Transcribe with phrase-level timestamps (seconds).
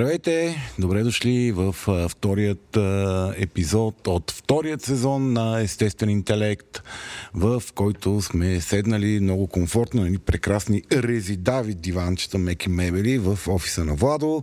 [0.00, 0.56] Здравейте!
[0.78, 1.74] Добре дошли в
[2.08, 2.76] вторият
[3.38, 6.82] епизод от вторият сезон на Естествен интелект,
[7.34, 13.84] в който сме седнали много комфортно на едни прекрасни резидави диванчета, меки мебели в офиса
[13.84, 14.42] на Владо.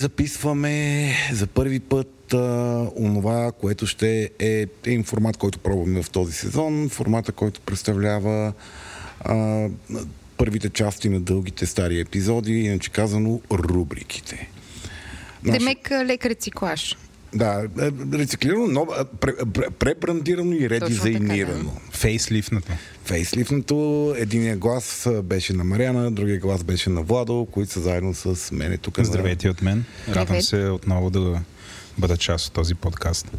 [0.00, 2.36] Записваме за първи път а,
[2.96, 6.88] онова, което ще е един формат, който пробваме в този сезон.
[6.88, 8.52] Формата, който представлява
[9.20, 9.68] а,
[10.36, 14.50] първите части на дългите стари епизоди, иначе казано рубриките.
[15.44, 15.58] Наши...
[15.58, 16.96] Демек лек рециклаж.
[17.34, 17.68] Да,
[18.12, 18.86] рециклирано, но
[19.78, 21.64] пребрандирано и редизайнирано.
[21.64, 21.96] Да.
[21.96, 22.72] Фейслифнато.
[23.04, 24.14] Фейслифнато.
[24.18, 28.76] Единия глас беше на Мариана, другия глас беше на Владо, които са заедно с мене
[28.76, 29.00] тук.
[29.00, 29.84] Здравейте от мен.
[30.08, 31.40] Радвам се отново да
[31.98, 33.30] бъда част от този подкаст.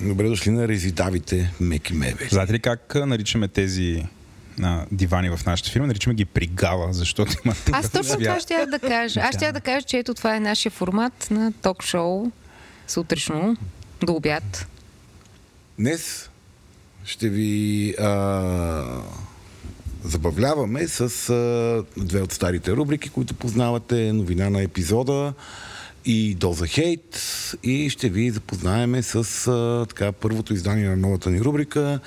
[0.00, 2.28] Добре дошли на резидавите Меки Мебели.
[2.30, 4.04] Знаете ли как наричаме тези
[4.58, 8.78] на дивани в нашата фирма, наричаме ги пригала, защото има Аз точно това ще да
[8.78, 9.20] кажа.
[9.20, 12.30] Аз ще да кажа, че ето това е нашия формат на ток-шоу
[12.90, 13.56] сутрешно
[14.02, 14.66] до обяд?
[15.78, 16.30] Днес
[17.04, 19.02] ще ви а,
[20.04, 25.34] забавляваме с а, две от старите рубрики, които познавате, новина на епизода
[26.04, 27.22] и доза хейт
[27.62, 32.00] и ще ви запознаеме с а, така, първото издание на новата ни рубрика,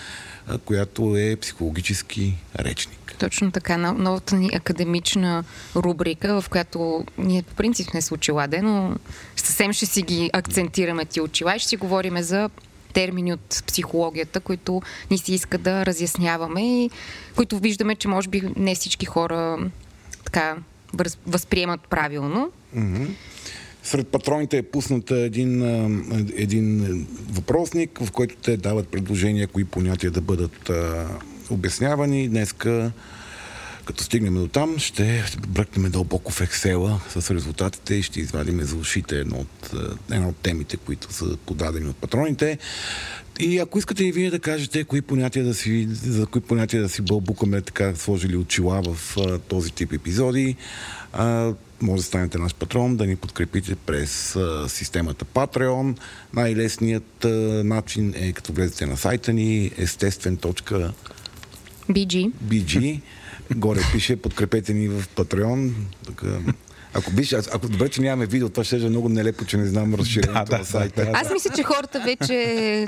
[0.47, 3.02] а, която е психологически речник.
[3.19, 5.43] Точно така, новата ни академична
[5.75, 8.95] рубрика, в която ние по принцип сме с очиладе, но
[9.35, 12.49] съвсем ще си ги акцентираме ти очила и ще си говориме за
[12.93, 14.81] термини от психологията, които
[15.11, 16.89] ни си иска да разясняваме и
[17.35, 19.69] които виждаме, че може би не всички хора
[20.25, 20.55] така
[21.27, 22.51] възприемат правилно.
[22.77, 23.07] Mm-hmm.
[23.83, 25.61] Сред патроните е пусната един,
[26.37, 30.71] един въпросник, в който те дават предложения, кои понятия да бъдат
[31.53, 32.29] обяснявани.
[32.29, 32.91] Днеска,
[33.85, 38.75] като стигнем до там, ще бръкнем дълбоко в Ексела с резултатите и ще извадим за
[38.75, 42.57] ушите едно от, е, една от темите, които са подадени от патроните.
[43.39, 46.89] И ако искате и вие да кажете кои понятия да си, за кои понятия да
[46.89, 50.55] си бълбукаме, така сложили очила в а, този тип епизоди,
[51.13, 55.97] а, може да станете наш патрон, да ни подкрепите през а, системата Patreon.
[56.33, 57.29] Най-лесният а,
[57.63, 60.91] начин е като влезете на сайта ни естествен.com
[61.89, 62.31] BG.
[62.43, 63.01] BG.
[63.55, 65.71] Горе пише, подкрепете ни в Patreon.
[66.07, 66.27] Така,
[66.93, 69.95] ако, биш, ако добре, че нямаме видео, това ще е много нелепо, че не знам
[69.95, 71.11] разширението да, на сайта.
[71.13, 72.87] Аз мисля, че хората вече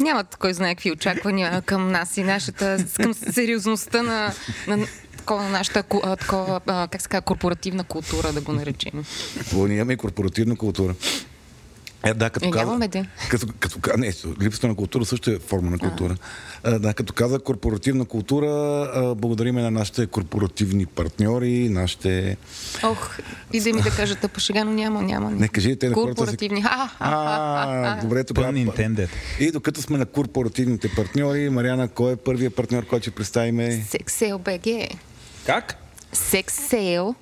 [0.00, 4.32] нямат кой знае какви очаквания към нас и нашата, към сериозността на,
[4.66, 5.82] на такова нашата
[6.16, 9.04] такова, как се казва, корпоративна култура, да го наречем.
[9.54, 10.94] ние имаме корпоративна култура.
[12.04, 12.78] Е, да, като е, каза.
[13.30, 14.12] Като, като, не,
[14.42, 16.16] липсата на култура също е форма на култура.
[16.64, 16.78] А.
[16.78, 18.46] Да, като каза корпоративна култура,
[18.94, 22.36] а, благодариме на нашите корпоративни партньори, нашите...
[22.82, 23.18] Ох,
[23.52, 25.30] и да ми да кажа тъпа шега, но няма, няма.
[25.30, 26.62] Не, кажи те на Корпоративни.
[26.62, 26.68] Си...
[26.98, 28.66] А, добре, тогава.
[29.40, 33.84] И докато сме на корпоративните партньори, Мариана, кой е първият партньор, който ще представиме?
[33.90, 34.96] Sexsale BG.
[35.46, 35.76] Как?
[36.14, 37.14] Sexsale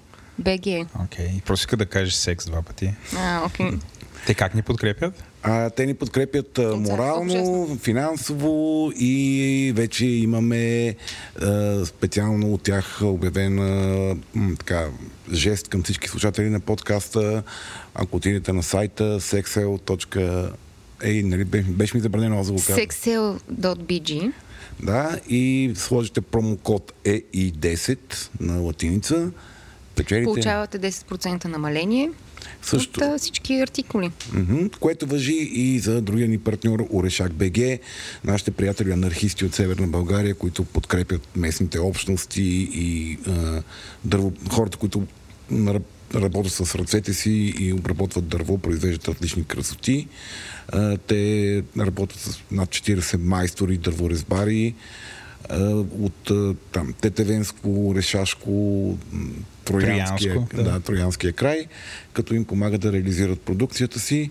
[0.43, 0.87] BG.
[1.05, 1.43] Окей, okay.
[1.43, 2.95] просто иска да кажеш секс два пъти.
[3.17, 3.67] А, окей.
[3.67, 3.79] Okay.
[4.27, 5.25] Те как ни подкрепят?
[5.43, 10.95] А, те ни подкрепят а, морално, финансово и вече имаме
[11.43, 14.17] а, специално от тях обявен а,
[14.59, 14.87] така,
[15.33, 17.43] жест към всички слушатели на подкаста.
[17.95, 20.51] Ако отидете на сайта sexel.
[21.03, 22.81] Ей, нали, беше ми забранено аз да го кажа.
[22.81, 24.33] sexel.bg
[24.83, 27.99] Да, и сложите промокод EI10
[28.41, 29.31] на латиница.
[29.95, 30.25] Печелите...
[30.25, 32.11] Получавате 10% намаление
[32.63, 33.01] също.
[33.05, 34.11] от всички артикули.
[34.33, 34.77] Mm-hmm.
[34.77, 37.59] Което въжи и за другия ни партньор Орешак БГ,
[38.25, 43.63] нашите приятели анархисти от Северна България, които подкрепят местните общности и а,
[44.05, 45.07] дърво, хората, които
[46.15, 50.09] работят с ръцете си и обработват дърво, произвеждат отлични красоти.
[50.69, 54.75] А, те работят с над 40 майстори, дърворезбари
[56.01, 56.31] от
[56.73, 58.97] там Тетевенско, Решашко,
[59.65, 60.63] Троянския, да.
[60.63, 61.67] Да, Троянския край,
[62.13, 64.31] като им помагат да реализират продукцията си.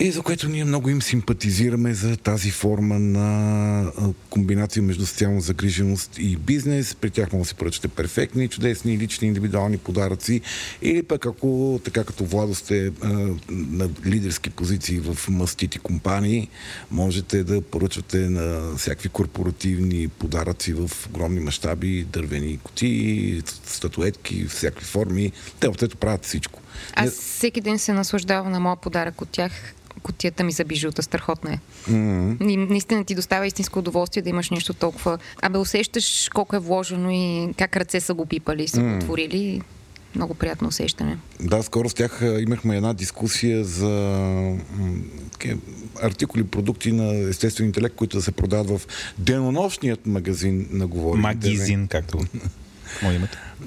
[0.00, 3.92] И за което ние много им симпатизираме за тази форма на
[4.30, 6.94] комбинация между социална загриженост и бизнес.
[6.94, 10.40] При тях може да си поръчате перфектни, чудесни, лични, индивидуални подаръци.
[10.82, 12.92] Или пък ако, така като Владо сте
[13.50, 16.48] на лидерски позиции в мастити компании,
[16.90, 25.32] можете да поръчвате на всякакви корпоративни подаръци в огромни мащаби, дървени кутии, статуетки, всякакви форми.
[25.60, 26.60] Те общо правят всичко.
[26.94, 31.02] Аз всеки ден се наслаждавам на моя подарък от тях котията ми за бижута.
[31.02, 31.58] Страхотна е.
[31.90, 32.50] Mm-hmm.
[32.50, 35.18] И наистина ти доставя истинско удоволствие да имаш нещо толкова.
[35.42, 38.94] Абе, усещаш колко е вложено и как ръце са го пипали, са mm-hmm.
[38.94, 39.62] го творили.
[40.14, 41.18] Много приятно усещане.
[41.40, 44.56] Да, скоро с тях имахме една дискусия за
[46.02, 48.80] артикули, продукти на естествен интелект, които да се продават в
[49.18, 51.20] денонощният магазин на Говори.
[51.20, 52.18] Магазин, както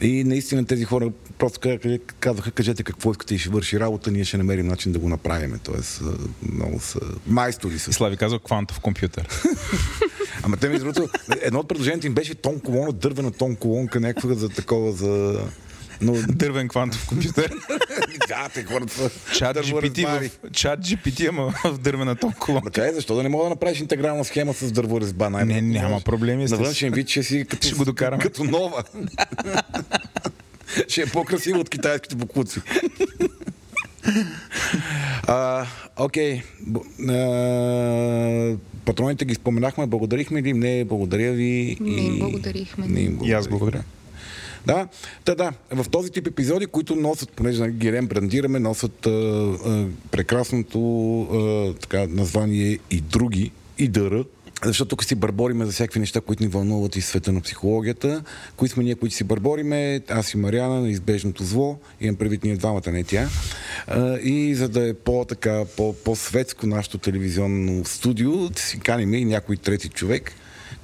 [0.01, 1.59] И наистина тези хора просто
[2.19, 5.59] казаха, кажете какво искате и ще върши работа, ние ще намерим начин да го направим.
[5.63, 6.01] Тоест,
[6.53, 7.93] много са майстори са.
[7.93, 9.27] Слави казва квантов компютър.
[10.43, 11.09] Ама те ми другото,
[11.41, 15.41] едно от предложението им беше тон колона, дървена тон колонка, някаква за такова за
[16.01, 16.13] но...
[16.27, 17.51] Дървен квантов компютър.
[18.31, 22.71] да, те хората Чат GPT, в, чат GPT, ама в дървена тон колонка.
[22.71, 25.29] Така е, защо да не мога да направиш интегрална схема с дърворезба?
[25.29, 26.45] Най- не, няма проблеми.
[26.45, 28.23] На външен вид ще си като, ще го докараме.
[28.23, 28.83] като нова.
[30.87, 32.61] ще е по-красиво от китайските буклуци.
[35.27, 35.65] А,
[35.97, 36.41] окей.
[37.09, 38.55] А,
[38.85, 39.87] патроните ги споменахме.
[39.87, 40.53] Благодарихме ли?
[40.53, 41.77] Не, благодаря ви.
[41.79, 42.87] Не им благодарихме.
[42.87, 43.31] Не им благодаря.
[43.31, 43.83] И аз благодаря.
[44.65, 44.87] Да,
[45.25, 45.51] да, да.
[45.71, 51.73] В този тип епизоди, които носят, понеже на Герен брандираме, носят а, а, прекрасното а,
[51.79, 54.23] така, название и други, и дъра,
[54.63, 58.23] защото тук си бърбориме за всякакви неща, които ни вълнуват и света на психологията.
[58.55, 60.01] Кои сме ние, които си бърбориме?
[60.09, 61.79] Аз и Мариана на избежното зло.
[62.01, 63.29] Имам предвид ние двамата, не тя.
[64.23, 65.63] И за да е по-така,
[66.03, 70.33] по-светско нашето телевизионно студио, си каним и някой трети човек.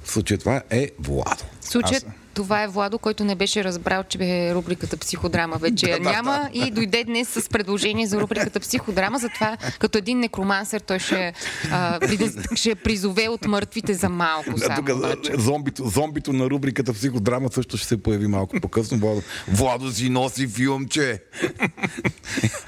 [0.04, 1.44] В случая това е Владо.
[1.60, 2.06] Случаят
[2.38, 6.60] това е Владо, който не беше разбрал, че бе рубриката Психодрама вече да, няма да,
[6.60, 6.66] да.
[6.66, 9.18] и дойде днес с предложение за рубриката Психодрама.
[9.18, 11.32] Затова като един некромансер той ще,
[11.70, 12.00] а,
[12.54, 14.82] ще призове от мъртвите за малко само.
[14.82, 18.98] Да, тук, зомбито, зомбито на рубриката Психодрама също ще се появи малко по-късно.
[18.98, 21.22] Владо, Владо си носи филмче.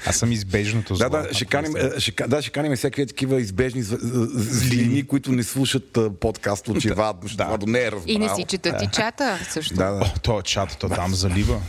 [0.05, 1.09] Аз съм избежното зло.
[1.09, 5.97] Да, да, ще каним, ще, да, ще каним всякакви такива избежни злини, които не слушат
[6.19, 7.29] подкаст очевадно.
[7.35, 7.45] Да.
[7.45, 8.15] Владо не е разбрал.
[8.15, 9.75] И не си четат и чата също.
[9.75, 10.05] Да, да.
[10.05, 11.61] О, то чат, то там залива.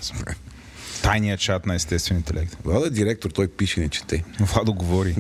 [1.03, 2.57] Тайният чат на естествен интелект.
[2.65, 4.25] Владо е директор, той пише, не чете.
[4.41, 5.17] Владо говори.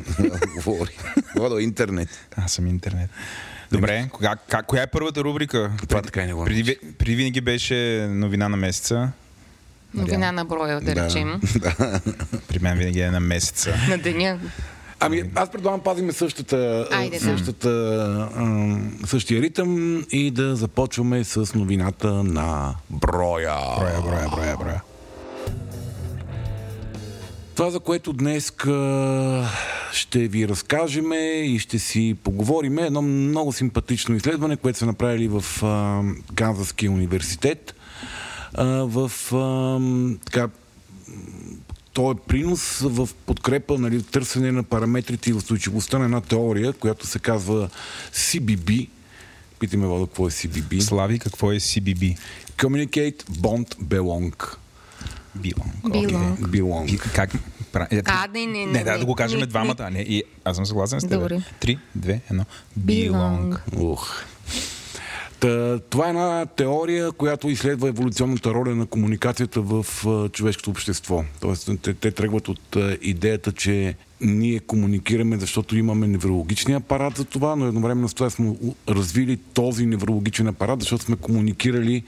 [0.54, 0.90] говори.
[1.36, 2.08] Владо е интернет.
[2.36, 3.10] Аз съм интернет.
[3.72, 5.70] Добре, кога, как, коя е първата рубрика?
[5.88, 9.12] Това така и не го преди, преди винаги беше новина на месеца.
[9.94, 11.40] Новина на броя, да, да речем.
[11.60, 12.00] Да.
[12.48, 13.74] При мен винаги е на месеца.
[13.88, 14.38] На деня.
[15.04, 18.28] Ами, аз предлагам пазиме същата, Айде, същата, да.
[19.06, 23.54] същия ритъм и да започваме с новината на броя.
[23.78, 24.82] Броя, броя, броя, броя.
[27.54, 28.52] Това, за което днес
[29.92, 31.12] ще ви разкажем
[31.44, 35.44] и ще си поговорим е едно много симпатично изследване, което са направили в
[36.34, 37.74] Канзаския университет.
[38.58, 39.10] в
[40.24, 40.48] така,
[41.92, 47.06] то е принос в подкрепа, нали, търсене на параметрите и устойчивостта на една теория, която
[47.06, 47.68] се казва
[48.12, 48.88] CBB.
[49.58, 50.80] Питаме Владо, какво е CBB?
[50.80, 52.16] Слави, какво е CBB?
[52.56, 54.56] Communicate, Bond, Belong.
[55.38, 55.82] Belong.
[55.84, 56.38] Belong.
[56.38, 56.62] Okay.
[56.62, 57.12] Belong.
[57.14, 57.30] Как?
[58.04, 58.72] А, не, не, не.
[58.72, 59.90] Не, да, да го кажем не, двамата.
[59.90, 60.00] Не.
[60.00, 61.32] И аз съм съгласен с теб.
[61.60, 62.44] Три, две, едно.
[62.80, 63.58] Belong.
[63.76, 64.22] Ух.
[65.42, 71.24] Та, това е една теория, която изследва еволюционната роля на комуникацията в а, човешкото общество.
[71.40, 77.24] Тоест, те, те тръгват от а, идеята, че ние комуникираме, защото имаме неврологичния апарат за
[77.24, 78.56] това, но едновременно с това сме
[78.88, 82.02] развили този неврологичен апарат, защото сме комуникирали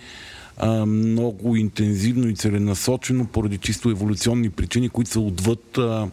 [0.57, 6.09] а, много интензивно и целенасочено поради чисто еволюционни причини, които са отвъд а,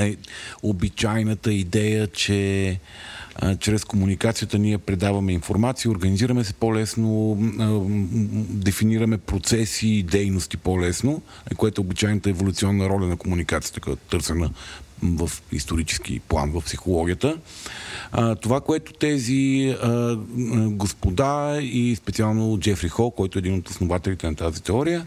[0.00, 0.16] е,
[0.62, 2.78] обичайната идея, че
[3.60, 7.36] чрез комуникацията ние предаваме информация, организираме се по-лесно,
[8.50, 11.22] дефинираме процеси и дейности по-лесно,
[11.56, 14.50] което е обичайната еволюционна роля на комуникацията, като търсена
[15.02, 17.36] в исторически план в психологията.
[18.40, 19.76] Това, което тези
[20.56, 25.06] господа и специално Джефри Хол, който е един от основателите на тази теория,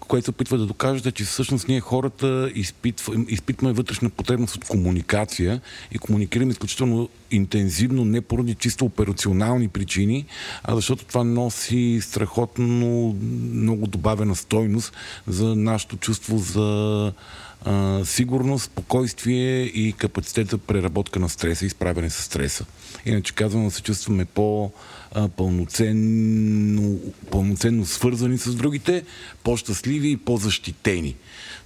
[0.00, 5.60] което се опитва да докажете, че всъщност ние хората изпитва, изпитваме вътрешна потребност от комуникация
[5.92, 10.26] и комуникираме изключително интензивно, не поради чисто операционални причини,
[10.62, 13.16] а защото това носи страхотно
[13.54, 14.92] много добавена стойност
[15.26, 17.12] за нашето чувство за
[17.64, 22.64] а, сигурност, спокойствие и капацитет за преработка на стреса и справяне с стреса.
[23.06, 24.70] Иначе казвам, се чувстваме по-
[25.36, 27.00] пълноценно,
[27.30, 29.04] пълноценно свързани с другите,
[29.44, 31.16] по-щастливи и по-защитени.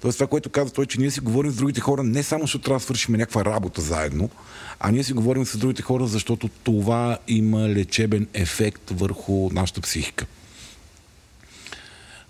[0.01, 2.65] Тоест това, което казва той, че ние си говорим с другите хора не само, защото
[2.65, 4.31] трябва да свършим някаква работа заедно,
[4.81, 10.27] а ние си говорим с другите хора, защото това има лечебен ефект върху нашата психика.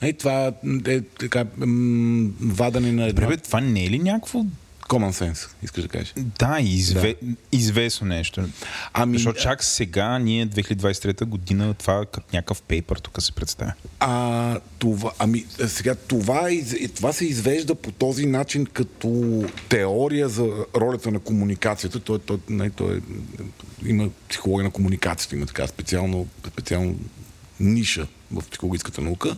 [0.01, 0.53] Е, това
[0.87, 3.13] е така м- вадане на.
[3.13, 4.45] Добре, това не е ли някакво
[4.89, 6.15] Common sense, искаш да кажеш.
[6.17, 7.15] Да, изве...
[7.23, 7.35] да.
[7.53, 8.49] известно нещо.
[8.93, 13.73] Ами, Защото чак сега, ние 2023 година, това като някакъв пейпер тук се представя.
[14.01, 20.51] А, това, ами, сега това, из, това се извежда по този начин като теория за
[20.77, 22.01] ролята на комуникацията.
[22.01, 23.01] Той, той, не, той,
[23.87, 26.97] има психология на комуникацията, има така специално, специално
[27.61, 29.37] ниша в психологическата наука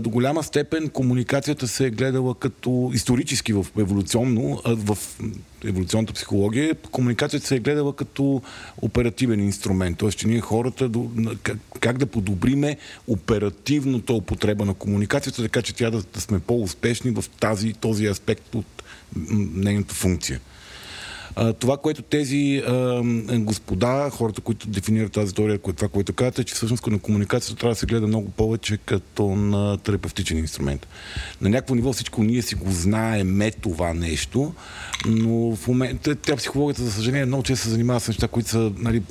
[0.00, 4.98] до голяма степен комуникацията се е гледала като исторически в еволюционно, в
[5.64, 8.42] еволюционната психология, комуникацията се е гледала като
[8.82, 9.98] оперативен инструмент.
[9.98, 10.90] Тоест, че ние хората
[11.80, 17.24] как да подобриме оперативната употреба на комуникацията, така че тя да, да сме по-успешни в
[17.40, 18.82] тази, този аспект от
[19.54, 20.40] нейната функция.
[21.58, 23.02] Това, което тези а,
[23.38, 27.72] господа, хората, които дефинират тази теория, това, което казват, е, че всъщност на комуникацията трябва
[27.74, 30.86] да се гледа много повече като на терапевтичен инструмент.
[31.40, 34.54] На някакво ниво всичко ние си го знаеме това нещо,
[35.06, 38.72] но в момента тя психологията, за съжаление, много често се занимава с неща, които са,
[38.78, 39.02] нали,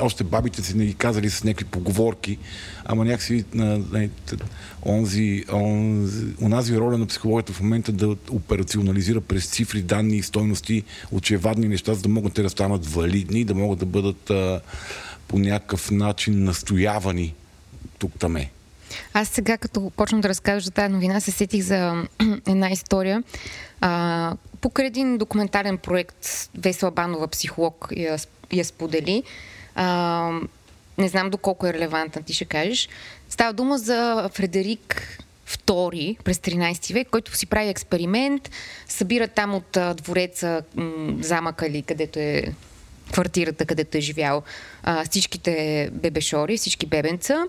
[0.00, 2.38] още бабите си не ги казали с някакви поговорки,
[2.92, 4.10] ама някакси нали,
[4.86, 10.82] онзи, онзи, онази роля на психологията в момента да операционализира през цифри, данни и стойности
[11.12, 14.60] очевадни неща, за да могат те да станат валидни, да могат да бъдат а,
[15.28, 17.34] по някакъв начин настоявани
[17.98, 18.50] тук-таме.
[19.12, 22.04] Аз сега, като почнам да разказвам за тази новина, се сетих за
[22.48, 23.22] една история.
[23.80, 26.26] А, покрай един документален проект,
[26.58, 28.16] Весела Банова, психолог, я,
[28.52, 29.22] я сподели.
[29.74, 30.30] А,
[30.98, 32.88] не знам доколко е релевантна, ти ще кажеш.
[33.28, 35.18] Става дума за Фредерик
[35.56, 38.50] II през 13 век, който си прави експеримент,
[38.88, 42.44] събира там от двореца, м- замъка или където е
[43.12, 44.42] квартирата, където е живял,
[45.10, 47.44] всичките бебешори, всички бебенца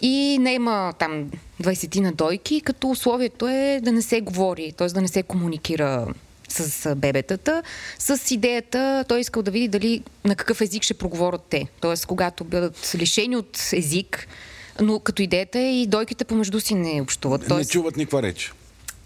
[0.00, 1.30] и не има там
[1.62, 4.86] 20 на дойки, като условието е да не се говори, т.е.
[4.86, 6.06] да не се комуникира
[6.48, 7.62] с бебетата,
[7.98, 11.66] с идеята, той искал да види дали на какъв език ще проговорят те.
[11.80, 14.28] Тоест, когато бъдат лишени от език,
[14.80, 17.48] но като идеята е и дойките помежду си не общуват.
[17.48, 18.52] Тоест, не чуват никаква реч.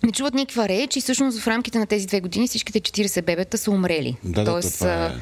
[0.03, 3.59] Не чуват никаква реч и всъщност в рамките на тези две години всичките 40 бебета
[3.59, 4.17] са умрели.
[4.25, 5.13] Да, Тоест, това, е...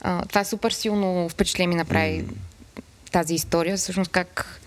[0.00, 2.32] а, това супер силно впечатление ми направи mm.
[3.12, 3.76] тази история.
[3.76, 4.60] Всъщност как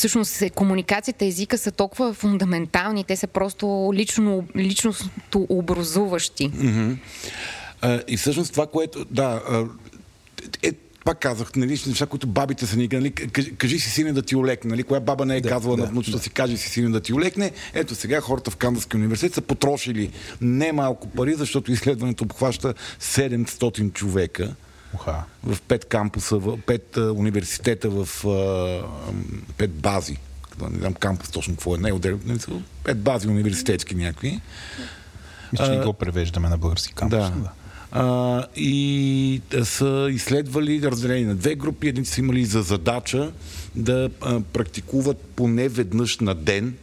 [0.00, 6.50] всъщност комуникацията, езика са толкова фундаментални, те са просто лично, личностно образуващи.
[6.50, 6.96] Mm-hmm.
[7.80, 9.42] А, и всъщност това, което, да,
[10.62, 10.72] е,
[11.04, 14.36] пак казах, нали, неща, които бабите са ни, нали, кажи, кажи си сине да ти
[14.36, 16.22] олекне, нали, коя баба не е да, казвала да, на внучета да.
[16.22, 17.52] си, кажи си сине да ти олекне.
[17.74, 24.54] Ето сега хората в Канзаския университет са потрошили немалко пари, защото изследването обхваща 700 човека.
[24.94, 25.24] Уха.
[25.44, 28.82] В пет кампуса, в пет а, университета, в а,
[29.56, 30.16] пет бази.
[30.70, 31.78] Не знам кампус точно какво е.
[31.78, 32.20] Не, отделно,
[32.84, 34.40] пет бази университетски някакви.
[35.52, 37.18] Мисля, че го превеждаме на български кампус.
[37.18, 37.30] Да.
[37.30, 37.50] да.
[37.92, 41.88] А, и са изследвали разделени на две групи.
[41.88, 43.32] Едни са имали за задача
[43.74, 46.74] да а, практикуват поне веднъж на ден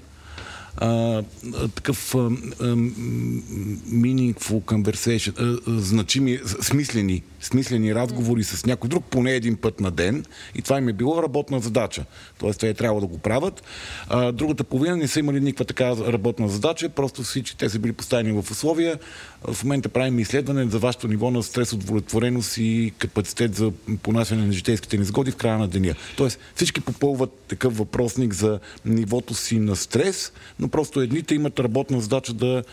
[0.78, 1.24] а,
[1.76, 2.30] такъв а, а,
[3.92, 10.25] meaningful conversation, а, значими, смислени, смислени разговори с някой друг поне един път на ден
[10.56, 12.06] и това им е било работна задача.
[12.39, 13.63] Тоест, те е трябва да го правят.
[14.10, 17.94] А, другата половина не са имали никаква така работна задача, просто всички те са били
[17.94, 19.00] поставени в условия.
[19.44, 23.72] В момента правим изследване за вашето ниво на стрес, удовлетвореност и капацитет за
[24.04, 25.96] понасяне на житейските незгоди в края на деня.
[26.18, 32.01] Тоест, всички попълват такъв въпросник за нивото си на стрес, но просто едните имат работна
[32.01, 32.63] задача да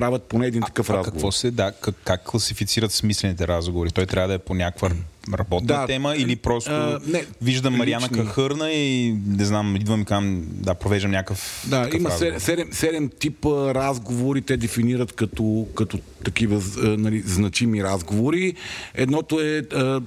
[0.00, 1.08] правят поне един такъв а, разговор.
[1.08, 3.90] А какво се, да, как, как класифицират смислените разговори?
[3.90, 4.90] Той трябва да е по някаква
[5.34, 10.04] работна да, тема или просто а, не, виждам Мариана Кахърна и не знам, идвам и
[10.04, 12.10] кам да провеждам някакъв Да, има.
[12.10, 18.54] 7, 7 типа разговори, те дефинират като, като такива нали, значими разговори.
[18.94, 20.00] Едното е а,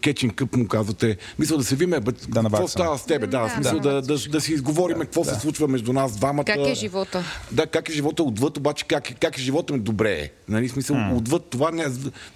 [0.00, 3.42] кетчин къп му казвате, мисля да се виме, бе, Да какво става с тебе, да,
[3.42, 3.92] Да, смисъл да.
[3.92, 6.44] да, да, да, си изговорим какво се случва между нас двамата.
[6.44, 7.24] Как е живота?
[7.52, 10.30] Да, как е живота отвъд, обаче как, как е живота ми добре е.
[10.48, 11.84] Нали, смисъл, отвъд това не,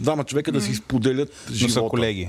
[0.01, 1.73] двама човека да си споделят Но живота.
[1.73, 2.29] са колеги.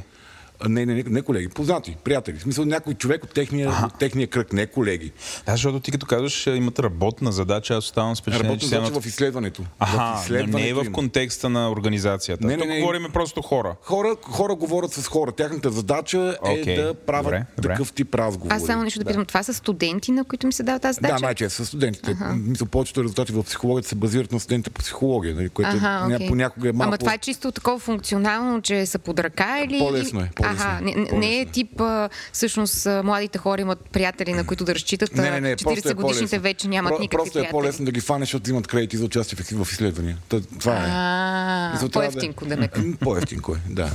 [0.68, 2.38] Не, не, не, не колеги, познати, приятели.
[2.38, 5.12] В смисъл някой човек от техния, от техния кръг, не колеги.
[5.46, 8.92] Да, защото ти като казваш, е, имат работна задача, аз оставам с впечатление, сега значи
[8.92, 9.04] имат...
[9.04, 9.64] в изследването.
[9.80, 12.48] Аха, в но не е в контекста на организацията.
[12.48, 12.80] Не, не, Тук не.
[12.80, 13.76] говорим просто хора.
[13.82, 15.32] Хора, хора говорят с хора.
[15.32, 17.70] Тяхната задача е Окей, да правят добре, добре.
[17.70, 18.56] такъв тип разговори.
[18.56, 19.26] Аз само нещо да питам.
[19.26, 21.16] Това са студенти, на които ми се дава тази задача?
[21.16, 22.18] Да, най-често са студентите.
[22.36, 26.28] Мисля, повечето резултати в психологията се базират на студентите по психология, нали, което ня- окей.
[26.28, 26.88] понякога е малко...
[26.88, 29.80] Ама това е чисто такова функционално, че са под ръка или...
[29.80, 31.46] По-лесно е, по-лесно Аха, е, не, не, не е е.
[31.46, 35.58] тип, а, всъщност, младите хора имат приятели, на които да разчитат, Не, не, не, а
[35.58, 36.42] просто е 40 годишните по-лесно.
[36.42, 37.52] вече нямат Про- никакви Просто е приятели.
[37.52, 40.18] по-лесно да ги фанеш, защото взимат кредити за участие в, в изследвания.
[40.60, 40.88] Това е.
[40.90, 42.70] А, трябва по-ефтинко да ме.
[43.00, 43.92] По-ефтинко е, да.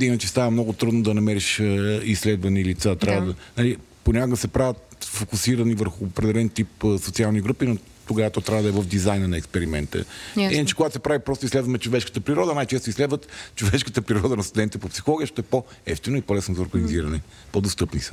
[0.00, 2.96] Иначе става много трудно да намериш е, изследвани лица.
[2.96, 3.26] Трябва да.
[3.26, 3.34] Да.
[3.56, 7.76] нали, понякога се правят фокусирани върху определен тип е, социални групи, но
[8.06, 10.04] тогава то трябва да е в дизайна на експеримента.
[10.36, 10.56] Ясно.
[10.56, 14.88] Иначе, когато се прави просто изследваме човешката природа, най-често изследват човешката природа на студентите по
[14.88, 17.20] психология, ще е по-ефтино и по-лесно за организиране.
[17.52, 18.12] По-достъпни са.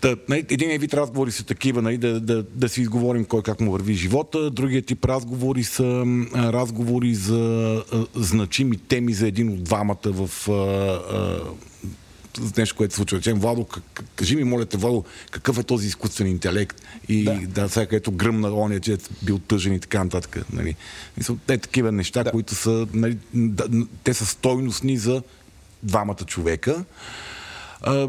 [0.00, 3.60] Та, нали, един вид разговори са такива, нали, да, да, да си изговорим кой как
[3.60, 4.50] му върви живота.
[4.50, 6.04] Другият тип разговори са
[6.34, 10.52] разговори за а, значими теми за един от двамата в а,
[12.56, 13.18] нещо, което се случва.
[13.18, 13.66] Речем, Владо,
[14.16, 16.82] кажи ми, моля те, Владо, какъв е този изкуствен интелект?
[17.08, 20.38] И да, да сега където гръмна оня, че е бил тъжен и така нататък.
[20.52, 20.76] Нали.
[21.16, 22.30] Мисля, те такива неща, да.
[22.30, 25.22] които са, нали, да, те са стойностни за
[25.82, 26.84] двамата човека.
[27.82, 28.08] А,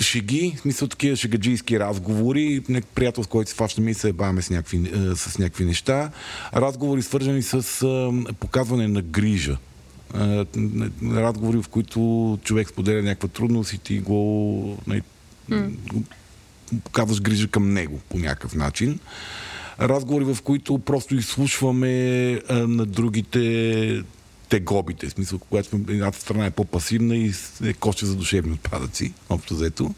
[0.00, 2.62] шеги, в смисъл такива шегаджийски разговори,
[2.94, 6.10] приятел, с който се фащаме и се баваме с някакви, с някакви неща.
[6.54, 9.56] Разговори свързани с а, показване на грижа.
[10.14, 10.46] А,
[11.04, 15.02] разговори, в които човек споделя някаква трудност и ти го, нали,
[15.92, 16.02] го
[16.84, 18.98] показваш грижа към него по някакъв начин.
[19.80, 24.02] Разговори, в които просто изслушваме а, на другите
[24.48, 25.06] тегобите.
[25.06, 27.32] В смисъл, когато едната страна е по-пасивна и
[27.64, 29.94] е коще за душевни отпадъци, общо взето.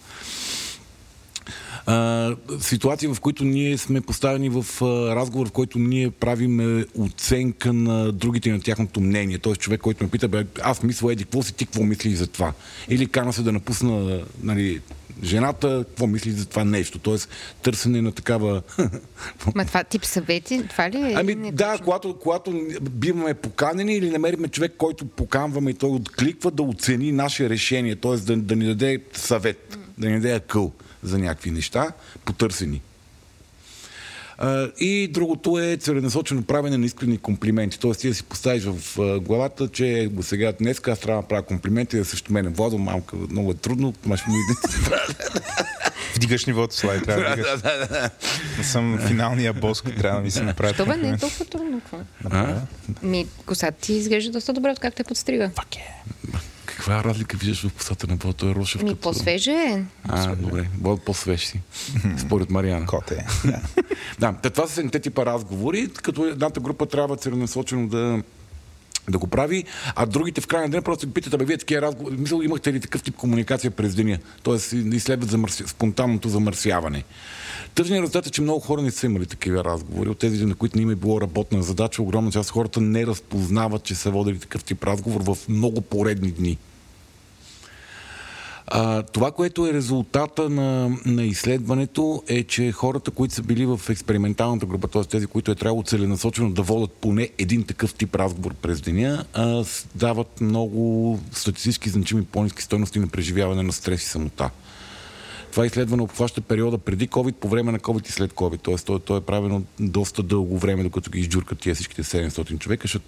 [1.91, 7.73] А, ситуации, в които ние сме поставени в а, разговор, в който ние правим оценка
[7.73, 9.39] на другите и на тяхното мнение.
[9.39, 12.27] Тоест човек, който ме пита, бе, аз мисля, еди, какво си ти, какво мислиш за
[12.27, 12.53] това?
[12.89, 14.81] Или кана се да напусна нали,
[15.25, 16.99] жената, какво мисли за това нещо?
[16.99, 17.29] Тоест
[17.63, 18.63] търсене на такава...
[19.55, 21.15] Ма това тип съвети, това ли е?
[21.17, 21.85] Ами Не да, точно.
[21.85, 27.49] когато, когато биваме поканени или намериме човек, който поканваме и той откликва да оцени наше
[27.49, 28.17] решение, т.е.
[28.17, 31.93] Да, да ни даде съвет, да ни даде акъл за някакви неща,
[32.25, 32.81] потърсени.
[34.81, 37.81] И другото е целенасочено правене на искрени комплименти.
[37.81, 41.43] Тоест ти да си поставиш в главата, че го сега днес аз трябва да правя
[41.43, 42.49] комплименти да срещу мене.
[42.49, 44.91] Владо, малка, много е трудно, маш иде.
[46.17, 47.61] Вдигаш нивото, Слави, трябва да вдигаш.
[48.59, 50.75] Не съм финалния бос, който трябва да ми се направи.
[50.77, 51.81] То бе, не е толкова трудно.
[52.25, 52.57] А?
[53.03, 55.51] Ми, косата ти изглежда доста добре, откакто те подстрига.
[55.55, 56.03] Пак е.
[56.81, 58.19] Каква разлика виждаш в косата на?
[58.19, 58.83] Той е рошев.
[58.83, 59.85] Ми, като- по-свеже е.
[60.09, 60.69] А, добре.
[60.81, 61.61] Владо по-свеж си.
[62.19, 62.87] Според Мариана.
[62.87, 63.27] Кот е.
[64.21, 64.33] Да.
[64.43, 68.23] Да, това са седемте типа разговори, като едната група трябва целенасочено да
[69.11, 69.65] да го прави,
[69.97, 72.81] а другите в крайна ден просто ги питат, абе вие такива разговори, мисля, имахте ли
[72.81, 74.19] такъв тип комуникация през деня?
[74.43, 75.65] Тоест, изследват замърси...
[75.67, 77.05] спонтанното замърсяване.
[77.75, 80.09] Тъжният резултат е, че много хора не са имали такива разговори.
[80.09, 83.07] От тези, на които не им е било работна задача, огромна част от хората не
[83.07, 86.59] разпознават, че са водили такъв тип разговор в много поредни дни.
[88.73, 93.81] А, това, което е резултата на, на изследването е, че хората, които са били в
[93.91, 95.05] експерименталната група, т.е.
[95.05, 99.65] тези, които е трябвало целенасочено да водят поне един такъв тип разговор през деня, а,
[99.95, 104.51] дават много статистически значими по-низки стойности на преживяване на стрес и самота.
[105.51, 108.63] Това изследване обхваща периода преди COVID, по време на COVID и след COVID.
[108.63, 112.83] Тоест, то, то е правено доста дълго време, докато ги изджуркат тия всичките 700 човека,
[112.83, 113.05] защото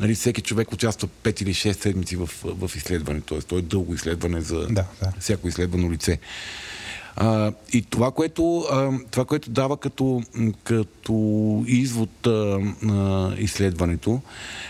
[0.00, 3.20] нали, всеки човек участва 5 или 6 седмици в, в изследване.
[3.20, 5.12] Тоест, то е дълго изследване за Да, да.
[5.20, 6.18] всяко изследвано лице.
[7.16, 10.22] А, и това което, а, това, което дава като,
[10.64, 11.14] като
[11.66, 12.30] извод а,
[12.82, 14.20] на изследването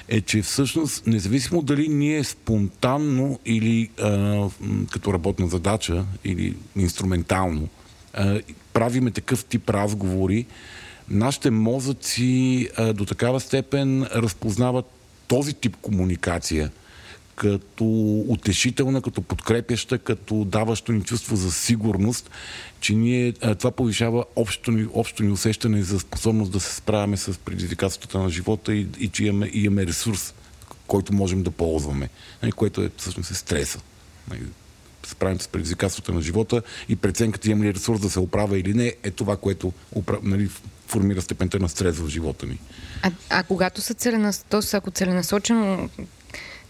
[0.09, 4.49] е, че всъщност, независимо дали ние спонтанно или а,
[4.91, 7.69] като работна задача или инструментално
[8.15, 8.41] а,
[8.73, 10.47] правиме такъв тип разговори,
[11.12, 14.87] нашите мозъци а, до такава степен разпознават
[15.29, 16.70] този тип комуникация
[17.35, 17.85] като
[18.29, 22.31] утешителна, като подкрепяща, като даващо ни чувство за сигурност,
[22.81, 27.16] че ние, а, това повишава общото ни, общото ни усещане за способност да се справяме
[27.16, 30.35] с предизвикателствата на живота и, и че имаме, имаме ресурс,
[30.87, 32.09] който можем да ползваме,
[32.42, 33.81] нали, което е всъщност е стреса.
[34.31, 34.40] Нали,
[35.07, 38.94] справим с предизвикателството на живота и преценката имам ли ресурс да се оправя или не,
[39.03, 39.72] е това, което
[40.22, 40.48] нали,
[40.92, 42.59] формира степента на стрес в живота ми.
[43.02, 44.44] А, а когато са целенас...
[44.72, 45.90] ако целенасочено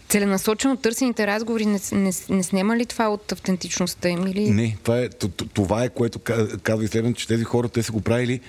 [0.09, 4.27] целенасочено търсените разговори не, не, не снема ли това от автентичността им?
[4.27, 4.49] Или...
[4.49, 5.09] Не, това е,
[5.53, 6.19] това е което
[6.63, 8.39] казва изследването, че тези хора те са го правили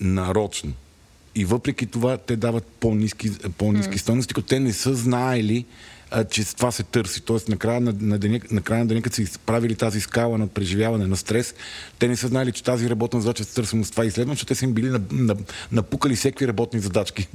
[0.00, 0.72] нарочно.
[1.34, 4.00] И въпреки това те дават по-низки, по-низки mm.
[4.00, 5.64] стойности, като те не са знаели,
[6.10, 7.20] а, че това се търси.
[7.20, 11.06] Тоест, накрая на, на, деня, накрая на деня, като са изправили тази скала на преживяване
[11.06, 11.54] на стрес,
[11.98, 14.54] те не са знали, че тази работна задача се търси с това изследване, защото те
[14.54, 14.90] са им били
[15.72, 17.28] напукали всеки работни задачки.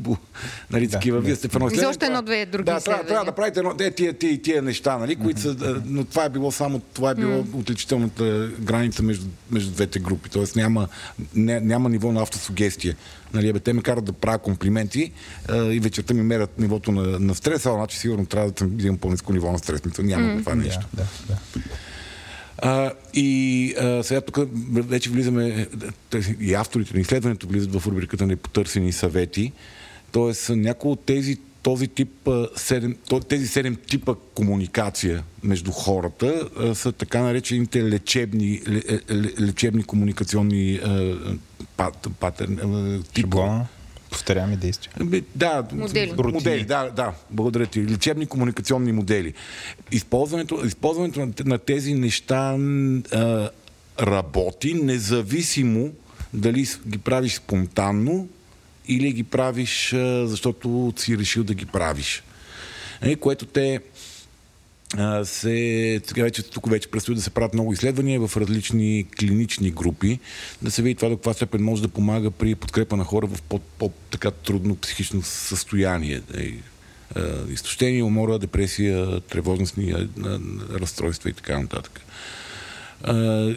[0.71, 1.17] нали, да, такива.
[1.17, 1.25] Да.
[1.25, 1.89] Вие сте в едно изследване.
[1.89, 5.15] Още едно-две други Да, трябва, трябва да правите едно, де, тия, тия, тия неща, нали,
[5.15, 7.59] които са, но това е било само, това е било mm.
[7.59, 10.29] отличителната граница между, между двете групи.
[10.29, 10.87] Тоест няма,
[11.35, 12.95] не, няма ниво на автосугестия.
[13.35, 15.11] Нали, бе, те ме карат да правя комплименти
[15.49, 18.97] а, и вечерта ми мерят нивото на, на стрес, а значи сигурно трябва да имам
[18.97, 19.81] по-низко ниво на стрес.
[19.99, 20.39] Няма mm.
[20.39, 20.87] това нещо.
[20.93, 21.63] Да, да, да.
[22.57, 24.39] А, и а, сега тук
[24.71, 25.67] вече влизаме,
[26.39, 29.51] и авторите на изследването влизат в рубриката на потърсени съвети.
[30.11, 32.29] Тоест, някои от тези този тип,
[33.29, 38.61] тези седем типа комуникация между хората са така наречените лечебни,
[39.39, 40.79] лечебни комуникационни
[42.19, 43.03] патърни.
[43.13, 43.65] Типа.
[44.09, 44.93] Повторяеми действия.
[45.35, 46.13] Да, модели.
[46.17, 46.63] модели.
[46.63, 47.85] Да, да, благодаря ти.
[47.85, 49.33] Лечебни комуникационни модели.
[49.91, 52.57] Използването, използването на, на тези неща
[53.11, 53.49] а,
[53.99, 55.91] работи, независимо
[56.33, 58.27] дали ги правиш спонтанно
[58.87, 62.23] или ги правиш, а, защото си решил да ги правиш.
[63.01, 63.79] Е, което те
[65.23, 70.19] се, вече, тук вече предстои да се правят много изследвания в различни клинични групи,
[70.61, 73.41] да се види това до каква степен може да помага при подкрепа на хора в
[73.77, 76.21] по-така трудно психично състояние.
[77.49, 79.93] Изтощение, умора, депресия, тревожностни
[80.71, 82.01] разстройства и така нататък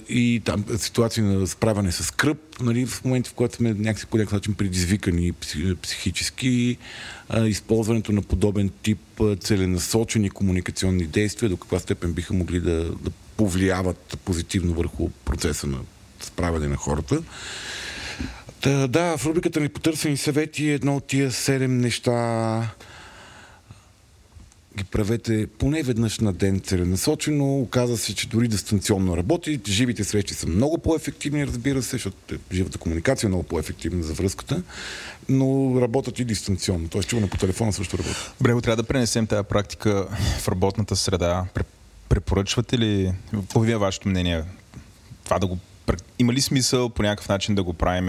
[0.08, 4.16] и там ситуации на справяне с кръп, нали, в моменти, в които сме някакси по
[4.16, 5.32] някакъв начин предизвикани
[5.82, 6.76] психически,
[7.28, 8.98] а, използването на подобен тип
[9.40, 15.78] целенасочени комуникационни действия, до каква степен биха могли да, да повлияват позитивно върху процеса на
[16.20, 17.22] справяне на хората.
[18.60, 22.70] Та, да, в рубриката ни потърсени съвети едно от тия седем неща,
[24.78, 27.60] ги правете поне веднъж на ден целенасочено.
[27.60, 29.60] Оказва се, че дори дистанционно работи.
[29.68, 34.62] Живите срещи са много по-ефективни, разбира се, защото живата комуникация е много по-ефективна за връзката,
[35.28, 36.88] но работят и дистанционно.
[36.88, 38.16] Тоест, чуване по телефона също работи.
[38.40, 40.08] Брево, трябва да пренесем тази практика
[40.40, 41.44] в работната среда.
[42.08, 43.12] Препоръчвате ли,
[43.48, 44.42] по вие вашето мнение,
[45.24, 45.58] това да го
[46.18, 48.06] има ли смисъл по някакъв начин да го правим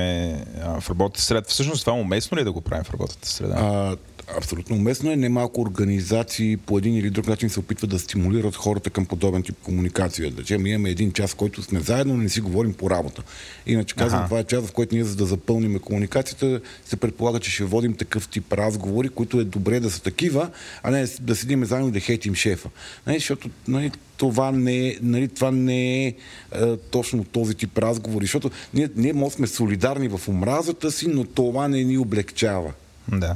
[0.80, 1.42] в работната среда?
[1.48, 3.56] Всъщност това уместно ли е да го правим в работната среда?
[3.58, 3.98] А,
[4.38, 5.16] абсолютно уместно е.
[5.16, 9.56] Немалко организации по един или друг начин се опитват да стимулират хората към подобен тип
[9.64, 10.32] комуникация.
[10.32, 13.24] Да че имаме един час, в който сме заедно, но не си говорим по работа.
[13.66, 17.52] Иначе казвам, това е час, в който ние за да запълним комуникацията, се предполага, че
[17.52, 20.50] ще водим такъв тип разговори, които е добре да са такива,
[20.84, 22.70] а не да седим заедно и да хейтим шефа.
[23.08, 28.26] Нали, защото нали, това не е, нали, това не е, е точно този тип разговори,
[28.26, 32.74] защото ние, ние може сме солидарни в омразата си, но това не ни облегчава.
[33.12, 33.36] Да.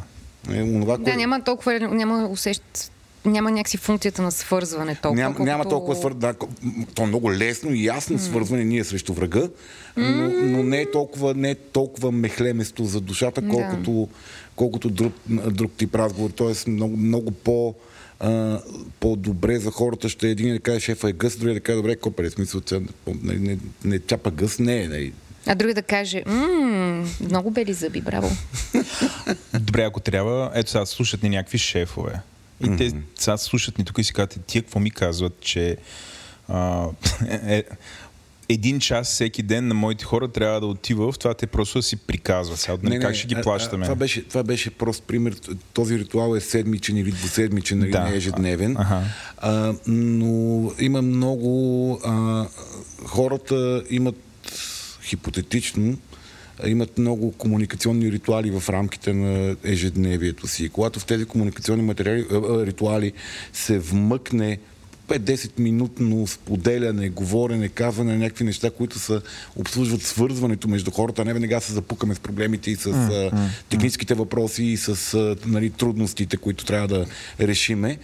[0.52, 1.16] Е, онова, да, кое...
[1.16, 2.64] няма толкова, няма усещ,
[3.26, 5.22] няма някакси функцията на свързване толкова.
[5.22, 5.46] Ням, колкото...
[5.46, 6.34] Няма толкова свързване.
[6.34, 6.48] Да,
[6.96, 8.22] то е много лесно и ясно mm.
[8.22, 9.50] свързване ние срещу врага,
[9.98, 14.08] но, но не, е толкова, не е толкова мехлеместо за душата, колкото, да.
[14.56, 16.30] колкото друг, друг тип разговор.
[16.30, 17.76] Тоест много, много по-
[19.00, 21.96] по-добре за хората ще е един да каже шефа е гъс, другия да каже добре,
[21.96, 22.62] копер, смисъл,
[23.24, 24.88] не, не, не чапа гъс, не е.
[24.88, 25.14] Нали.
[25.48, 26.24] А други да каже,
[27.20, 28.32] много бели зъби, браво.
[29.60, 32.20] Добре, ако трябва, ето сега слушат ни някакви шефове.
[32.62, 32.78] И mm-hmm.
[32.78, 35.78] те сега слушат ни тук и си казват, тия какво ми казват, че
[36.48, 36.88] а,
[37.48, 37.64] е,
[38.50, 41.84] един час всеки ден на моите хора трябва да отива в това, те просто да
[41.84, 42.60] си приказват.
[42.60, 43.86] Сега, не, как не, ще ги плащаме?
[43.86, 45.36] А, това, беше, това беше прост пример.
[45.74, 48.04] Този ритуал е седмичен или двуседмичен, нали, да.
[48.04, 48.78] не ежедневен.
[48.78, 49.02] Ага.
[49.38, 52.00] А, но има много...
[52.06, 52.46] А,
[53.06, 54.16] хората имат
[55.04, 55.98] хипотетично
[56.66, 60.70] имат много комуникационни ритуали в рамките на ежедневието си.
[60.70, 62.26] Когато в тези комуникационни материали,
[62.66, 63.14] ритуали
[63.54, 64.60] се вмъкне
[65.08, 69.22] 5-10 минутно споделяне, говорене, казване на някакви неща, които са,
[69.56, 71.26] обслужват свързването между хората.
[71.26, 75.70] Не веднага се запукаме с проблемите и с mm, mm, техническите въпроси и с нали,
[75.70, 77.06] трудностите, които трябва да
[77.40, 77.98] решиме.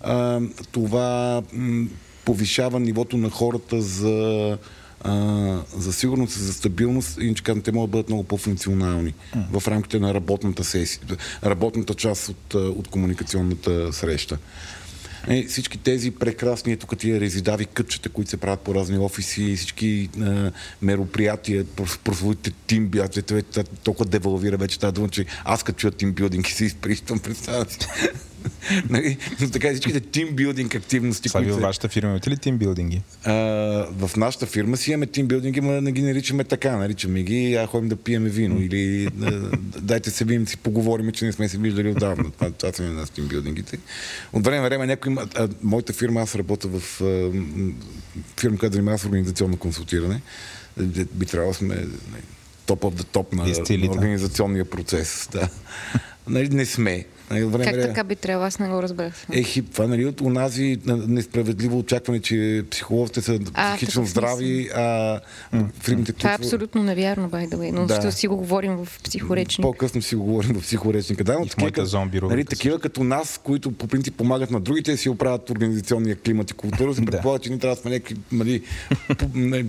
[0.00, 0.40] А,
[0.72, 1.86] това м-
[2.24, 4.58] повишава нивото на хората за
[5.00, 9.60] а, за сигурност и за стабилност, иначе казвам, те могат да бъдат много по-функционални mm.
[9.60, 11.00] в рамките на работната сесия,
[11.44, 14.38] работната част от, от комуникационната среща.
[15.28, 20.08] Е, всички тези прекрасни, тук тия резидави кътчета, които се правят по разни офиси, всички
[20.20, 20.50] е,
[20.82, 21.64] мероприятия,
[22.04, 23.10] прословите тимби, аз
[23.84, 27.78] толкова девалвира вече тази дума, че аз като чуя тимбилдинг и се изприщам, представя си.
[28.90, 29.16] нали?
[29.40, 31.28] Но така всичките тимбилдинг активности.
[31.28, 33.02] Слави, във вашата фирма имате ли тимбилдинги?
[33.90, 36.76] в нашата фирма си имаме тимбилдинги, но не ги наричаме така.
[36.76, 38.60] Наричаме ги, а ходим да пиеме вино.
[38.60, 39.08] Или
[39.80, 42.30] дайте се видим, си поговорим, че не сме се виждали отдавна.
[42.30, 43.78] Това, това са на тимбилдингите.
[44.32, 45.28] От време на време някой има...
[45.34, 47.30] А, моята фирма, аз работя в а,
[48.40, 50.20] фирма, която занимава с организационно консултиране.
[51.14, 51.86] Би трябвало да сме
[52.66, 53.44] топ of the топ на,
[53.78, 55.28] на организационния процес.
[55.32, 55.48] Да.
[56.28, 57.04] нали, не сме.
[57.30, 58.46] Нали, време, как така би трябвало?
[58.46, 59.26] Аз не го разбрах.
[59.32, 65.20] Е, хип, това нали, от унази несправедливо очакване, че психолозите са а, психично здрави, а
[65.80, 66.12] фирмите...
[66.12, 68.00] Това е абсолютно невярно, бай да но да.
[68.00, 69.62] ще си го говорим в психоречник.
[69.62, 71.24] По-късно си го говорим в психоречника.
[71.24, 75.08] Да, но такива, зомби, нали, такива като нас, които по принцип помагат на другите си
[75.08, 78.62] оправят организационния климат и култура, се предполага, че ние трябва да сме някакви нали,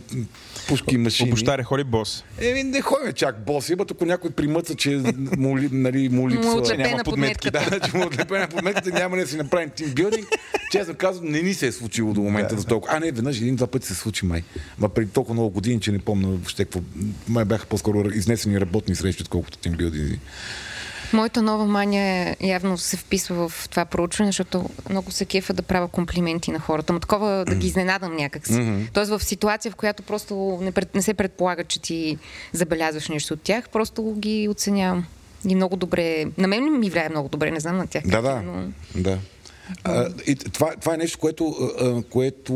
[0.68, 1.30] пушки и машини.
[1.32, 2.24] По ходи бос.
[2.42, 3.70] Еми, не ходим чак бос.
[3.70, 4.90] Има ако някой примъца, че
[5.38, 6.78] му, нали, му липсва...
[6.78, 10.28] Няма подметки да, че му отлепена подметката, няма да си направим тимбилдинг.
[10.72, 12.96] Честно казвам, не ни се е случило до момента да, за толкова.
[12.96, 14.44] А не, веднъж един-два пъти се случи май.
[14.80, 16.80] Ма преди толкова много години, че не помня въобще какво.
[17.28, 20.20] Май бяха по-скоро изнесени работни срещи, отколкото тимбилдинги.
[21.14, 25.88] Моята нова мания явно се вписва в това проучване, защото много се кефа да правя
[25.88, 26.94] комплименти на хората.
[26.94, 28.54] Но такова да ги изненадам някакси.
[28.54, 28.92] Mm-hmm.
[28.94, 32.18] Тоест в ситуация, в която просто не, пред, не се предполага, че ти
[32.54, 35.06] забелязваш нещо от тях, просто ги оценявам.
[35.48, 36.26] И много добре.
[36.38, 38.04] На мен ми влияе много добре, не знам на тях.
[38.06, 38.42] Да, да.
[38.42, 38.68] Но...
[38.96, 39.18] да.
[39.84, 42.54] А, и това, това е нещо, което, а, което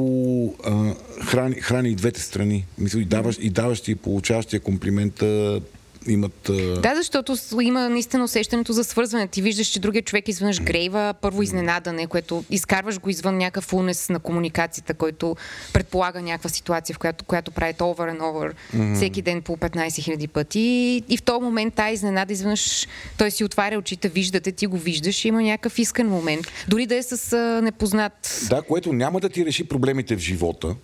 [0.65, 2.65] а, храни, храни и двете страни.
[2.77, 5.61] Мисля, и, даваш, и даващия и получаващия комплимента
[6.07, 6.51] имат...
[6.81, 9.27] Да, защото има наистина усещането за свързване.
[9.27, 14.09] Ти виждаш, че другия човек изведнъж грейва, първо изненадане, което изкарваш го извън някакъв унес
[14.09, 15.35] на комуникацията, който
[15.73, 18.95] предполага някаква ситуация, в която, която прави over and over mm-hmm.
[18.95, 20.59] всеки ден по 15 000 пъти.
[20.59, 22.87] И, и в този момент тази изненада изведнъж
[23.17, 26.47] той си отваря очите, виждате, ти го виждаш и има някакъв искан момент.
[26.67, 28.47] Дори да е с а, непознат.
[28.49, 30.75] Да, което няма да ти реши проблемите в живота?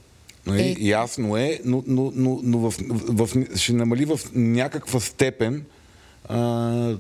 [0.56, 0.76] Е...
[0.80, 5.64] Ясно е, но, но, но, но в, в, в, ще намали в някаква степен
[6.30, 6.38] а,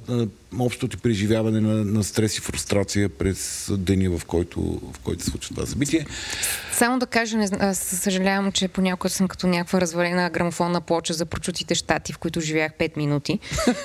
[0.10, 0.28] а,
[0.60, 4.62] общото ти преживяване на, на стрес и фрустрация през деня, в който,
[4.94, 6.06] в който се случва това събитие.
[6.74, 11.76] Само да кажа, не, съжалявам, че понякога съм като някаква развалена грамофонна плоча за прочутите
[11.76, 13.40] щати, в които живях 5 минути.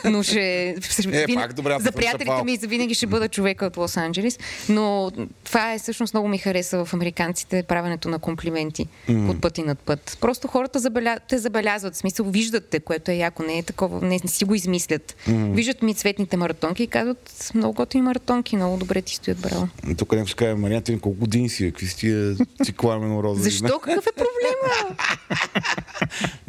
[0.05, 0.41] Но ще...
[1.13, 1.37] е, вин...
[1.37, 4.41] пак, добре, за приятелите ми завинаги ще бъда човека от Лос-Анджелис.
[4.69, 5.13] Но
[5.45, 9.31] това е всъщност много ми хареса в американците правенето на комплименти mm.
[9.31, 10.19] от път и над път.
[10.21, 11.19] Просто хората забеля...
[11.29, 14.55] те забелязват, смисъл виждат те, което е яко, не е такова, не, не си го
[14.55, 15.17] измислят.
[15.29, 15.55] Mm.
[15.55, 19.69] Виждат ми цветните маратонки и казват, много готини маратонки, много добре ти стоят, браво.
[19.99, 23.43] Тук някой ще каже, Мариан, ти колко години си, какви си тия цикламено розови?
[23.51, 23.79] Защо?
[23.79, 24.97] Какъв е проблема?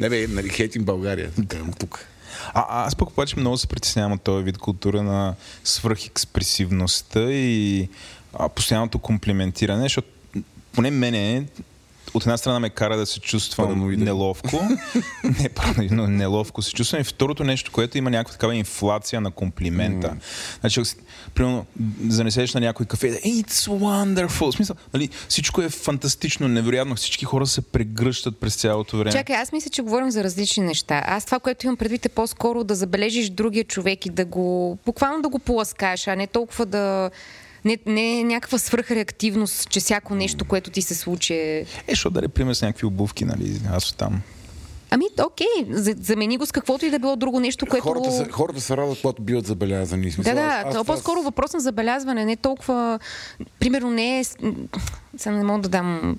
[0.00, 1.30] не бе, нали, хейтим България.
[1.78, 2.06] Тук.
[2.54, 7.88] А, аз пък обаче много се притеснявам от този вид култура на свръхекспресивността и
[8.32, 10.08] а, постоянното комплиментиране, защото
[10.72, 11.46] поне мене
[12.14, 14.04] от една страна ме кара да се чувствам параноиден.
[14.04, 14.68] неловко.
[15.40, 17.00] не, параноидно, неловко се чувствам.
[17.00, 20.08] И второто нещо, което има някаква такава инфлация на комплимента.
[20.08, 20.14] Mm.
[20.60, 20.82] Значи,
[21.34, 21.66] примерно,
[22.08, 24.52] занесеш на някой кафе, да, it's wonderful.
[24.52, 26.94] В смисъл, нали, всичко е фантастично, невероятно.
[26.94, 29.12] Всички хора се прегръщат през цялото време.
[29.12, 31.02] Чакай, аз мисля, че говорим за различни неща.
[31.06, 35.22] Аз това, което имам предвид е по-скоро да забележиш другия човек и да го, буквално
[35.22, 37.10] да го поласкаш, а не толкова да
[37.64, 41.66] не, не е някаква свръхреактивност, че всяко нещо, което ти се случи е...
[41.86, 43.60] Е, що да е пример с някакви обувки, нали?
[43.72, 44.22] Аз там.
[44.90, 45.46] Ами, окей,
[46.00, 47.84] замени го с каквото и да било друго нещо, което...
[47.84, 50.10] Хората се, хората се радват, когато биват забелязани.
[50.10, 52.98] Смисъл, да, да, аз, аз, по-скоро въпрос на забелязване, не толкова...
[53.58, 54.24] Примерно не е...
[54.24, 56.16] Сега не мога да дам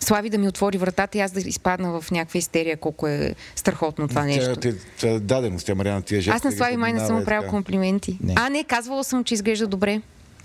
[0.00, 4.08] Слави да ми отвори вратата и аз да изпадна в някаква истерия, колко е страхотно
[4.08, 4.56] това нещо.
[4.56, 6.36] Тя, тя, е даденост, тя Мариана, тия жести.
[6.36, 8.18] Аз на Слави май не съм правил комплименти.
[8.22, 8.34] Не.
[8.36, 10.00] А, не, казвала съм, че изглежда добре.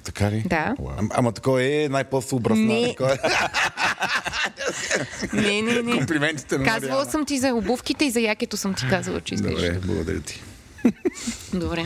[0.08, 0.43] Така ли?
[0.46, 0.76] Да.
[0.98, 2.65] Ама, ама такова е най-после образна.
[2.65, 2.96] Не.
[5.34, 5.91] не, не, не.
[5.98, 9.74] Комплиментите на Казвала съм ти за обувките и за якето съм ти казала, че изглежда.
[9.74, 10.41] Добре, благодаря ти.
[11.54, 11.86] Добре.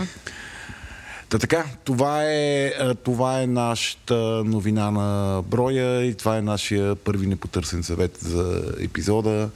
[1.29, 7.27] Та така, това е, това е нашата новина на броя и това е нашия първи
[7.27, 9.49] непотърсен съвет за епизода,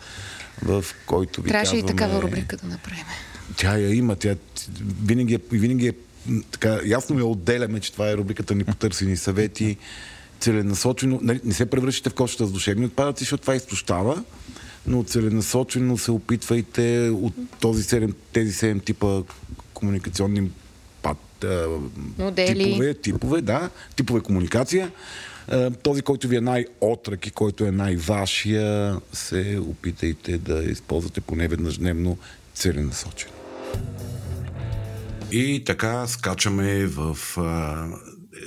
[0.63, 1.91] в който ви Трябваше казваме...
[1.91, 3.05] и такава рубрика да направим.
[3.57, 4.35] Тя я има, тя
[5.03, 5.93] винаги е, винаги е
[6.51, 9.77] така, ясно я отделяме, че това е рубриката ни потърсени съвети,
[10.39, 11.19] целенасочено.
[11.21, 14.23] Нали, не се превръщате в кошата с душевни отпадъци, защото това изтощава.
[14.87, 19.21] но целенасочено се опитвайте от този 7, тези 7 типа
[19.73, 20.51] комуникационни
[21.01, 21.45] пат,
[22.17, 22.63] Модели.
[22.63, 24.91] типове, типове, да, типове комуникация.
[25.83, 31.77] Този, който ви е най-отрък и който е най-вашия, се опитайте да използвате поне веднъж
[31.77, 32.17] дневно
[32.53, 33.31] целенасочено.
[35.37, 37.87] И така скачаме в а,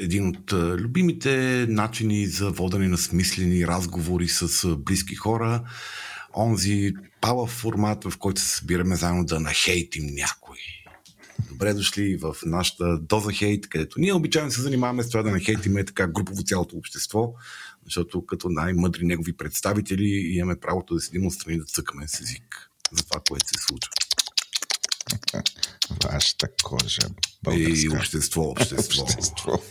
[0.00, 5.62] един от любимите начини за водене на смислени разговори с близки хора.
[6.36, 10.56] Онзи пала формат, в който се събираме заедно да нахейтим някой.
[11.48, 15.84] Добре дошли в нашата доза хейт, където ние обичайно се занимаваме с това да нахейтиме
[15.84, 17.34] така групово цялото общество,
[17.84, 23.04] защото като най-мъдри негови представители имаме правото да седим отстрани да цъкаме с език за
[23.04, 23.90] това, което се случва.
[26.04, 27.02] Вашата кожа.
[27.42, 27.80] Българска.
[27.80, 29.02] И общество, общество.
[29.02, 29.62] общество.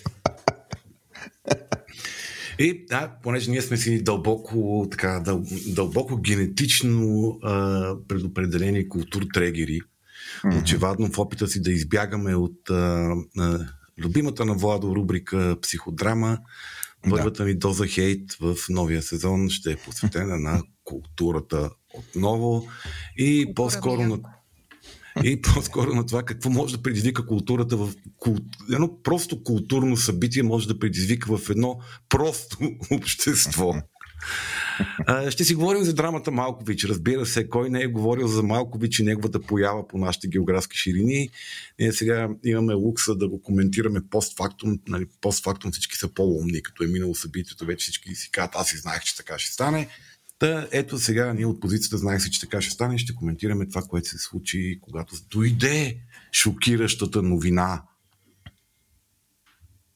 [2.59, 10.61] И да, понеже ние сме си дълбоко, така, дъл, дълбоко генетично а, предопределени култур-трегери, mm-hmm.
[10.61, 13.59] очевадно в опита си да избягаме от а, а,
[13.97, 16.37] любимата на Владо рубрика Психодрама,
[17.09, 17.45] първата да.
[17.45, 22.67] ми доза хейт в новия сезон ще е посветена на културата отново
[23.17, 24.19] и по-скоро на
[25.23, 28.37] и по-скоро на това какво може да предизвика културата в кул...
[28.73, 32.57] едно просто културно събитие може да предизвика в едно просто
[32.91, 33.73] общество.
[35.29, 36.85] Ще си говорим за драмата Малкович.
[36.85, 41.29] Разбира се, кой не е говорил за Малкович и неговата поява по нашите географски ширини.
[41.79, 44.79] Ние сега имаме лукса да го коментираме постфактум.
[44.87, 48.77] Нали, постфактум всички са по-умни, като е минало събитието, вече всички си казват, аз и
[48.77, 49.87] знаех, че така ще стане.
[50.39, 52.97] Та, ето сега ние от позицията знаех си, че така ще стане.
[52.97, 55.97] Ще коментираме това, което се случи, когато дойде
[56.31, 57.83] шокиращата новина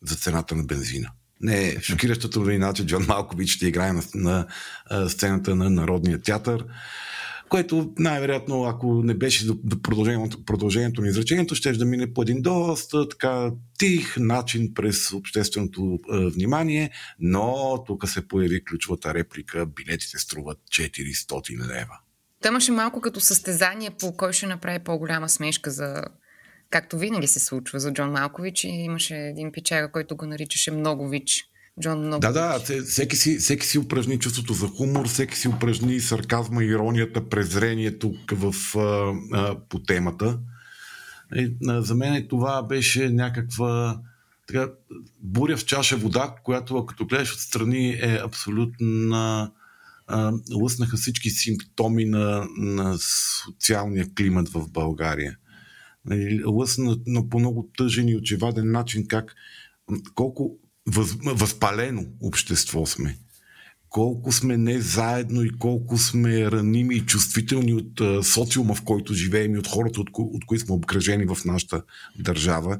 [0.02, 1.12] за цената на бензина.
[1.42, 4.48] Не, шокиращата новина, че Джон Малкович ще играе на, на,
[4.92, 6.66] на сцената на Народния театър
[7.52, 12.42] което най-вероятно, ако не беше до продължението, продължението на изречението, ще да мине по един
[12.42, 20.18] доста така тих начин през общественото е, внимание, но тук се появи ключовата реплика билетите
[20.18, 22.00] струват 400 лева.
[22.42, 26.04] Та имаше малко като състезание по кой ще направи по-голяма смешка за
[26.70, 31.10] както винаги се случва за Джон Малкович и имаше един пичага, който го наричаше много
[31.10, 31.51] вич.
[31.82, 32.22] Джон много.
[32.22, 37.30] Да, да, всеки си, всеки си упражни чувството за хумор, всеки си упражни сарказма, иронията,
[37.30, 40.40] презрението в, а, а, по темата.
[41.36, 44.00] И, а, за мен това беше някаква
[44.48, 44.70] така,
[45.20, 49.52] буря в чаша вода, която като гледаш отстрани е абсолютно
[50.54, 52.98] лъснаха всички симптоми на, на
[53.44, 55.38] социалния климат в България.
[56.46, 59.36] Лъсна но по много тъжен и очеваден начин как
[60.16, 63.18] колко въз, възпалено общество сме.
[63.90, 69.14] Колко сме не заедно и колко сме раними и чувствителни от а, социума, в който
[69.14, 71.84] живеем и от хората, от, ко, от които сме обкръжени в нашата
[72.20, 72.80] държава,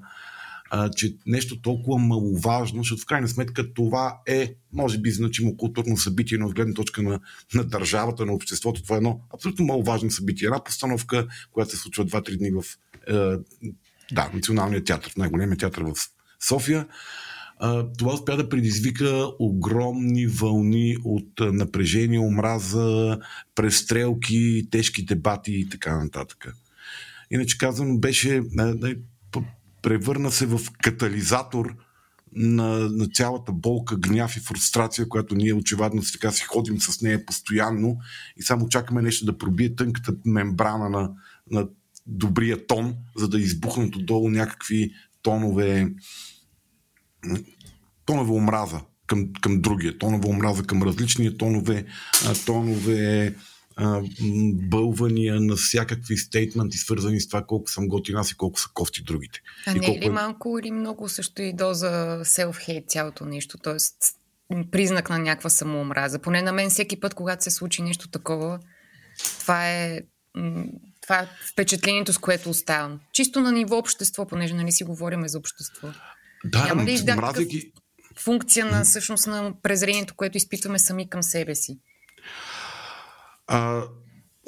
[0.70, 5.98] а, че нещо толкова маловажно, защото в крайна сметка това е, може би, значимо културно
[5.98, 7.20] събитие, но от гледна точка на,
[7.54, 8.84] на държавата, на обществото.
[8.84, 10.46] Това е едно абсолютно маловажно събитие.
[10.46, 12.64] Една постановка, която се случва 2-3 дни в
[13.08, 13.38] е,
[14.12, 15.94] да, Националния театър, най-големия театър в
[16.48, 16.88] София
[17.98, 23.20] това успя да предизвика огромни вълни от напрежение, омраза,
[23.56, 26.54] престрелки, тежки дебати и така нататък.
[27.32, 28.42] Иначе казано, беше,
[29.82, 31.76] превърна се в катализатор
[32.36, 37.26] на, на цялата болка, гняв и фрустрация, която ние очевидно така си ходим с нея
[37.26, 37.98] постоянно
[38.38, 41.12] и само чакаме нещо да пробие тънката мембрана на,
[41.52, 41.68] на
[42.08, 45.94] добрия тон, за да избухнат отдолу някакви тонове
[48.06, 51.86] тонове омраза към, към другия, тонове омраза към различния тонове,
[52.46, 53.36] тонове
[54.54, 59.04] бълвания на всякакви стейтменти, свързани с това колко съм готин аз и колко са кофти
[59.04, 59.40] другите.
[59.68, 59.98] А и не колко...
[59.98, 63.76] е ли малко или много също и доза self-hate цялото нещо, т.е.
[64.72, 66.20] признак на някаква самоомраза.
[66.20, 68.60] Поне на мен всеки път, когато се случи нещо такова,
[69.40, 70.02] това е,
[71.02, 73.00] това е впечатлението, с което оставам.
[73.14, 75.88] Чисто на ниво общество, понеже нали си говорим за общество.
[76.46, 77.72] Да, Няма да, мразейки...
[78.20, 81.80] функция на всъщност на презрението, което изпитваме сами към себе си?
[83.48, 83.84] А,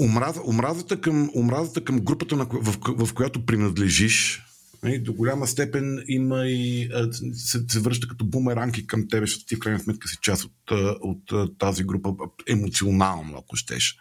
[0.02, 4.44] омраз, омразата, към, омразата към групата, на, в, в, която принадлежиш,
[4.84, 6.90] нали, до голяма степен има и
[7.34, 10.72] се, се връща като бумеранки към тебе, защото ти в крайна сметка си част от,
[11.02, 12.10] от тази група
[12.48, 13.98] емоционално, ако щеш.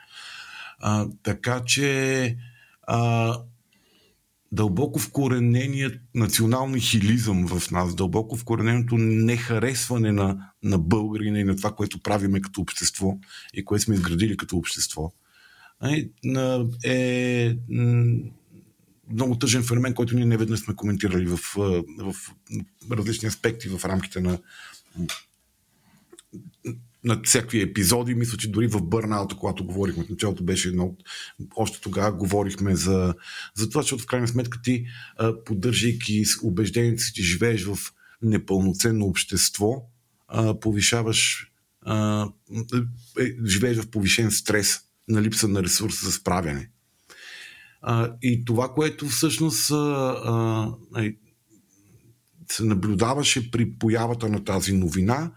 [0.79, 2.37] А, така че
[2.83, 3.39] а,
[4.53, 11.73] дълбоко вкорененият национални хилизъм в нас, дълбоко вкорененото нехаресване на, на българина и на това,
[11.73, 13.19] което правиме като общество
[13.55, 15.13] и което сме изградили като общество,
[16.85, 17.57] е,
[19.13, 21.37] много тъжен феномен, който ние неведнъж сме коментирали в,
[21.99, 22.15] в
[22.91, 24.39] различни аспекти в рамките на
[27.05, 28.15] на всякакви епизоди.
[28.15, 31.03] Мисля, че дори в Бърнаута, когато говорихме в началото, беше едно от...
[31.57, 33.15] Още тогава говорихме за,
[33.55, 34.87] за това, защото в крайна сметка ти,
[35.45, 37.79] поддържайки убеждението си, че живееш в
[38.23, 39.83] непълноценно общество,
[40.61, 41.53] повишаваш
[43.21, 46.71] е, живееш в повишен стрес на липса на ресурс за справяне.
[48.23, 49.73] и това, което всъщност
[52.51, 55.33] се наблюдаваше при появата на тази новина,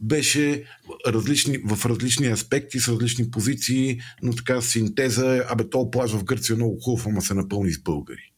[0.00, 0.64] беше
[1.06, 6.54] различни, в различни аспекти, с различни позиции, но така синтеза абе, то плаж в Гърция
[6.54, 8.32] е много хубав, ама се напълни с българи.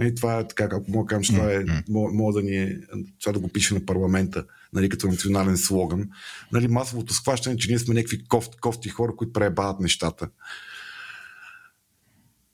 [0.00, 2.78] И това е така, ако мога да кажа, че това е, мога да ни е,
[3.20, 6.08] това да го пише на парламента, нали, като национален слоган.
[6.52, 10.28] Нали, масовото схващане, че ние сме някакви кофти, кофти хора, които пребават нещата.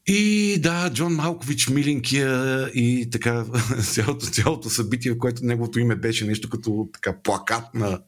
[0.06, 3.44] И да, Джон Малкович, миленкия и така
[3.82, 8.00] цялото, цялото събитие, в което неговото име беше нещо като така плакат на,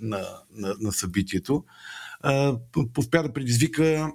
[0.00, 1.64] на, на, на събитието,
[2.98, 4.12] успя да предизвика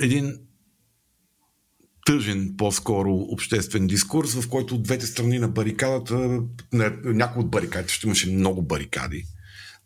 [0.00, 0.38] един
[2.06, 6.40] тъжен по-скоро обществен дискурс, в който от двете страни на барикадата,
[7.04, 9.24] някои от барикадите, ще имаше много барикади,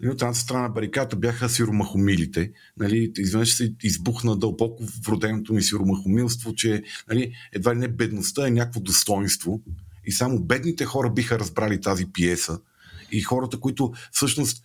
[0.00, 2.52] Нали, от едната страна на бариката бяха сиромахомилите.
[2.76, 8.50] Нали, изведнъж се избухна дълбоко вроденото ми сиромахомилство, че нали, едва ли не бедността е
[8.50, 9.60] някакво достоинство
[10.04, 12.58] и само бедните хора биха разбрали тази пиеса
[13.12, 14.62] и хората, които всъщност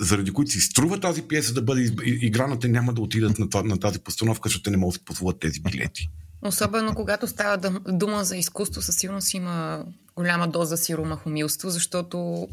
[0.00, 3.80] заради които си струва тази пиеса да бъде играна, те няма да отидат на, на
[3.80, 6.10] тази постановка, защото те не могат да позволят тези билети.
[6.42, 9.84] Особено когато става дума за изкуство, със сигурност има
[10.16, 12.48] голяма доза сиромахомилство, защото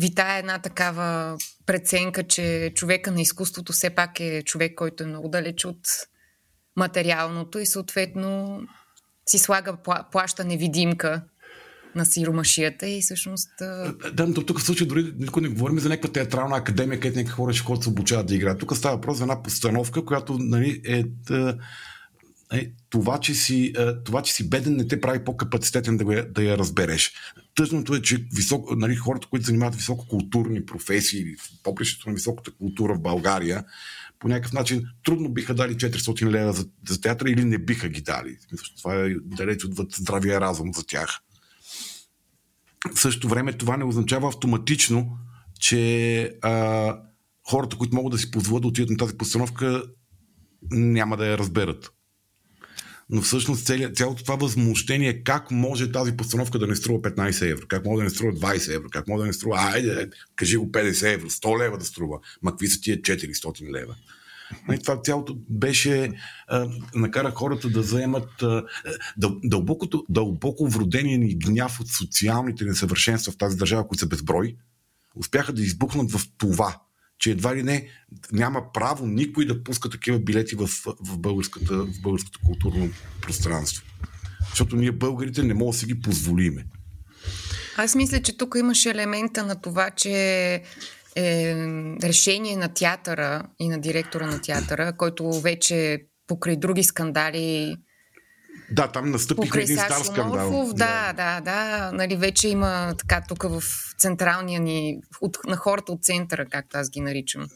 [0.00, 1.36] витае една такава
[1.66, 5.80] преценка, че човека на изкуството все пак е човек, който е много далеч от
[6.76, 8.60] материалното и съответно
[9.26, 9.76] си слага
[10.12, 11.22] плаща невидимка
[11.94, 13.50] на сиромашията и всъщност...
[14.12, 17.34] Да, но тук в случай дори никой не говорим за някаква театрална академия, където някакви
[17.34, 18.58] хора ще ходят се обучават да играят.
[18.58, 21.04] Тук става въпрос за една постановка, която нали, е,
[22.52, 26.42] е, това, че си, е, това, че си беден, не те прави по-капацитетен да, да
[26.42, 27.12] я разбереш.
[27.54, 31.24] Тъжното е, че високо, нали, хората, които занимават висококултурни професии,
[31.62, 33.64] попрището на високата култура в България,
[34.18, 38.00] по някакъв начин трудно биха дали 400 лева за, за театъра или не биха ги
[38.00, 38.36] дали.
[38.78, 41.20] Това е далеч отвъд здравия разум за тях.
[42.94, 45.18] В същото време това не означава автоматично,
[45.60, 46.96] че а,
[47.50, 49.82] хората, които могат да си позволят да отидат на тази постановка,
[50.70, 51.90] няма да я разберат
[53.10, 57.66] но всъщност цяло, цялото това възмущение, как може тази постановка да не струва 15 евро,
[57.68, 60.72] как може да не струва 20 евро, как може да не струва, айде, кажи го
[60.72, 63.94] 50 евро, 100 лева да струва, ма какви са тия 400 лева.
[64.52, 66.12] И нали, това цялото беше,
[66.48, 68.64] а, накара хората да заемат а,
[69.44, 74.56] дълбокото, дълбоко вродение ни гняв от социалните несъвършенства в тази държава, които са безброй,
[75.14, 76.80] успяха да избухнат в това
[77.20, 77.88] че едва ли не
[78.32, 80.66] няма право никой да пуска такива билети в,
[81.00, 82.90] в, българската, в българското културно
[83.20, 83.84] пространство.
[84.50, 86.66] Защото ние българите не можем да си ги позволиме.
[87.76, 90.12] Аз мисля, че тук имаше елемента на това, че
[91.16, 91.54] е
[92.02, 97.76] решение на театъра и на директора на театъра, който вече покрай други скандали
[98.70, 100.72] да, там настъпи един стар скандал.
[100.74, 101.90] Да, да, да.
[101.92, 103.62] Нали, вече има така тук в
[103.98, 107.46] централния ни, от, на хората от центъра, както аз ги наричам.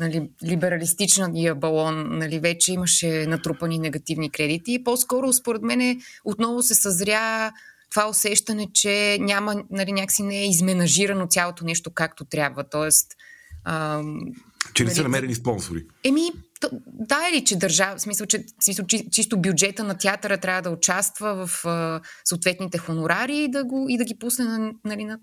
[0.00, 6.74] Нали, либералистичния балон, нали, вече имаше натрупани негативни кредити и по-скоро, според мен, отново се
[6.74, 7.52] съзря
[7.90, 12.64] това усещане, че няма, нали, някакси не е изменажирано цялото нещо както трябва.
[12.64, 13.06] Тоест,
[13.64, 14.20] ам,
[14.74, 15.84] че не са нали, намерени спонсори.
[16.04, 16.30] Еми,
[16.86, 21.46] да, или че държава, в смисъл, че смисъл, чисто бюджета на театъра трябва да участва
[21.46, 25.18] в а, съответните хонорари и да, го, и да ги пусне на, нали, на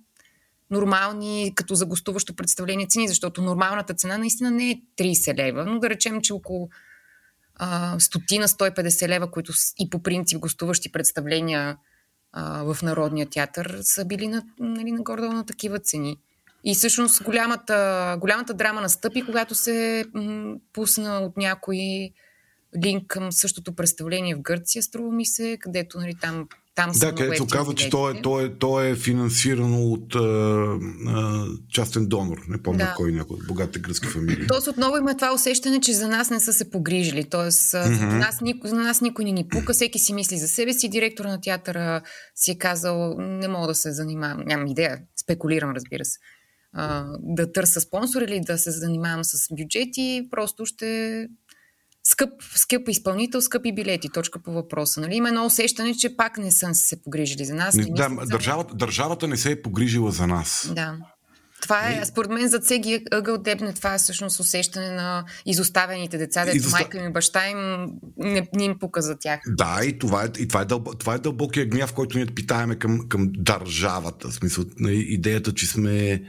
[0.72, 5.80] нормални, като за гостуващо представление цени, защото нормалната цена наистина не е 30 лева, но
[5.80, 6.70] да речем, че около
[7.56, 11.78] а, стотина 150 лева, които и по принцип гостуващи представления
[12.32, 16.18] а, в Народния театър са били на, нали, нагоре на такива цени.
[16.66, 22.10] И всъщност голямата, голямата драма настъпи, когато се м- пусна от някой
[22.84, 27.36] линк към същото представление в Гърция, струва ми се, където нали, там там да, където
[27.36, 30.20] се оказва, че то е, то, е, то е финансирано от а,
[31.08, 32.38] а, частен донор.
[32.48, 32.94] Не помня да.
[32.98, 34.48] кой някой от богатите гръцки фамилии.
[34.48, 37.24] Тоест отново има това усещане, че за нас не са се погрижили.
[37.24, 38.00] Тоест mm-hmm.
[38.00, 40.90] за, нас, за нас никой не ни пука, всеки си мисли за себе си.
[40.90, 42.02] Директор на театъра
[42.36, 46.20] си е казал, не мога да се занимавам, нямам идея, спекулирам разбира се
[46.76, 51.28] а, да търся спонсор или да се занимавам с бюджети, просто ще
[52.04, 55.02] скъп, скъп изпълнител, скъпи билети, точка по въпроса.
[55.02, 55.16] Нали?
[55.16, 57.76] Има едно усещане, че пак не са се погрижили за нас.
[57.76, 60.72] Не, да, държавата, държавата не се е погрижила за нас.
[60.76, 60.98] Да.
[61.62, 66.46] Това е, според мен, за всеки ъгъл дебне, това е всъщност усещане на изоставените деца,
[66.46, 66.78] дето Изоста...
[66.78, 67.58] майка им и баща им
[68.18, 69.40] не, не им пука за тях.
[69.48, 72.76] Да, и това е, и това е, дълб, това е дълбокия гняв, който ние питаеме
[72.76, 74.30] към, към държавата.
[74.30, 76.22] В смисъл, идеята, че сме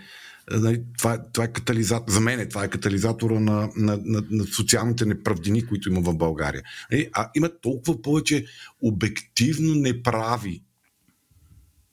[0.51, 4.45] Нали, това, това е катализатор, за мен е, това е катализатора на, на, на, на
[4.45, 6.63] социалните неправдини, които има в България.
[6.93, 8.45] Нали, а има толкова повече
[8.83, 10.63] обективно неправи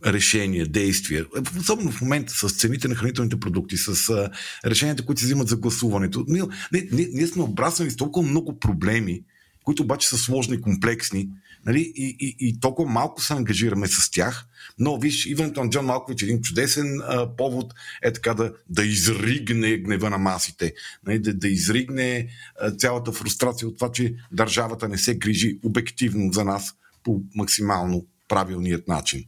[0.06, 1.26] решения, действия,
[1.60, 4.30] особено в момента с цените на хранителните продукти, с а,
[4.66, 6.26] решенията, които се взимат за гласуването.
[6.28, 9.24] Ние, ние, ние сме обраснали с толкова много проблеми,
[9.64, 11.30] които обаче са сложни, комплексни,
[11.66, 11.94] нали?
[11.96, 14.46] и, и, и толкова малко се ангажираме с тях.
[14.80, 18.86] Но виж, идването на Джон Малкович е един чудесен а, повод е така да, да
[18.86, 20.74] изригне гнева на масите,
[21.08, 21.20] нали?
[21.20, 22.28] да, да изригне
[22.62, 28.06] а, цялата фрустрация от това, че държавата не се грижи обективно за нас по максимално
[28.28, 29.26] правилният начин.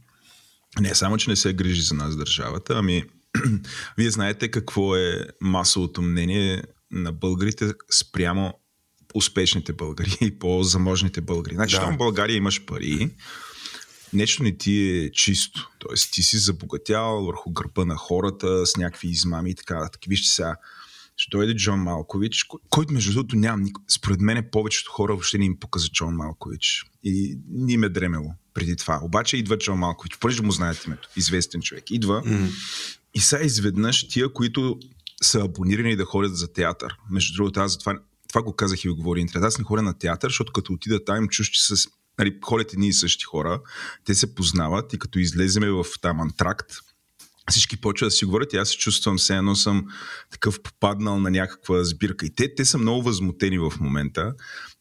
[0.80, 3.04] Не само, че не се грижи за нас държавата, ами
[3.98, 8.54] вие знаете какво е масовото мнение на българите спрямо
[9.14, 11.54] успешните българи и по-заможните българи.
[11.54, 11.92] Значи, да.
[11.92, 13.10] в България имаш пари,
[14.16, 15.70] нещо не ти е чисто.
[15.78, 19.88] Тоест, ти си забогатял върху гърба на хората с някакви измами и така.
[19.92, 20.56] Така вижте сега,
[21.16, 23.84] ще дойде Джон Малкович, който между другото нямам никой.
[23.88, 26.84] Според мен повечето хора въобще не им показа Джон Малкович.
[27.04, 29.00] И не им е дремело преди това.
[29.02, 31.90] Обаче идва Джон Малкович, понеже му знаете името, известен човек.
[31.90, 32.50] Идва mm.
[33.14, 34.78] и сега изведнъж тия, които
[35.22, 36.96] са абонирани да ходят за театър.
[37.10, 37.98] Между другото, аз за това
[38.28, 39.46] това го казах и го говори интернет.
[39.46, 41.88] Аз не ходя на театър, защото като отида там, чуш, че с
[42.18, 43.60] нали, ходят едни и същи хора,
[44.04, 46.72] те се познават и като излеземе в там антракт,
[47.50, 49.86] всички почват да си говорят и аз се чувствам все едно съм
[50.30, 52.26] такъв попаднал на някаква сбирка.
[52.26, 54.34] И те, те са много възмутени в момента,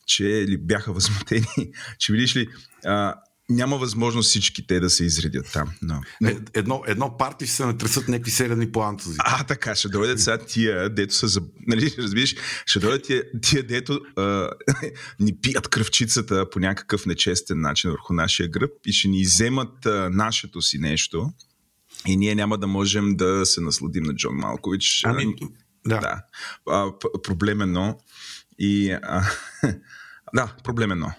[0.05, 1.47] че ли бяха възмутени,
[1.99, 2.47] че видиш ли,
[2.85, 3.15] а,
[3.49, 5.71] няма възможност всички те да се изредят там.
[5.81, 6.29] Но, но...
[6.29, 9.17] Е, едно, едно парти ще се натресат някакви серени плантози.
[9.19, 11.41] А, така, ще дойдат сега тия, дето са, за...
[11.67, 12.35] нали, разбираш,
[12.65, 14.49] ще дойдат тия, тия дето а,
[15.19, 20.09] ни пият кръвчицата по някакъв нечестен начин върху нашия гръб и ще ни вземат а,
[20.11, 21.33] нашето си нещо
[22.07, 25.01] и ние няма да можем да се насладим на Джон Малкович.
[25.05, 25.35] Ами,
[25.87, 25.99] да.
[25.99, 26.21] да.
[26.69, 26.91] А,
[27.23, 27.99] проблемено.
[28.59, 29.23] И, а,
[30.33, 31.11] да, проблемено.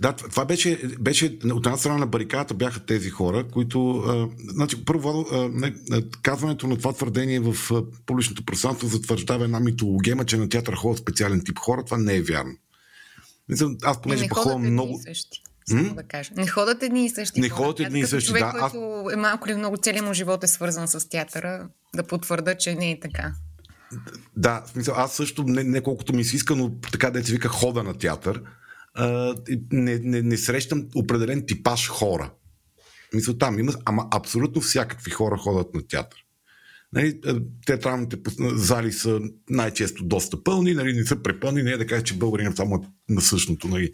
[0.00, 3.90] Да, това беше, беше от една страна на барикадата бяха тези хора, които...
[3.90, 5.74] А, значи, първо, а, не,
[6.22, 10.98] казването на това твърдение в а, публичното пространство затвърждава една митологема, че на театър ходят
[10.98, 11.84] специален тип хора.
[11.84, 12.52] Това не е вярно.
[13.82, 15.00] Аз понеже пъхвам много...
[15.70, 15.94] М?
[15.94, 16.30] да кажа.
[16.36, 17.40] Не ходят едни и същи.
[17.40, 18.50] Не ходят едни и същи, човек, да.
[18.50, 19.12] Който аз...
[19.12, 22.90] е малко или много целият му живот е свързан с театъра, да потвърда, че не
[22.90, 23.32] е така.
[24.36, 27.32] Да, в смисъл, аз също не, не колкото ми се иска, но така да се
[27.32, 28.42] вика хода на театър
[28.94, 29.34] а,
[29.72, 32.32] не, не, не срещам определен типаж хора.
[33.14, 36.24] Мисля, там има, ама абсолютно всякакви хора ходят на театър.
[36.92, 37.20] Нали,
[37.66, 38.16] театралните
[38.54, 39.20] зали са
[39.50, 43.12] най-често доста пълни, нали, не са препълни, не е да кажа, че българин само е
[43.12, 43.68] на същото.
[43.68, 43.92] Нали.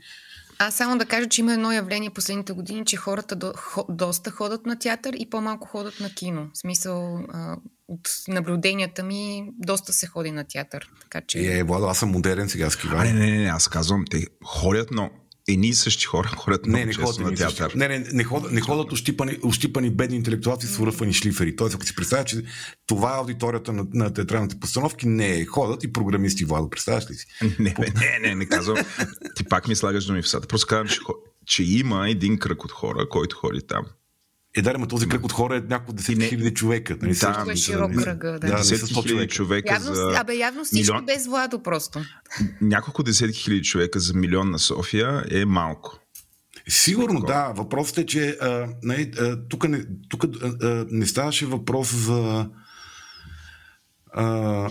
[0.59, 4.31] Аз само да кажа, че има едно явление последните години, че хората до, хо, доста
[4.31, 6.49] ходят на театър и по-малко ходят на кино.
[6.55, 7.57] В смисъл, а,
[7.89, 10.91] от наблюденията ми, доста се ходи на театър.
[11.01, 11.59] Така че...
[11.59, 13.05] Е, Владо, аз съм модерен сега с кива.
[13.05, 15.11] Не, не, не, аз казвам, те ходят, но
[15.49, 17.73] едни и същи хора ходят не, не ходят на театър.
[17.75, 21.57] Не, не, не, ходят, не ходят ощипани, ощипани бедни интелектуалци с върфани шлифери.
[21.57, 22.43] Тоест, ако си представя, че
[22.87, 25.45] това е аудиторията на, на театралните постановки, не е.
[25.45, 27.27] Ходят и програмисти, Владо, представяш ли си?
[27.59, 28.77] Не, не, не, не, не казвам.
[29.37, 30.49] Ти пак ми слагаш думи в сата.
[30.49, 31.01] Просто казвам, че,
[31.47, 33.85] че има един кръг от хора, който ходи там.
[34.57, 36.29] Е, да, но този кръг от хора е няколко десетки не...
[36.29, 36.97] хиляди човека.
[37.03, 37.15] Нали?
[37.15, 38.33] Да, това е широк кръга.
[38.33, 40.15] Да, да десетки хиляди човека явно, за...
[40.17, 41.07] Абе, явно всички милион...
[41.07, 42.01] без Владо просто.
[42.61, 45.99] Няколко десетки хиляди човека за милион на София е малко.
[46.69, 47.53] Сигурно, да.
[47.57, 48.39] Въпросът е, че
[48.83, 49.13] нали,
[49.49, 52.49] тук, не, тук а, не ставаше въпрос за
[54.13, 54.69] а,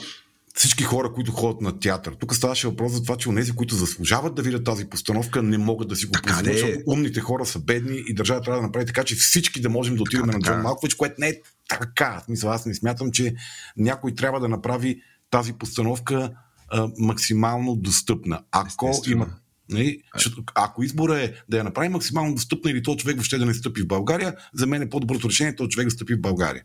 [0.56, 2.14] всички хора, които ходят на театър.
[2.20, 5.88] Тук ставаше въпрос за това, че онези, които заслужават да видят тази постановка, не могат
[5.88, 9.04] да си го позволят, защото умните хора са бедни и държава трябва да направи така,
[9.04, 12.22] че всички да можем да отидем на Джон Малкович, което не е така.
[12.26, 13.36] Смисъл, аз не смятам, че
[13.78, 16.32] някой трябва да направи тази постановка
[16.70, 18.40] а, максимално достъпна.
[18.52, 19.28] Ако има
[19.70, 20.02] Нали?
[20.56, 23.82] Ако избора е да я направи максимално достъпна или този човек въобще да не стъпи
[23.82, 26.64] в България, за мен е по-доброто решение този човек да стъпи в България.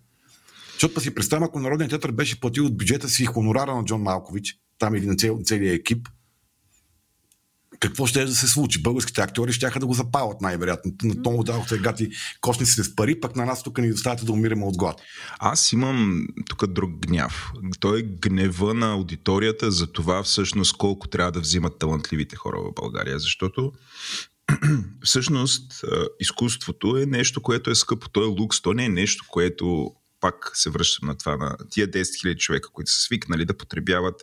[0.80, 4.02] Защото па си представям, ако Народният театър беше платил от бюджета си хонорара на Джон
[4.02, 6.08] Малкович, там или на цел, целият екип,
[7.80, 8.82] какво ще да се случи?
[8.82, 10.92] Българските актьори ще да го запалят най-вероятно.
[11.02, 12.10] На том дадохте гати
[12.40, 15.00] кошниците с пари, пък на нас тук ни доставяте да умираме от глад.
[15.38, 17.52] Аз имам тук друг гняв.
[17.80, 22.72] Той е гнева на аудиторията за това всъщност колко трябва да взимат талантливите хора в
[22.74, 23.72] България, защото
[25.04, 25.84] всъщност
[26.20, 28.08] изкуството е нещо, което е скъпо.
[28.08, 31.88] То е лукс, то не е нещо, което пак се връщам на това, на тия
[31.88, 34.22] 10 000 човека, които са свикнали да потребяват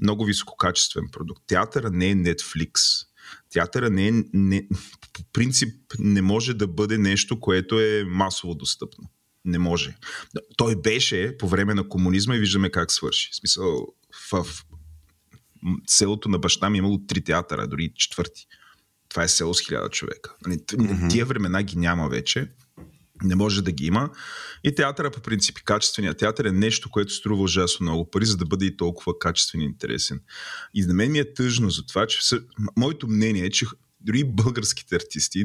[0.00, 1.42] много висококачествен продукт.
[1.46, 2.70] Театъра не е Netflix.
[3.50, 4.68] Театъра не е, не,
[5.12, 9.10] по принцип не може да бъде нещо, което е масово достъпно.
[9.44, 9.96] Не може.
[10.56, 13.30] Той беше по време на комунизма и виждаме как свърши.
[13.32, 13.86] В смисъл,
[14.30, 14.64] в, в
[15.86, 18.46] селото на баща ми е имало три театъра, дори четвърти.
[19.08, 20.34] Това е село с хиляда човека.
[20.44, 21.10] Mm-hmm.
[21.10, 22.48] Тия времена ги няма вече
[23.22, 24.10] не може да ги има.
[24.64, 28.44] И театъра по принцип, качествения театър е нещо, което струва ужасно много пари, за да
[28.44, 30.20] бъде и толкова качествен и интересен.
[30.74, 32.18] И за мен ми е тъжно за това, че
[32.76, 33.66] моето мнение е, че
[34.00, 35.44] дори българските артисти,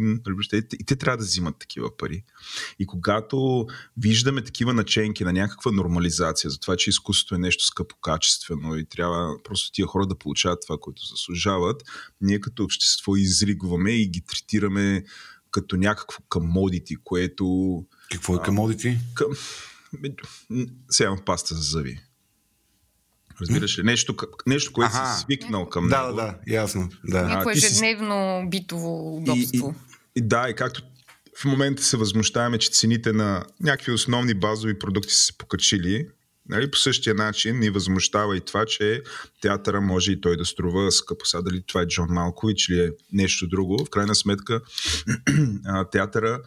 [0.79, 2.23] и те трябва да взимат такива пари.
[2.79, 3.67] И когато
[3.97, 9.43] виждаме такива наченки на някаква нормализация, за това, че изкуството е нещо скъпокачествено и трябва
[9.43, 11.83] просто тия хора да получават това, което заслужават,
[12.21, 15.03] ние като общество изригваме и ги третираме
[15.51, 17.85] като някакво комодити, което...
[18.11, 18.97] Какво е комодити?
[19.13, 19.27] Към...
[20.89, 21.99] Сега паста за зъби.
[23.41, 23.83] Разбираш ли?
[23.83, 24.15] Нещо,
[24.47, 25.13] нещо което ага.
[25.13, 26.15] си свикнал към да, него.
[26.15, 26.89] Да, да, ясно.
[27.03, 27.21] Да.
[27.21, 28.49] Някакво ежедневно си...
[28.49, 29.75] битово удобство.
[30.15, 30.81] И, и, и, да, и както
[31.37, 36.07] в момента се възмущаваме, че цените на някакви основни базови продукти са се покачили,
[36.49, 39.03] Нали, по същия начин ни възмущава и това, че
[39.41, 41.25] театъра може и той да струва скъпо.
[41.25, 43.85] Сега дали това е Джон Малкович или е нещо друго.
[43.85, 44.61] В крайна сметка
[45.91, 46.41] театъра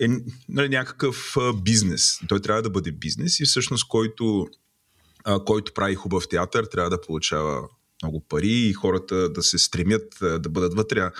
[0.00, 0.08] е
[0.48, 2.20] нали, някакъв бизнес.
[2.28, 4.48] Той трябва да бъде бизнес и всъщност който,
[5.46, 7.68] който прави хубав театър трябва да получава
[8.02, 11.12] много пари и хората да се стремят да бъдат вътре, а,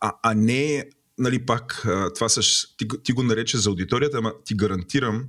[0.00, 0.84] а, а не
[1.18, 1.82] нали пак,
[2.14, 2.40] това са,
[2.76, 5.24] ти, ти го нарече за аудиторията, ама ти гарантирам,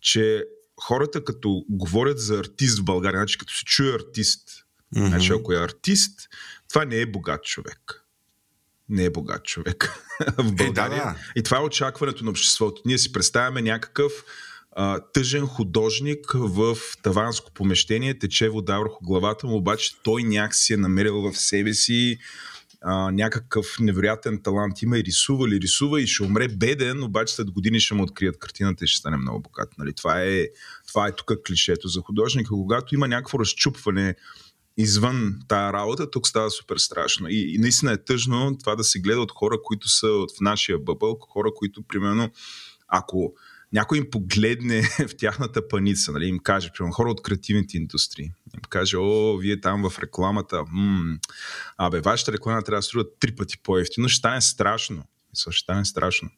[0.00, 0.44] че
[0.80, 4.48] хората като говорят за артист в България, значи като се чуе артист,
[4.94, 5.06] mm-hmm.
[5.06, 6.28] значи ако е артист,
[6.68, 8.04] това не е богат човек.
[8.88, 9.92] Не е богат човек
[10.38, 10.96] в България.
[10.96, 11.16] Е, да, да.
[11.36, 12.82] И това е очакването на обществото.
[12.84, 14.12] Ние си представяме някакъв
[14.76, 20.76] а, тъжен художник в таванско помещение, тече вода върху главата му, обаче той някакси е
[20.76, 22.18] намерил в себе си
[22.84, 27.50] а, някакъв невероятен талант има и рисува ли рисува и ще умре беден, обаче след
[27.50, 29.78] години ще му открият картината и ще стане много богат.
[29.78, 29.92] Нали?
[29.94, 30.48] Това, е,
[30.88, 32.48] това е тук клишето за художника.
[32.48, 34.14] Когато има някакво разчупване
[34.76, 37.28] извън тая работа, тук става супер страшно.
[37.28, 40.78] И, и наистина е тъжно това да се гледа от хора, които са в нашия
[40.78, 42.30] бъбъл, хора, които примерно
[42.88, 43.34] ако
[43.74, 48.60] някой им погледне в тяхната паница, нали, им каже, примерно хора от креативните индустрии, им
[48.68, 51.18] каже, о, вие там в рекламата, м-
[51.76, 55.04] абе, вашата реклама трябва да струва три пъти по-ефтино, ще стане страшно.
[55.50, 56.30] Ще стане страшно.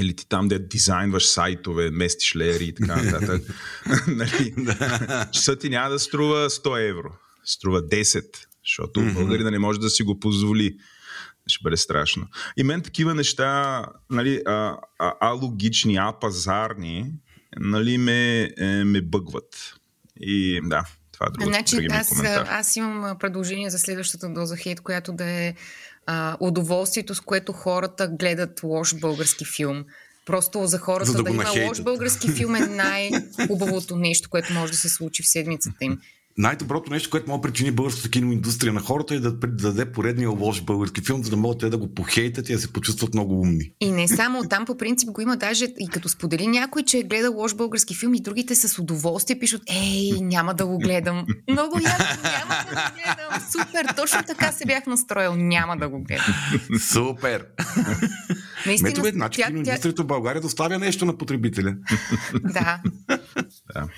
[0.00, 3.42] Или ти там, де дизайнваш сайтове, местиш леери и така нататък.
[4.06, 4.54] нали?
[5.32, 7.12] Часа ти няма да струва 100 евро.
[7.44, 8.24] Струва 10,
[8.64, 9.14] защото mm-hmm.
[9.14, 10.78] българина не може да си го позволи
[11.46, 12.26] ще бъде страшно.
[12.56, 17.12] И мен такива неща, нали, а, а, алогични, апазарни,
[17.60, 19.74] нали, ме, е, ме бъгват.
[20.20, 21.50] И да, това е друго.
[21.50, 25.54] Значи, аз, аз имам предложение за следващата доза хейт, която да е
[26.06, 29.84] а, удоволствието, с което хората гледат лош български филм.
[30.26, 34.72] Просто за хората за да, да има лош български филм е най-хубавото нещо, което може
[34.72, 35.98] да се случи в седмицата им
[36.38, 40.62] най-доброто нещо, което може да причини българската киноиндустрия на хората е да даде поредния лош
[40.62, 43.72] български филм, за да могат те да го похейтат и да се почувстват много умни.
[43.80, 47.02] И не само там по принцип го има даже и като сподели някой, че е
[47.02, 51.26] гледал лош български филм и другите с удоволствие пишат, ей, няма да го гледам.
[51.50, 53.42] Много яко, няма да го гледам.
[53.52, 55.34] Супер, точно така се бях настроил.
[55.36, 56.34] Няма да го гледам.
[56.80, 57.46] Супер!
[58.66, 60.02] Наистина, Мето значи тя, киноиндустрията тя...
[60.02, 61.76] в България доставя нещо на потребителя.
[62.42, 62.80] да.
[63.74, 63.88] да.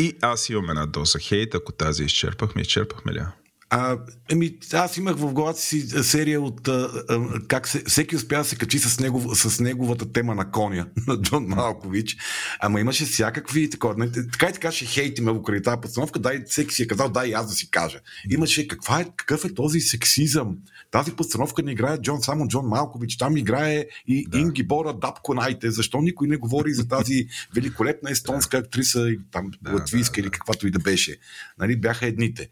[0.00, 3.20] И аз имам една доза хейт, ако тази изчерпахме, изчерпахме ли?
[3.72, 3.98] А,
[4.30, 8.44] еми, аз имах в главата си серия от а, а, как се, всеки успя да
[8.44, 12.16] се качи с, негов, с неговата тема на коня, на Джон Малкович.
[12.60, 14.12] Ама имаше всякакви такова.
[14.32, 16.18] Така и така ще хейтиме покрай тази постановка.
[16.18, 18.00] Дай, всеки си е казал, дай аз да си кажа.
[18.30, 20.56] Имаше каква е, какъв е този сексизъм.
[20.90, 23.16] Тази постановка не играе Джон, само Джон Малкович.
[23.16, 24.38] Там играе и да.
[24.38, 25.70] Инги Бора Дапконайте.
[25.70, 30.20] Защо никой не говори за тази великолепна естонска актриса, там, да, латвийска да, да.
[30.20, 31.16] или каквато и да беше.
[31.58, 32.48] Нали, бяха едните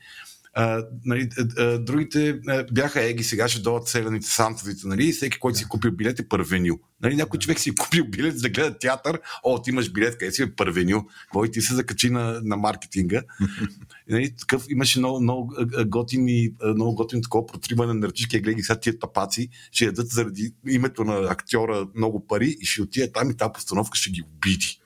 [0.61, 1.29] А, нали,
[1.59, 5.65] а, другите а, бяха еги, сега ще дойдат селените сантовите, нали, и всеки, който си
[5.65, 6.79] е купил билет е първенил.
[7.03, 10.19] Нали, някой човек си е купил билет за да гледа театър, о, ти имаш билет,
[10.19, 13.23] къде си е първенил, кой ти се закачи на, на маркетинга.
[14.09, 15.55] нали, такъв, имаше много, много
[15.87, 21.05] готини, много готин такова протриване на нарчишки, гледай сега тия тапаци, ще ядат заради името
[21.05, 24.81] на актьора много пари и ще отиде там и тази постановка ще ги обиди.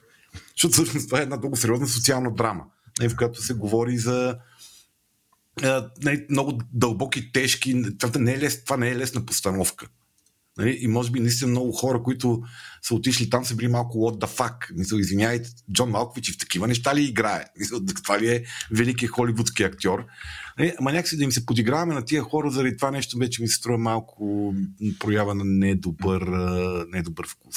[0.55, 2.63] Защото всъщност това е една много сериозна социална драма,
[2.99, 4.37] нали, в която се говори за
[6.03, 7.83] нали, много дълбоки, тежки.
[7.99, 9.87] Това не е, лес, това не е лесна постановка.
[10.57, 10.77] Нали?
[10.81, 12.43] И може би наистина много хора, които
[12.81, 14.77] са отишли там, са били малко what the fuck.
[14.77, 17.45] Мисля, извиняйте, Джон Малкович в такива неща ли играе?
[17.59, 20.05] Мисля, това ли е великият холивудски актьор?
[20.59, 20.73] Нали?
[20.79, 23.55] Ама някакси да им се подиграваме на тия хора, заради това нещо вече ми се
[23.55, 24.53] струва малко
[24.99, 26.21] проява на недобър,
[26.87, 27.55] недобър вкус.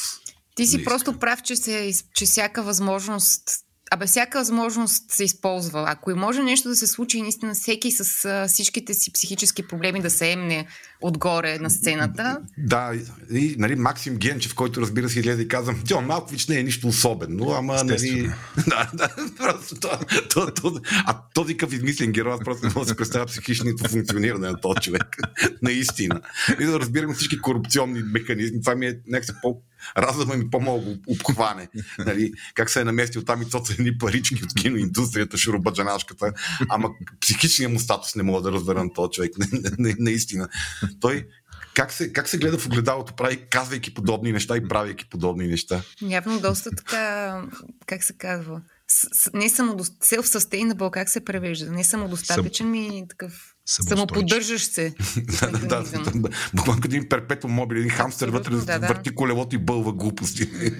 [0.55, 5.85] Ти си просто прав, че, се, че всяка възможност Абе, всяка възможност се използва.
[5.89, 10.01] Ако и може нещо да се случи, наистина всеки с а, всичките си психически проблеми
[10.01, 10.67] да се емне
[11.01, 12.39] отгоре на сцената.
[12.59, 12.93] Да,
[13.33, 16.89] и нали, Максим Генчев, който разбира се излезе и каза, Джон Малкович не е нищо
[16.89, 18.31] особено, ама нали...
[18.67, 19.99] да, да, просто то,
[20.31, 23.89] то, то, а този къв измислен герой, аз просто не мога да се представя психичното
[23.89, 25.17] функциониране на този човек.
[25.63, 26.21] Наистина.
[26.61, 28.61] И да разбираме всички корупционни механизми.
[28.61, 29.63] Това ми е някакси по
[29.97, 31.69] разума ми по-малко обхване.
[31.99, 36.33] Нали, как се е наместил там и цоца едни парички от киноиндустрията, шурубаджанашката.
[36.69, 36.89] Ама
[37.21, 39.33] психичният му статус не мога да разбера на този човек.
[39.99, 40.49] Наистина.
[41.01, 41.27] Той
[41.75, 45.83] как се, как се гледа в огледалото, прави, казвайки подобни неща и правейки подобни неща?
[46.03, 47.43] Явно доста така,
[47.87, 50.03] как се казва, с, не самодост...
[50.03, 51.71] self-sustainable, как се превежда?
[51.71, 54.95] Не самодостатъчен ми такъв самоподдържащ се.
[55.41, 58.87] да, да, буквално като един перпетум мобил, един хамстер вътре да, да.
[58.87, 60.51] върти колелото и бълва глупости.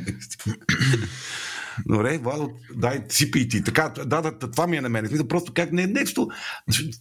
[1.87, 3.65] Добре, Владо, дай, сипи и ти.
[3.65, 5.07] Така, да, да, това ми е на мен.
[5.07, 6.29] Смисъл, просто как не е нещо.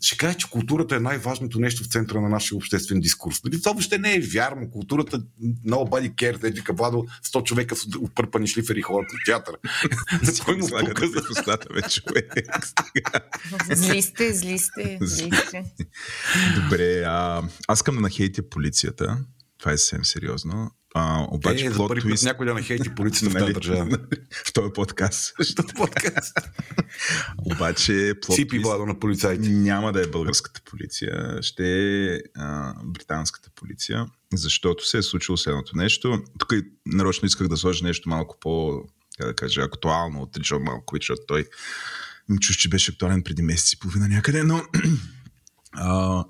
[0.01, 3.43] Ще, кажа, че културата е най-важното нещо в центъра на нашия обществен дискурс.
[3.43, 4.69] Нали, това въобще не е вярно.
[4.71, 5.21] Културата,
[5.67, 9.55] nobody cares, да вика Владо, 100 човека с опърпани шлифери хора по театър.
[10.11, 11.21] На кой му показва?
[11.27, 12.33] Пустата, бе, човек.
[13.73, 15.63] зли сте, зли сте, зли сте.
[16.63, 19.17] Добре, а, аз искам да нахейтя полицията.
[19.59, 20.71] Това е съвсем сериозно.
[20.97, 22.23] А, обаче, е, за първи твист...
[22.23, 23.53] някой да нахейти полицията в тази нали?
[23.53, 23.97] държава.
[24.45, 25.33] в този подкаст.
[25.37, 26.37] в подкаст.
[27.37, 29.49] обаче, плот Сипи Владо на полицайите.
[29.49, 31.63] Няма да е българската полиция, ще
[32.13, 36.23] е а, британската полиция, защото се е случило следното нещо.
[36.39, 36.53] Тук
[36.85, 38.81] нарочно исках да сложа нещо малко по,
[39.17, 41.45] как да кажа, актуално от Джон Малкович, защото той
[42.29, 44.61] ми чуш, че беше актуален преди месец и половина някъде, но
[45.73, 46.23] а,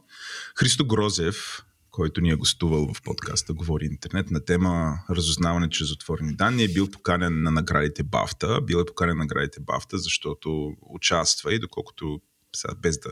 [0.55, 6.35] Христо Грозев, който ни е гостувал в подкаста Говори интернет на тема разузнаване чрез отворени
[6.35, 8.61] данни, е бил поканен на наградите Бафта.
[8.61, 12.21] Бил е поканен на наградите Бафта, защото участва и доколкото
[12.55, 13.09] сега без да...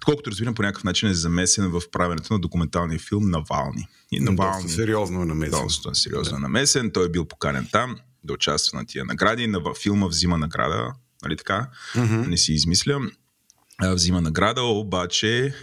[0.00, 3.88] Доколкото разбирам, по някакъв начин е замесен в правенето на документалния филм Навални.
[4.12, 5.62] И Навални доста сериозно е намесен.
[5.62, 6.36] Доста сериозно да.
[6.36, 6.90] е намесен.
[6.90, 9.46] Той е бил поканен там да участва на тия награди.
[9.46, 11.70] На филма взима награда, нали така?
[11.94, 12.26] Mm-hmm.
[12.26, 13.10] Не си измислям
[13.90, 15.54] взима награда, обаче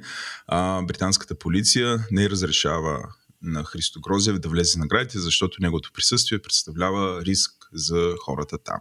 [0.46, 3.12] а, британската полиция не разрешава
[3.42, 8.80] на Христо Грозев да влезе в наградите, защото неговото присъствие представлява риск за хората там.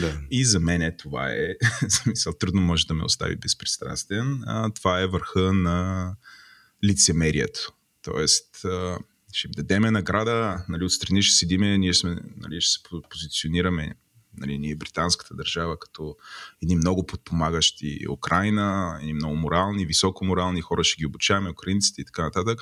[0.00, 0.20] Да.
[0.30, 1.54] И за мен това е,
[1.88, 6.16] смисъл, трудно може да ме остави безпристрастен, а, това е върха на
[6.84, 7.72] лицемерието.
[8.02, 8.98] Тоест, а,
[9.32, 12.78] ще дадеме награда, нали, отстрани ще седиме, ние сме, нали, ще се
[13.10, 13.94] позиционираме
[14.36, 16.16] нали, ние британската държава като
[16.62, 22.04] едни много подпомагащи Украина, едни много морални, високо морални хора ще ги обучаваме, украинците и
[22.04, 22.60] така нататък.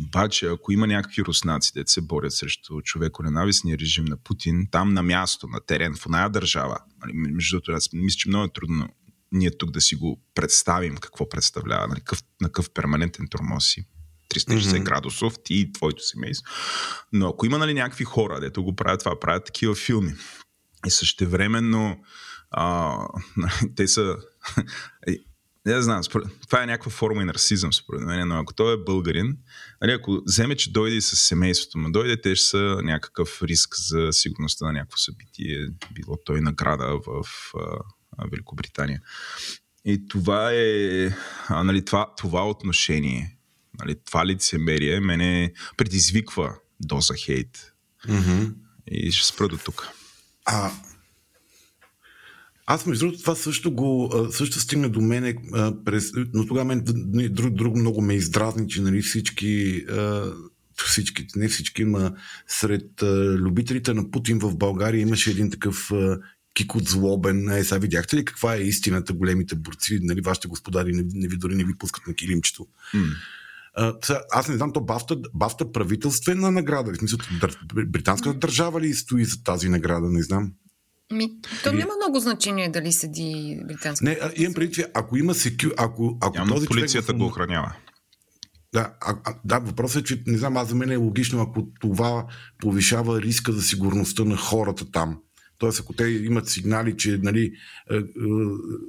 [0.00, 5.02] Обаче, ако има някакви руснаци, де се борят срещу човеконенавистния режим на Путин, там на
[5.02, 8.88] място, на терен, в оная държава, нали, между другото, аз мисля, че много е трудно
[9.32, 13.84] ние тук да си го представим какво представлява, нали, къв, на какъв перманентен тормоз си.
[14.34, 14.82] 360 mm-hmm.
[14.82, 16.52] градусов, ти и твоето семейство.
[17.12, 20.14] Но ако има нали, някакви хора, дето го правят това, правят такива филми,
[20.86, 22.04] и същевременно
[22.50, 22.98] а,
[23.76, 24.16] те са...
[25.66, 28.84] Не знам, според, това е някаква форма и нарцизъм, според мен, но ако той е
[28.84, 29.36] българин,
[29.82, 34.08] нали, ако вземе, че дойде с семейството му, дойде, те ще са някакъв риск за
[34.12, 37.24] сигурността на някакво събитие, било той награда в
[37.54, 39.02] а, Великобритания.
[39.84, 41.10] И това е,
[41.48, 43.38] а, нали, това, това отношение,
[43.78, 47.72] нали, това лицемерие мене предизвиква доза хейт.
[48.08, 48.54] Mm-hmm.
[48.90, 49.88] И ще спра до тук.
[50.46, 50.70] А,
[52.66, 55.36] аз, между другото, това също, го, също стигна до мене,
[55.84, 56.84] през, но тогава мен
[57.30, 59.84] друг, друг много ме издразни, че нали, всички,
[60.86, 62.12] всички, не всички, има
[62.48, 63.02] сред
[63.38, 65.90] любителите на Путин в България имаше един такъв
[66.54, 67.50] кикот злобен.
[67.50, 71.36] Е, сега видяхте ли каква е истината, големите борци, нали, вашите господари не, не ви
[71.36, 72.66] дори не ви пускат на килимчето.
[72.94, 73.12] Mm.
[74.32, 76.92] Аз не знам, то бафта, бафта правителствена награда.
[76.92, 77.18] В смисъл,
[77.86, 80.52] британската държава ли стои за тази награда, не знам.
[81.12, 81.30] Ми,
[81.64, 84.04] то няма много значение дали седи британска.
[84.04, 87.20] Не, а, имам преди, че ако има секю, ако, ако Явно този полицията човек...
[87.20, 87.76] го охранява.
[88.72, 91.68] Да, а, а, да, въпросът е, че не знам, аз за мен е логично, ако
[91.80, 92.26] това
[92.58, 95.18] повишава риска за сигурността на хората там.
[95.58, 97.52] Тоест, ако те имат сигнали, че нали,
[97.90, 98.02] е, е,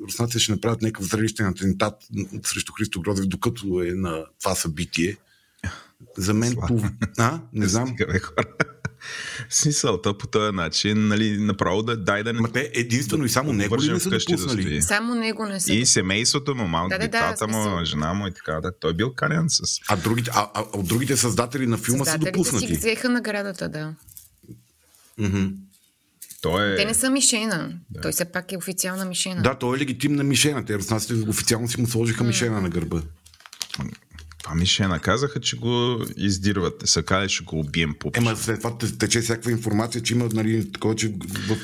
[0.03, 1.93] руснаците ще направят някакъв зрелищен атентат
[2.43, 5.18] срещу Христо Грозев, докато е на това събитие,
[6.18, 6.91] за мен това...
[7.18, 7.41] А?
[7.53, 7.95] Не знам.
[9.49, 12.41] Смисъл, то по този начин, нали, направо да дай да не...
[12.41, 14.76] Ма те единствено и само него ли не са допуснали?
[14.76, 15.74] Да само него не са.
[15.74, 18.61] И семейството му, малко да, децата да, му, жена му и така.
[18.61, 18.72] Да.
[18.80, 19.80] Той бил канен с...
[19.88, 22.68] А, другите, а, а, а другите създатели на филма са допуснати?
[22.68, 23.93] си взеха наградата, да.
[25.20, 25.53] Mm-hmm.
[26.51, 26.75] Той е...
[26.75, 27.69] Те не са мишена.
[27.89, 28.01] Да.
[28.01, 29.41] Той все пак е официална мишена.
[29.41, 30.65] Да, той е легитимна мишена.
[30.65, 32.27] Те руснаците официално си му сложиха mm.
[32.27, 33.01] мишена на гърба.
[34.47, 36.81] Това Мишена казаха, че го издирват.
[36.85, 40.71] Са казали, че го убием по Ема след това тече всякаква информация, че има нали,
[40.71, 41.57] такова, че, в,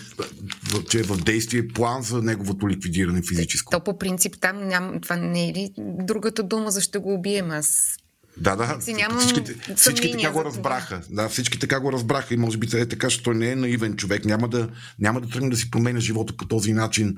[0.64, 3.72] в, че е в действие план за неговото ликвидиране физическо.
[3.72, 7.98] То по принцип там ням, това не е ли другата дума, защо го убием аз?
[8.38, 8.82] Да, да.
[8.82, 11.02] Си нямам всички, всички така го разбраха.
[11.10, 13.96] Да, всички така го разбраха и може би е така, че той не е наивен
[13.96, 14.26] човек.
[14.26, 14.70] Няма да,
[15.00, 17.16] няма да тръгне да си променя живота по този начин,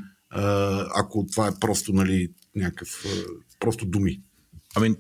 [0.96, 3.06] ако това е просто, нали, някакъв,
[3.60, 4.22] просто думи.
[4.76, 4.96] Ами,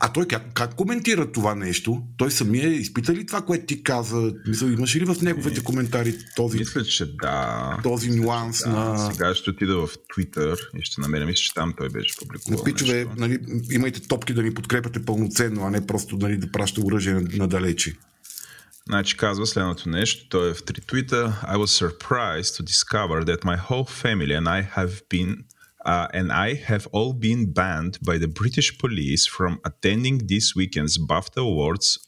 [0.00, 2.02] а той как, как коментира това нещо?
[2.16, 4.32] Той самия изпита ли това, което ти каза?
[4.46, 7.78] Мисля, имаш ли в неговите коментари този, Мисля, че да.
[7.82, 9.12] този нюанс да, на...
[9.12, 11.26] Сега ще отида в Twitter и ще намеря.
[11.26, 13.38] Мисля, че там той беше публикувал Пичове, нали,
[13.70, 17.94] имайте топки да ни подкрепяте пълноценно, а не просто нали, да праща оръжие надалече.
[18.88, 20.28] Значи казва следното нещо.
[20.28, 21.40] Той е в три твита.
[21.44, 25.44] I was surprised to discover that my whole family and I have been
[25.84, 30.98] uh, and I have all been banned by the British police from attending this weekend's
[30.98, 31.98] BAFTA Awards,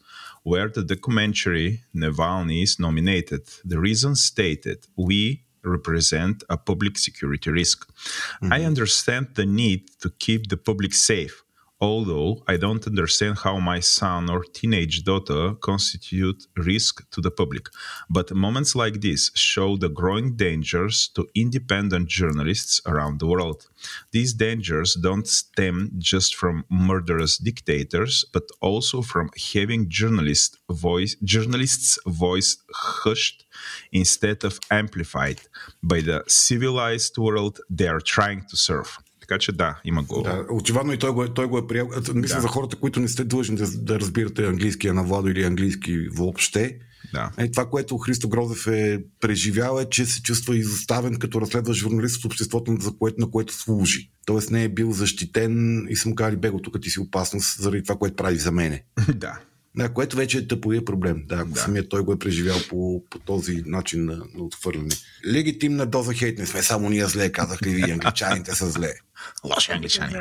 [0.43, 3.49] where the documentary Navalny is nominated.
[3.65, 7.87] The reason stated we represent a public security risk.
[7.89, 8.53] Mm-hmm.
[8.53, 11.45] I understand the need to keep the public safe
[11.83, 17.67] although I don't understand how my son or teenage daughter constitute risk to the public.
[18.09, 23.67] But moments like this show the growing dangers to independent journalists around the world.
[24.13, 31.99] These dangers don't stem just from murderous dictators, but also from having journalist voice, journalists'
[32.07, 33.45] voice hushed
[33.91, 35.41] instead of amplified
[35.83, 39.02] by the civilized world they are trying to serve.
[39.23, 40.23] Така че да, има го.
[40.23, 41.89] Да, очевидно и той го, е, той го е приел.
[42.15, 42.41] Мисля да.
[42.41, 46.79] за хората, които не сте длъжни да, да разбирате английския на Владо или английски въобще.
[47.13, 47.31] Да.
[47.39, 52.17] Е, това, което Христо Грозев е преживял е, че се чувства изоставен като разследва журналист
[52.17, 54.11] от обществото, за което, на което служи.
[54.27, 57.97] Тоест не е бил защитен и съм казали, бего, тук ти си опасност заради това,
[57.97, 58.85] което прави за мене.
[59.15, 59.41] да.
[59.77, 61.23] Да, което вече е тъповия проблем.
[61.27, 61.61] Да, ако да.
[61.61, 64.95] самият той го е преживял по, по този начин на, на отхвърляне.
[65.27, 68.95] Легитимна доза хейт не сме само ние зле, казах ли ви, англичаните са зле.
[69.45, 70.15] Лоши англичани.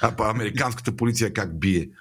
[0.00, 1.88] А па американската полиция как бие?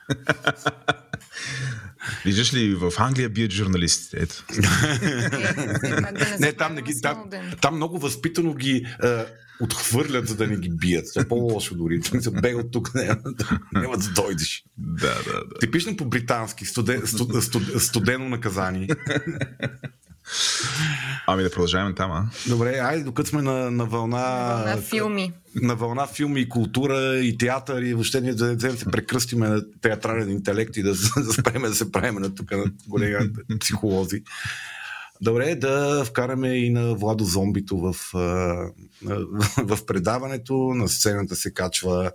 [2.26, 4.18] Виждаш ли, в Англия бият журналистите.
[4.22, 4.46] Ето.
[6.40, 7.30] не, там, не ги, там,
[7.62, 9.26] там много възпитано ги е,
[9.62, 11.05] отхвърлят, за да не ги бият.
[11.14, 12.01] Това е по-лошо дори.
[12.41, 13.22] Бега от тук, няма,
[13.74, 14.64] няма да дойдеш.
[14.78, 15.59] Да, да, да.
[15.59, 18.88] Типично по-британски, студен, студ, студ, студено наказание.
[21.28, 22.30] Ами да продължаваме там, а?
[22.47, 24.18] Добре, айде, докато сме на, на вълна...
[24.18, 25.34] На вълна филми.
[25.55, 29.62] На вълна филми и култура и театър и въобще ние да, да се прекръстиме на
[29.82, 34.24] театрален интелект и да, да спреме да се правим на тук на големи психолози.
[35.22, 37.95] Добре, да вкараме и на Владо Зомбито в,
[39.57, 40.53] в предаването.
[40.53, 42.11] На сцената се качва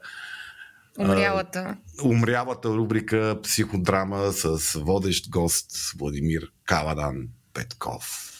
[0.98, 1.76] Умрялата.
[2.04, 8.32] Умрялата рубрика Психодрама с водещ гост Владимир Каладан Петков.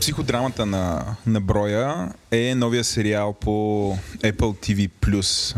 [0.00, 3.50] Психодрамата на, на броя е новия сериал по
[4.18, 4.90] Apple TV+,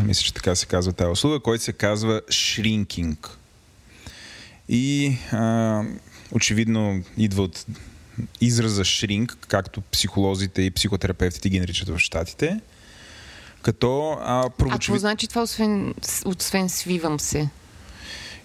[0.03, 3.27] мисля, че така се казва тази услуга, който се казва Shrinking.
[4.69, 5.83] И а,
[6.35, 7.65] очевидно идва от
[8.41, 12.59] израза шринк, както психолозите и психотерапевтите ги наричат в Штатите.
[13.61, 15.93] Като а, първо, А какво значи това, освен,
[16.25, 17.49] освен свивам се?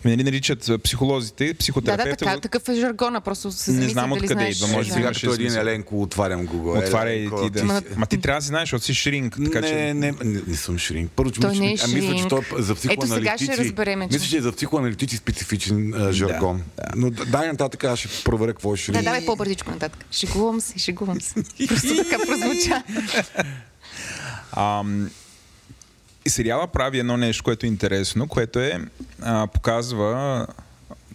[0.04, 2.16] Ами, нали наричат психолозите, Да, да, психотерапевта.
[2.16, 4.94] така, такъв е жаргона, просто се Не знам откъде идва, може да.
[4.94, 5.56] Сега имаше като един.
[5.56, 6.78] Еленко отварям Google.
[6.78, 7.60] Отваря и Еленко, ти да.
[7.62, 9.74] Ма- Ма ти трябва да си знаеш, защото си шринк, така не, че...
[9.74, 10.14] не, не,
[10.46, 11.10] не, съм шринк.
[11.10, 13.44] Първо, че Той мисля, не е а мисля, че той е за Ето сега психоаналитици.
[13.44, 16.62] ще разберем, че- Мисля, че е за психоаналитици специфичен а, жаргон.
[16.96, 19.02] Но д- дай нататък, аз ще проверя какво е Да, шринк.
[19.02, 20.04] давай по-бързичко нататък.
[20.12, 21.34] Шегувам се, шегувам се.
[21.68, 22.82] Просто така прозвуча.
[24.52, 25.10] Ам,
[26.28, 28.80] и сериала прави едно нещо, което е интересно, което е
[29.22, 30.46] а, показва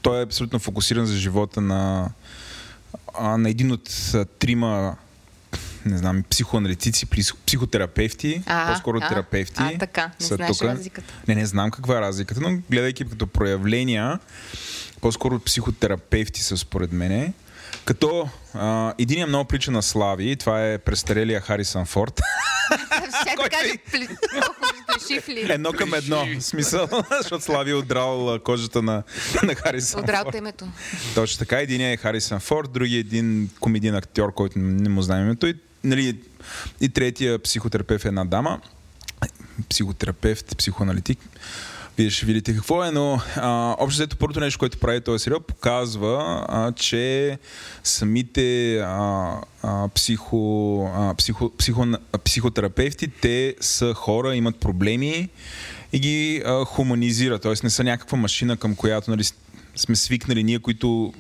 [0.02, 2.10] той е абсолютно фокусиран за живота на,
[3.14, 4.96] а, на един от а, трима
[5.86, 9.56] не знам, психоаналитици, псих- психотерапевти, А, по-скоро а, терапевти.
[9.60, 10.68] а, така, не са знаеш тука.
[10.68, 11.14] разликата.
[11.28, 14.20] Не, не знам каква е разликата, но гледайки като проявления,
[15.02, 17.34] по-скоро психотерапевти са според мене.
[17.86, 22.22] Като а, един е много прилича на Слави, и това е престарелия Харисън Форд.
[23.22, 23.74] Ще да кажа
[24.88, 25.46] плешив ли.
[25.50, 26.88] Едно към едно, смисъл,
[27.22, 29.04] защото Слави е отдрал кожата на,
[29.44, 30.32] на Харисън Удрал Форд.
[30.32, 30.68] темето.
[31.16, 31.60] Точно така.
[31.60, 35.48] Един е Харисън Форд, другия е един комедиен актьор, който не му знаем името.
[35.48, 36.20] И, нали,
[36.82, 38.62] и третия психотерапевт е една дама.
[39.70, 41.20] Психотерапевт, психоаналитик.
[41.98, 45.40] Вие ще видите какво е, но а, общо взето първото нещо, което прави този сериал,
[45.40, 47.38] показва, а, че
[47.84, 49.32] самите а,
[49.64, 51.86] а, психо, а, психо, психо,
[52.24, 55.30] психотерапевти, те са хора, имат проблеми
[55.94, 57.54] и ги а, хуманизира, т.е.
[57.64, 59.24] не са някаква машина, към която нали,
[59.76, 61.14] сме свикнали ние, които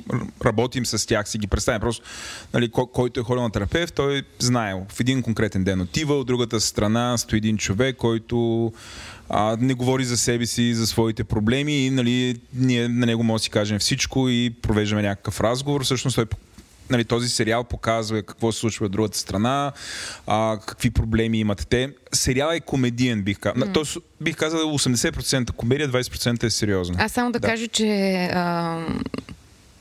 [0.45, 1.81] работим с тях, си ги представим.
[1.81, 2.05] Просто,
[2.53, 4.73] нали, кой, който е ходил на терапевт, той знае.
[4.89, 8.71] В един конкретен ден отива, от другата страна стои един човек, който
[9.35, 13.41] а, не говори за себе си, за своите проблеми и нали, ние на него може
[13.41, 15.83] да си кажем всичко и провеждаме някакъв разговор.
[15.83, 16.25] Всъщност той
[16.89, 19.71] нали, този сериал показва какво се случва от другата страна,
[20.27, 21.89] а, какви проблеми имат те.
[22.11, 23.67] Сериал е комедиен, бих казал.
[23.67, 23.73] Mm.
[23.73, 26.95] Тоест, бих казал 80% комедия, 20% е сериозно.
[26.99, 27.47] Аз само да, Да.
[27.47, 28.77] кажа, че а,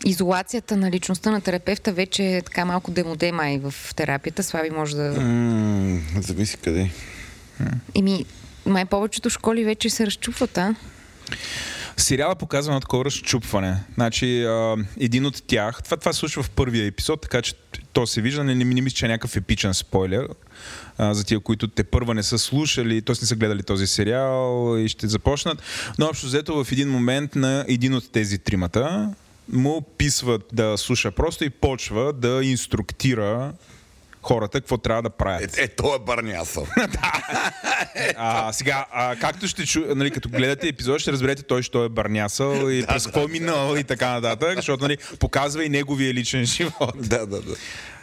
[0.05, 4.42] изолацията на личността на терапевта вече е така малко демоде май в терапията.
[4.42, 5.20] Слави може да...
[5.20, 6.90] М, зависи къде.
[7.94, 8.24] Еми,
[8.66, 10.74] май повечето школи вече се разчупват, а?
[11.96, 13.76] Сериала показва едно такова разчупване.
[13.94, 17.54] Значи, а, един от тях, това, това се случва в първия епизод, така че
[17.92, 20.28] то се вижда, не, не, не мисля, че е някакъв епичен спойлер
[20.98, 23.14] а, за тия, които те първа не са слушали, т.е.
[23.20, 25.62] не са гледали този сериал и ще започнат.
[25.98, 29.14] Но общо взето в един момент на един от тези тримата
[29.48, 33.52] му писват да слуша просто и почва да инструктира
[34.22, 35.58] хората какво трябва да правят.
[35.58, 36.66] Е, е то е бърнясъл.
[38.16, 41.88] А, сега, а, както ще чу, нали, като гледате епизод, ще разберете той, що е
[41.88, 46.44] бърнясал и през какво е минал и така нататък, защото нали, показва и неговия личен
[46.44, 46.94] живот.
[46.94, 47.54] да, да, да.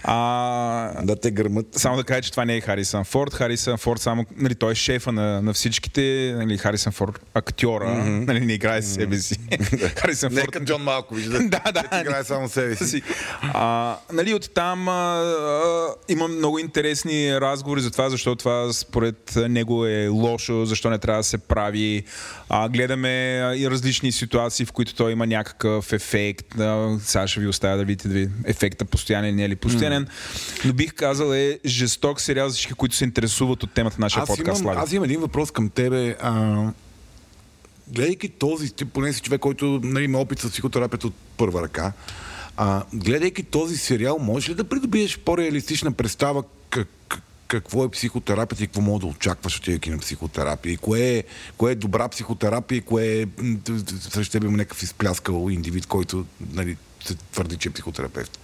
[0.03, 1.65] А, Да те гърмат.
[1.71, 3.33] само да кажа, че това не е Харисън Форд.
[3.33, 6.33] Харисън Форд само, нали, той е шефа на, на всичките.
[6.37, 8.27] Нали, Харисън Форд, актьора, mm-hmm.
[8.27, 9.35] нали, не играе с себе си.
[9.95, 11.83] Харисън Форд Нека Джон Малкович да, Да, да.
[11.91, 13.01] да играе само себе си.
[13.41, 19.85] А, нали, оттам а, а, има много интересни разговори за това, защо това според него
[19.85, 22.03] е лошо, защо не трябва да се прави.
[22.49, 23.09] А, гледаме
[23.57, 26.59] и различни ситуации, в които той има някакъв ефект.
[26.59, 29.88] А, сега ще ви оставя да видите дали ефекта постоянен не е ли постоянен.
[30.65, 34.23] Но бих казал е жесток сериал за всички, които се интересуват от темата на нашия
[34.23, 34.61] Аз подкаст.
[34.61, 36.15] имам, аз имам един въпрос към тебе.
[36.21, 36.63] А,
[37.87, 41.93] гледайки този, ти поне си човек, който нали, има опит с психотерапията от първа ръка,
[42.57, 48.63] а, гледайки този сериал, можеш ли да придобиеш по-реалистична представа как, как- какво е психотерапията
[48.63, 50.73] и какво мога да очакваш отивайки на психотерапия?
[50.73, 51.23] И кое е,
[51.57, 53.25] кое е добра психотерапия и кое е
[54.09, 58.39] срещу тебе има някакъв изпляскал индивид, който нали, се твърди, че е психотерапевт?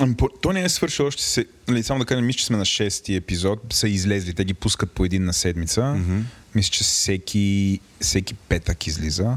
[0.00, 1.22] Ами, То не е свършил още.
[1.22, 3.58] Се, нали, само да кажем, мисля, че сме на шести епизод.
[3.70, 4.34] Са излезли.
[4.34, 5.80] Те ги пускат по един на седмица.
[5.80, 6.22] Mm-hmm.
[6.54, 9.36] Мисля, че всеки, всеки петък излиза.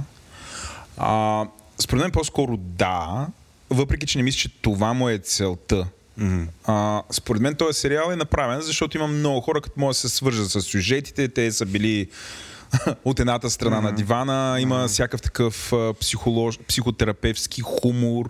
[0.98, 1.46] А,
[1.80, 3.28] според мен по-скоро да,
[3.70, 5.88] въпреки, че не мисля, че това му е целта.
[6.20, 6.48] Mm-hmm.
[6.66, 10.10] А, според мен този сериал е направен, защото има много хора, като могат да се
[10.10, 11.28] свържат с сюжетите.
[11.28, 12.10] Те са били
[13.06, 13.84] от едната страна mm-hmm.
[13.84, 14.58] на дивана.
[14.60, 14.88] Има mm-hmm.
[14.88, 16.60] всякакъв такъв психолож...
[16.68, 18.30] психотерапевтски хумор.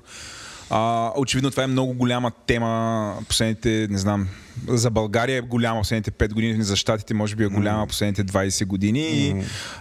[0.76, 4.28] А, очевидно това е много голяма тема последните, не знам,
[4.68, 8.66] за България е голяма последните 5 години, за Штатите може би е голяма последните 20
[8.66, 9.00] години.
[9.00, 9.36] И,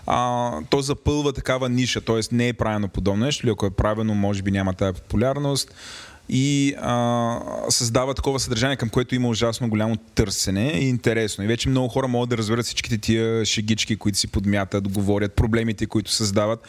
[0.07, 2.21] а, то запълва такава ниша, т.е.
[2.33, 5.75] не е правено подобно нещо, или ако е правено, може би няма тая популярност
[6.35, 11.45] и а, създава такова съдържание, към което има ужасно голямо търсене и интересно.
[11.45, 15.87] И вече много хора могат да разберат всичките тия шегички, които си подмятат, говорят, проблемите,
[15.87, 16.69] които създават.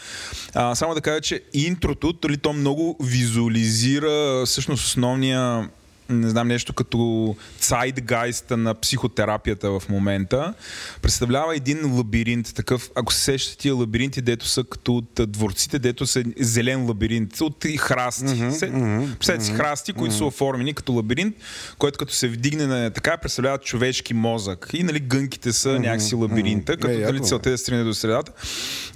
[0.53, 5.69] А, само да кажа, че интрото, дали то много визуализира всъщност основния
[6.09, 10.53] не знам, нещо като цайдгайста на психотерапията в момента.
[11.01, 16.07] Представлява един лабиринт, такъв, ако се сещате тия лабиринти, дето са като от дворците, дето
[16.07, 18.23] са зелен лабиринт, от храсти.
[18.23, 20.17] Mm-hmm, mm-hmm, си храсти, които mm-hmm.
[20.17, 21.35] са оформени като лабиринт,
[21.77, 24.69] който като се вдигне на така, представлява човешки мозък.
[24.73, 26.81] И нали, гънките са mm-hmm, някакси лабиринта, mm-hmm.
[26.81, 28.31] като нали, целта е да стигне до средата.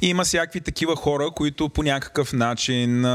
[0.01, 3.05] И има всякакви такива хора, които по някакъв начин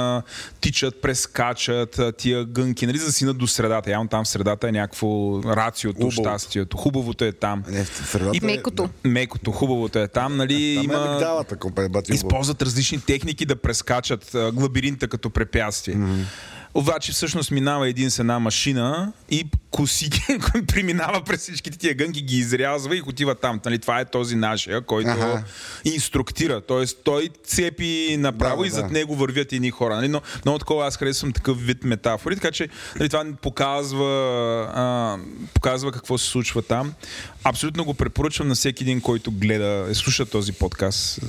[0.60, 3.81] тичат, прескачат тия гънки, нали, засинат до средата.
[3.90, 6.12] Явно там в средата е някакво рациото, Хубаво.
[6.12, 6.76] щастието.
[6.76, 7.64] Хубавото е там.
[7.68, 7.86] Не,
[8.32, 8.88] и е- мекото.
[9.04, 10.36] Е, мекото, хубавото е там.
[10.36, 11.38] Нали, там има...
[12.10, 15.94] Е използват различни техники да прескачат лабиринта като препятствие.
[15.94, 16.24] Mm-hmm.
[16.74, 20.10] Обаче всъщност минава един с една машина и коси
[20.66, 23.60] преминава през всичките тия гънки, ги изрязва и отива там.
[23.64, 25.42] Нали, това е този нашия, който ага.
[25.84, 26.60] инструктира.
[26.60, 28.92] Тоест той цепи направо да, и зад да.
[28.92, 29.96] него вървят едни хора.
[29.96, 30.08] Нали?
[30.08, 32.68] Но много такова аз харесвам такъв вид метафори, така че
[32.98, 34.10] нали, това показва,
[34.74, 35.16] а,
[35.54, 36.94] показва какво се случва там.
[37.44, 41.20] Абсолютно го препоръчвам на всеки един, който гледа, е, слуша този подкаст.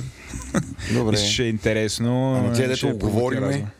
[0.92, 1.16] Добре.
[1.32, 2.34] ще е интересно.
[2.34, 3.66] Ама тя дето говориме.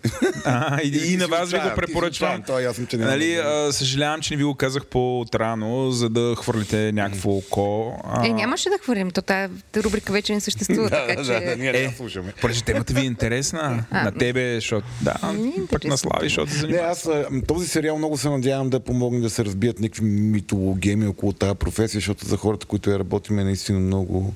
[0.47, 2.43] А, и, и на вас ви го препоръчвам.
[2.43, 6.35] Той, ясно, че не нали, а, съжалявам, че не ви го казах по-отрано, за да
[6.39, 7.97] хвърлите някакво око.
[8.05, 8.27] А...
[8.27, 9.11] Е, нямаше да хвърлим.
[9.11, 10.91] То тази рубрика вече не съществува.
[11.09, 11.33] така, че...
[11.33, 12.33] да, да, ние е, слушаме.
[12.41, 13.85] Понеже темата ви е интересна.
[13.95, 14.87] А, на тебе, защото...
[15.03, 16.87] Да, е пък на Слави, защото се занимава.
[16.87, 17.09] Не, аз
[17.49, 21.99] този сериал много се надявам да помогне да се разбият някакви митологеми около тази професия,
[21.99, 24.35] защото за хората, които я работиме, е наистина много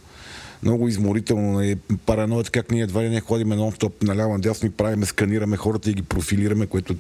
[0.63, 1.53] много изморително.
[1.53, 5.91] Нали, параноят как ние едва ли не ходиме нон-стоп наляво надясно и правиме, сканираме хората
[5.91, 6.97] и ги профилираме, което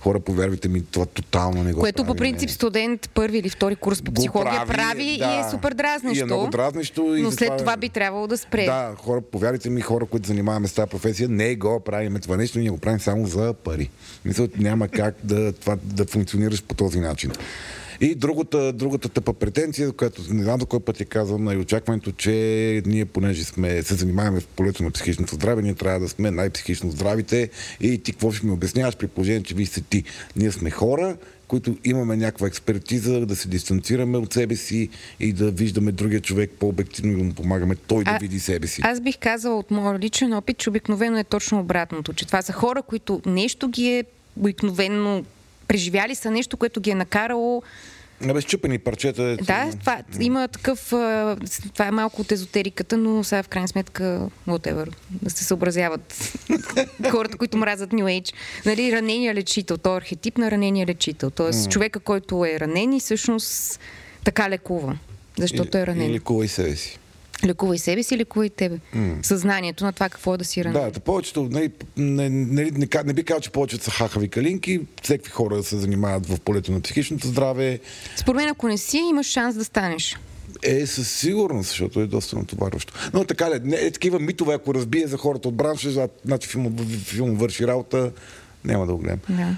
[0.00, 2.54] хора, повярвайте ми, това тотално не го Което прави, по принцип не.
[2.54, 6.18] студент първи или втори курс по психология прави, прави да, и е супер дразнещо.
[6.18, 7.02] И е много дразнещо.
[7.02, 8.64] Но и след това, това би трябвало да спре.
[8.64, 12.58] Да, хора, повярвайте ми, хора, които занимаваме с тази професия, не го правим това нещо,
[12.58, 13.90] ние го правим само за пари.
[14.24, 17.32] Мисля, няма как да, това, да функционираш по този начин.
[18.00, 22.12] И другата, другата тъпа претенция, която не знам до кой път я казвам, е очакването,
[22.12, 26.30] че ние, понеже сме, се занимаваме в полето на психичното здраве, ние трябва да сме
[26.30, 30.04] най-психично здравите и ти какво ще ми обясняваш при положение, че вие сте ти.
[30.36, 31.16] Ние сме хора,
[31.48, 34.88] които имаме някаква експертиза, да се дистанцираме от себе си
[35.20, 38.66] и да виждаме другия човек по-обективно и да му помагаме той а, да види себе
[38.66, 38.80] си.
[38.84, 42.52] Аз бих казала от моя личен опит, че обикновено е точно обратното, че това са
[42.52, 44.04] хора, които нещо ги е
[44.36, 45.24] обикновено
[45.70, 47.62] преживяли са нещо, което ги е накарало
[48.28, 49.22] Абе, щупени парчета.
[49.22, 50.86] Е, да, това, има такъв...
[51.72, 56.32] Това е малко от езотериката, но сега в крайна сметка, whatever, да се съобразяват
[57.10, 58.34] хората, които мразят New Age.
[58.66, 61.30] Нали, ранения лечител, той е архетип на ранения лечител.
[61.30, 61.68] Тоест, mm.
[61.68, 63.80] човека, който е ранен и всъщност
[64.24, 64.98] така лекува,
[65.38, 66.10] защото е ранен.
[66.10, 66.99] И лекува и себе си.
[67.44, 68.78] Лекувай себе си, лекувай тебе.
[68.96, 69.26] Mm.
[69.26, 70.82] Съзнанието на това какво е да си ранен.
[70.82, 74.80] Да, да повечето, не, не, не, не, не би казал, че повечето са хахави калинки.
[75.02, 77.80] Всеки хора се занимават в полето на психичното здраве.
[78.16, 80.18] Според мен, ако не си, имаш шанс да станеш.
[80.62, 82.92] Е, със сигурност, защото е доста натоварващо.
[83.12, 86.76] Но така ли, не, е такива митове, ако разбие за хората от бранша, значи филм,
[87.04, 88.12] филм върши работа,
[88.64, 89.20] няма да го гледам.
[89.28, 89.56] Да.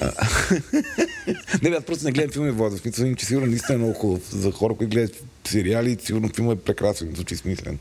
[1.62, 2.76] не, аз просто не гледам филми, Влада.
[2.76, 4.20] В смисъл, че сигурно наистина е много хубав.
[4.30, 7.78] За хора, които гледат сериали, сигурно филмът е прекрасен, звучи смислен.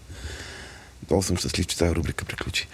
[1.10, 2.68] Много съм щастлив, че тази рубрика приключи.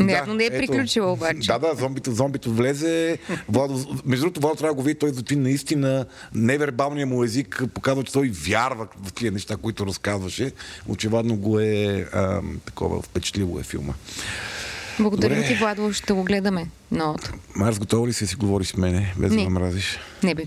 [0.00, 1.46] Явно да, не е ето, приключила обаче.
[1.46, 3.18] Да, да, зомбито, зомбито влезе.
[3.48, 8.04] Владо, между другото, Владо трябва да го види, той звучи наистина невербалния му език, показва,
[8.04, 10.52] че той вярва в тия неща, които разказваше.
[10.88, 13.92] Очевидно го е а, такова впечатливо е филма.
[15.00, 17.32] Благодаря ти, Владо, ще го гледаме новото.
[17.56, 19.44] Марс, готова ли си си говориш с мене, без не.
[19.44, 19.98] да мразиш?
[20.22, 20.44] Не бе,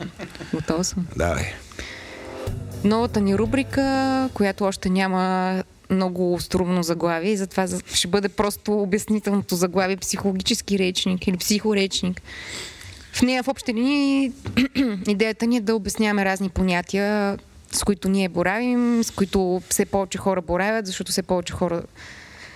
[0.54, 1.08] готова съм.
[1.16, 1.54] Давай.
[2.84, 9.56] Новата ни рубрика, която още няма много струмно заглавие и затова ще бъде просто обяснителното
[9.56, 12.22] заглавие психологически речник или психоречник.
[13.14, 14.32] В нея в общи линии
[15.08, 17.38] идеята ни е да обясняваме разни понятия,
[17.72, 21.82] с които ние боравим, с които все повече хора боравят, защото все повече хора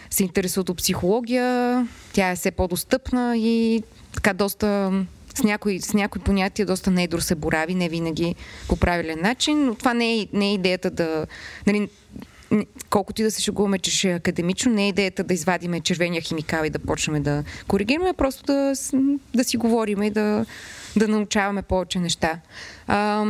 [0.10, 4.92] се интересуват от психология, тя е все по-достъпна и така доста
[5.36, 8.36] с някои, с някои понятия доста недро се борави, не винаги
[8.68, 11.28] по правилен начин, но това не е, не е идеята да...
[11.68, 11.90] Нали,
[12.90, 16.22] колкото и да се шегуваме, че ще е академично, не е идеята да извадиме червения
[16.22, 18.74] химикал и да почнем да коригираме, просто да,
[19.36, 20.46] да си говорим и да,
[20.96, 22.40] да научаваме повече неща.
[22.88, 23.26] А,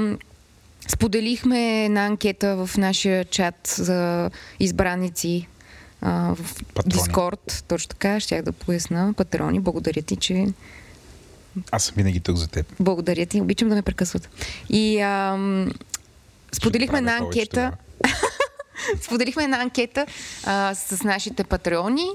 [0.88, 4.30] споделихме една анкета в нашия чат за
[4.60, 5.47] избраници
[6.01, 9.14] а, в Дискорд, точно така, щях да поясна.
[9.18, 10.47] Патрони, благодаря ти, че
[11.72, 12.74] аз съм винаги тук за теб.
[12.80, 14.30] Благодаря ти, обичам да ме прекъсват.
[14.70, 15.72] И ам,
[16.51, 17.72] споделихме една анкета.
[19.01, 20.06] Споделихме една анкета
[20.43, 22.08] а, с нашите патреони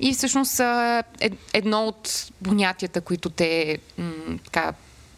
[0.00, 4.12] и всъщност а, е, едно от понятията, които те м,
[4.44, 4.72] така,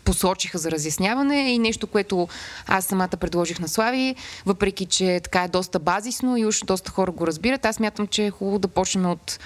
[0.04, 2.28] посочиха за разясняване и нещо, което
[2.66, 4.14] аз самата предложих на Слави,
[4.46, 8.26] въпреки че така е доста базисно и уж доста хора го разбират, аз мятам, че
[8.26, 9.38] е хубаво да почнем от,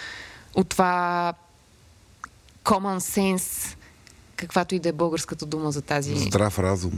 [0.55, 1.33] от това
[2.65, 3.77] common sense,
[4.43, 6.17] каквато и да е българската дума за тази...
[6.17, 6.93] Здрав разум.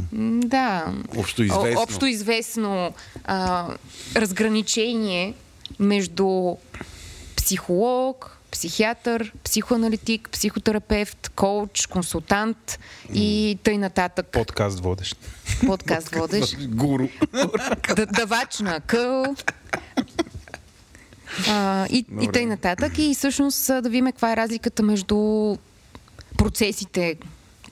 [0.45, 0.95] Да.
[1.17, 1.83] Общо известно.
[1.83, 2.95] Общо известно
[3.25, 3.69] а,
[4.17, 5.35] разграничение
[5.79, 6.57] между
[7.37, 12.79] психолог, психиатър, психоаналитик, психотерапевт, коуч, консултант
[13.15, 14.27] и тъй нататък.
[14.27, 15.17] Подкаст водещ.
[15.67, 16.57] Подкаст водещ.
[16.69, 17.09] Гуру.
[18.17, 19.25] Давач на къл.
[21.49, 22.99] А, и, и тъй нататък.
[22.99, 25.17] И всъщност да видим каква е разликата между
[26.39, 27.17] процесите,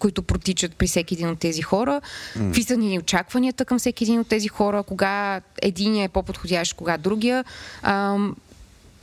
[0.03, 2.01] които протичат при всеки един от тези хора.
[2.37, 2.47] Mm.
[2.47, 6.99] Какви са ни очакванията към всеки един от тези хора, кога един е по-подходящ, кога
[6.99, 7.45] другия.
[7.83, 8.19] А,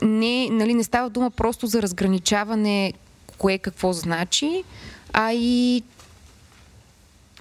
[0.02, 2.92] не, нали, не става дума просто за разграничаване
[3.38, 4.64] кое какво значи,
[5.12, 5.82] а и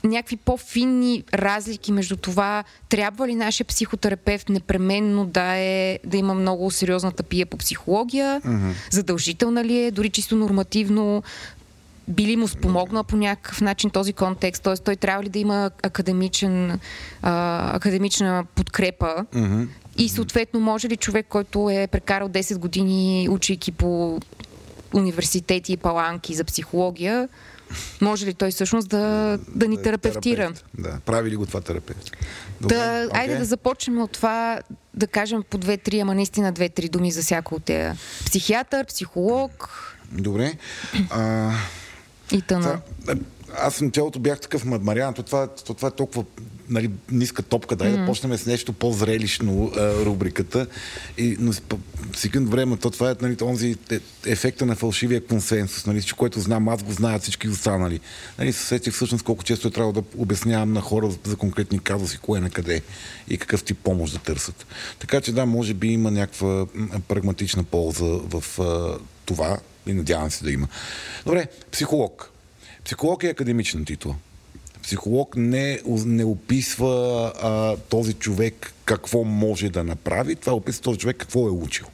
[0.04, 6.72] някакви по-финни разлики между това, трябва ли нашия психотерапевт непременно да, е, да има много
[6.72, 8.72] сериозна тъпия по психология, mm-hmm.
[8.92, 11.24] задължителна ли е, дори чисто нормативно,
[12.10, 14.78] би ли му спомогнал по някакъв начин този контекст, т.е.
[14.78, 16.80] той трябва ли да има академичен,
[17.22, 19.68] а, академична подкрепа mm-hmm.
[19.98, 24.20] и съответно може ли човек, който е прекарал 10 години учейки по
[24.94, 27.30] университети и паланки за психология,
[28.02, 30.42] може ли той всъщност да, да ни терапевтира?
[30.42, 30.66] Терапевт.
[30.78, 32.12] Да, прави ли го това терапевт?
[32.62, 33.18] Добре, да, okay.
[33.18, 34.60] Айде да започнем от това,
[34.94, 38.00] да кажем по две-три, ама наистина две-три думи за всяко от тези.
[38.26, 39.70] Психиатър, психолог.
[40.12, 40.54] Добре.
[41.10, 41.52] А,
[42.32, 42.82] и тъна.
[43.58, 46.24] Аз съм цялото бях такъв Мариан, то това, то това е толкова
[46.70, 48.00] нали, ниска топка, дай mm-hmm.
[48.00, 50.68] да почнем с нещо по-зрелищно а, рубриката.
[51.18, 51.54] И, но
[52.16, 56.40] секунд време, то това е нали, този е, ефекта на фалшивия консенсус, нали, че което
[56.40, 58.00] знам, аз го знаят всички останали.
[58.40, 62.40] Нали, съсетих всъщност колко често е трябва да обяснявам на хора за конкретни казуси, кое
[62.40, 62.82] на къде
[63.30, 64.66] и какъв тип помощ да търсят.
[65.00, 66.66] Така че да, може би има някаква
[67.08, 69.58] прагматична полза в а, това
[69.90, 70.68] и надявам се да има.
[71.26, 72.32] Добре, психолог.
[72.86, 74.16] Психолог е академична титла.
[74.84, 81.18] Психолог не, не описва а, този човек какво може да направи, това описва този човек
[81.18, 81.86] какво е учил.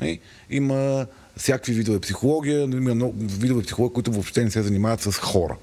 [0.00, 0.18] Не?
[0.50, 1.06] Има
[1.36, 5.56] всякакви видове психология, има много видове психология, които въобще не се занимават с хора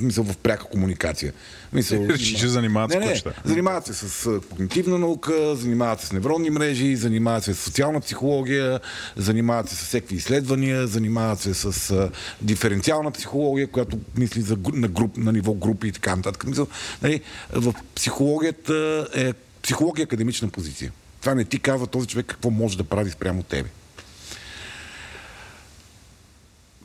[0.00, 1.32] мисъл в пряка комуникация.
[1.72, 6.96] Мисъл, че занимават не, не, Занимават се с когнитивна наука, занимават се с невронни мрежи,
[6.96, 8.80] занимават се с социална психология,
[9.16, 12.10] занимават се с всеки изследвания, занимават се с а,
[12.42, 16.46] диференциална психология, която мисли за, на, груп, на ниво групи и така нататък.
[16.46, 16.66] Мисъл,
[17.02, 17.20] нали,
[17.52, 19.32] в психологията е
[19.62, 20.92] психология е академична позиция.
[21.20, 23.68] Това не ти казва този човек какво може да прави спрямо тебе.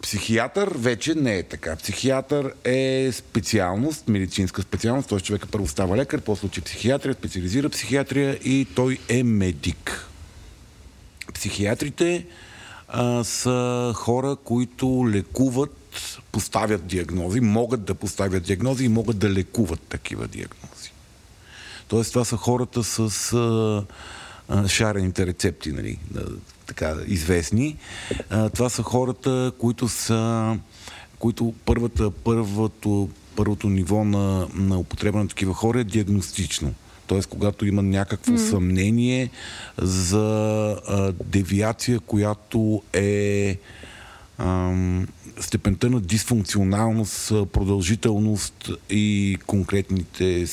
[0.02, 1.76] Психиатър вече не е така.
[1.76, 5.10] Психиатър е специалност, медицинска специалност.
[5.10, 10.07] Той човека първо става лекар, после учи психиатрия, специализира психиатрия и той е медик.
[11.34, 12.26] Психиатрите
[12.88, 15.78] а, са хора, които лекуват,
[16.32, 20.91] поставят диагнози, могат да поставят диагнози и могат да лекуват такива диагнози.
[21.88, 23.86] Тоест това са хората с а,
[24.49, 25.99] а, шарените рецепти, нали,
[26.72, 27.77] така известни.
[28.30, 30.57] А, това са хората, които са
[31.19, 36.73] които първата, първото, първото ниво на, на употреба на такива хора е диагностично.
[37.07, 38.49] Тоест, когато има някакво mm.
[38.49, 39.30] съмнение
[39.77, 40.27] за
[40.88, 43.57] а, девиация, която е
[44.38, 45.07] ам,
[45.39, 50.45] степента на дисфункционалност, продължителност и конкретните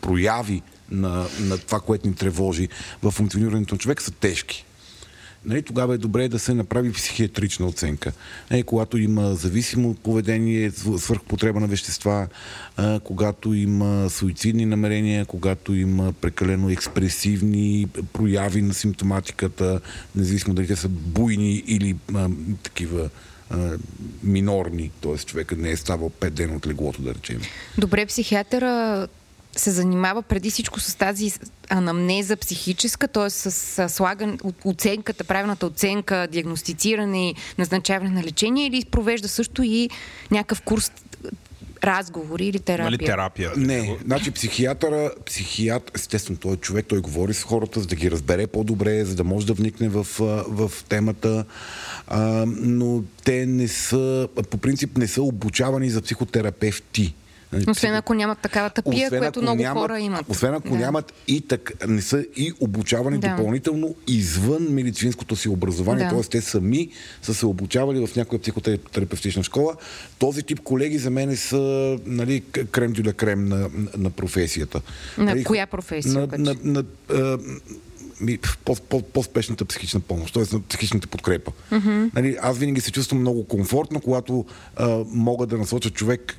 [0.00, 2.68] прояви на, на това, което ни тревожи
[3.02, 4.65] в функционирането на човек са тежки
[5.46, 8.12] нали, тогава е добре да се направи психиатрична оценка.
[8.50, 12.28] Нали, когато има зависимо поведение, свърхпотреба на вещества,
[12.76, 19.80] а, когато има суицидни намерения, когато има прекалено експресивни прояви на симптоматиката,
[20.16, 22.28] независимо дали те са буйни или а,
[22.62, 23.10] такива
[24.22, 25.16] минорни, т.е.
[25.16, 27.40] човека не е ставал 5 дена от леглото, да речем.
[27.78, 29.06] Добре, психиатъра
[29.56, 31.32] се занимава преди всичко с тази
[31.68, 33.30] анамнеза психическа, т.е.
[33.30, 39.90] с слаган, оценката, правилната оценка, диагностициране и назначаване на лечение или провежда също и
[40.30, 40.92] някакъв курс
[41.84, 42.84] разговори или терапия?
[42.84, 43.52] Нали терапия?
[43.56, 48.10] Не, значи психиатъра, психиатър, естествено, той е човек, той говори с хората, за да ги
[48.10, 50.06] разбере по-добре, за да може да вникне в,
[50.48, 51.44] в темата,
[52.06, 57.14] а, но те не са, по принцип не са обучавани за психотерапевти
[57.68, 60.24] Освен ако нямат такава тапия, освен което много нямат, хора имат.
[60.28, 60.76] Освен ако Да.
[60.76, 63.28] нямат и так, не са и обучавани Да.
[63.28, 66.10] допълнително извън медицинското си образование, Да.
[66.10, 66.22] т.е.
[66.22, 66.88] те сами
[67.22, 69.74] са се обучавали в някоя психотерапевтична школа.
[70.18, 72.40] Този тип колеги за мен са нали,
[72.70, 74.80] крем дюля крем на, на професията.
[75.18, 76.42] На Нали, коя професия На, обаче?
[76.42, 77.38] на, на, а,
[78.20, 80.42] ми, по, по, по-спешната психична помощ, т.е.
[80.52, 81.52] на психичната подкрепа.
[81.72, 82.10] Mm-hmm.
[82.14, 84.44] Нали, аз винаги се чувствам много комфортно, когато
[84.76, 86.36] а, мога да насоча човек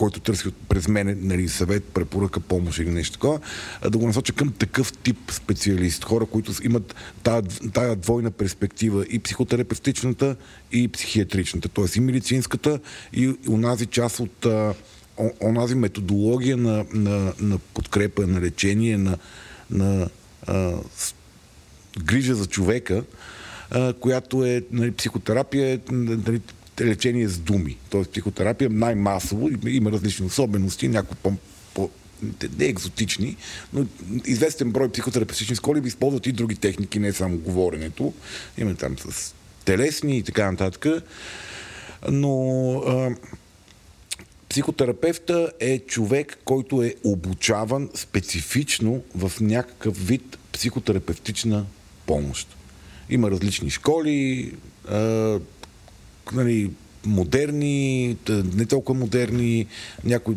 [0.00, 3.40] който търси през мен нали, съвет, препоръка, помощ или нещо такова,
[3.90, 6.04] да го насоча към такъв тип специалист.
[6.04, 6.94] Хора, които имат
[7.72, 10.36] тая, двойна перспектива и психотерапевтичната,
[10.72, 11.84] и психиатричната, т.е.
[11.96, 12.80] и медицинската,
[13.12, 14.74] и онази част от а,
[15.42, 19.18] онази методология на, на, на подкрепа, на лечение, на,
[19.70, 20.08] на
[20.46, 21.14] а, с-
[22.04, 23.04] грижа за човека,
[24.00, 26.40] която е нали, психотерапия, е нали,
[26.86, 27.76] лечение с думи.
[27.90, 31.32] Тоест психотерапия най-масово, има- различни особености, някои по
[32.58, 33.36] не екзотични,
[33.72, 33.86] но
[34.26, 38.12] известен брой психотерапевтични школи използват и други техники, не само говоренето.
[38.58, 39.34] Има там с
[39.64, 40.86] телесни и така нататък.
[42.10, 43.10] Но а,
[44.48, 51.66] Психотерапевта е човек, който е обучаван специфично в някакъв вид психотерапевтична
[52.06, 52.56] помощ.
[53.10, 54.52] Има различни школи,
[54.88, 55.38] а,
[56.32, 56.70] нали,
[57.06, 58.16] модерни,
[58.54, 59.66] не толкова модерни,
[60.04, 60.34] някои...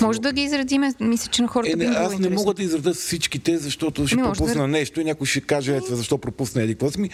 [0.00, 2.40] Може да ги изредиме, мисля, че на хората Е, не, аз не интересно.
[2.40, 5.76] мога да изреда всичките, защото ще Ами, може пропусна да- нещо и някой ще каже,
[5.76, 6.74] ето защо пропусна еди.
[6.74, 7.10] Какво ми?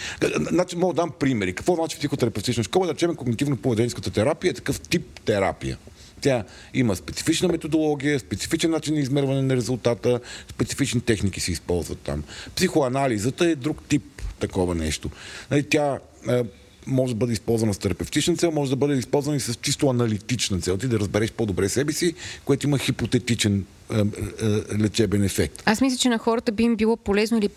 [0.51, 1.53] Значи, мога да дам примери.
[1.55, 2.87] Какво значи психотерапевтична школа?
[2.87, 5.79] Да речем когнитивно-поведенческата терапия е такъв тип терапия.
[6.21, 6.45] Тя
[6.75, 10.21] има специфична методология, специфичен начин на измерване на резултата,
[10.51, 12.23] специфични техники се използват там.
[12.57, 14.03] Психоанализата е друг тип
[14.41, 15.11] такова нещо.
[15.51, 15.99] Нали, тя
[16.87, 20.61] може да бъде използвана с терапевтична цел, може да бъде използвана и с чисто аналитична
[20.61, 20.77] цел.
[20.77, 25.63] Ти да разбереш по-добре себе си, което има хипотетичен е, е, е, лечебен ефект.
[25.67, 27.49] Аз мисля, че на хората би им било полезно или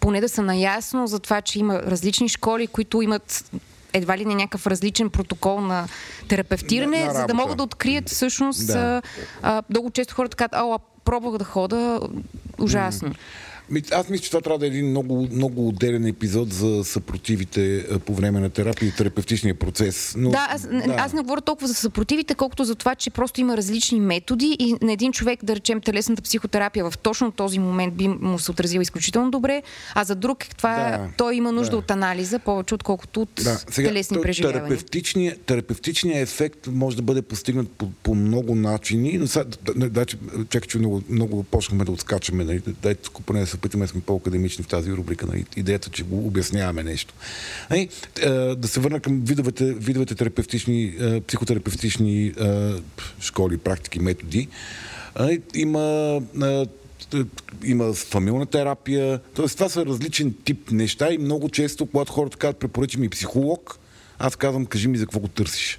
[0.00, 3.50] поне да са наясно за това, че има различни школи, които имат
[3.92, 5.88] едва ли не някакъв различен протокол на
[6.28, 8.66] терапевтиране, На- на за да могат да открият всъщност.
[8.66, 9.02] Да.
[9.42, 12.00] А, много често хората казват, ала, пробвах да хода,
[12.58, 13.08] ужасно.
[13.08, 13.14] Ми,
[13.92, 17.98] Аз мисля, че това трябва да е един много, много отделен епизод за съпротивите а,
[17.98, 20.14] по време на терапия и терапевтичния процес.
[20.18, 20.94] Но, Да, аз, да.
[20.98, 24.74] аз не говоря толкова за съпротивите, колкото за това, че просто има различни методи и
[24.82, 28.82] на един човек, да речем, телесната психотерапия в точно този момент би му се отразила
[28.82, 29.62] изключително добре,
[29.94, 31.76] а за друг това, Да, той има нужда да.
[31.76, 34.62] от анализа повече, отколкото от Да, сега, телесни преживявания.
[34.64, 39.18] терапевтичният, терапевтичният ефект може да бъде постигнат по, по много начини.
[39.18, 39.44] Но сега,
[39.76, 40.06] да, да,
[40.50, 42.44] чакай, че много, много почнахме да отскачаме.
[42.44, 42.62] Нали?
[42.82, 45.26] Дайте поне да се опитаме да сме по-академични в тази рубрика.
[45.26, 45.44] Нали?
[45.56, 47.14] Идеята, че го обясняваме нещо.
[47.70, 47.88] Нали?
[48.22, 52.74] е, Да се върна към видовете, видовете терапевтични, е, психотерапевтични е,
[53.20, 54.48] школи, практики, методи.
[55.18, 55.42] Нали?
[55.54, 56.20] Има
[57.64, 59.20] има фамилна терапия.
[59.34, 63.78] Тоест, това са различен тип неща и много често, когато хората казват, препоръчи ми психолог,
[64.18, 65.78] аз казвам, кажи ми за какво го търсиш.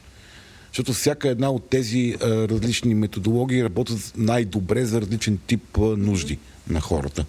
[0.67, 6.37] Защото всяка една от тези а, различни методологии работят най-добре за различен тип а, нужди
[6.69, 7.25] на хората.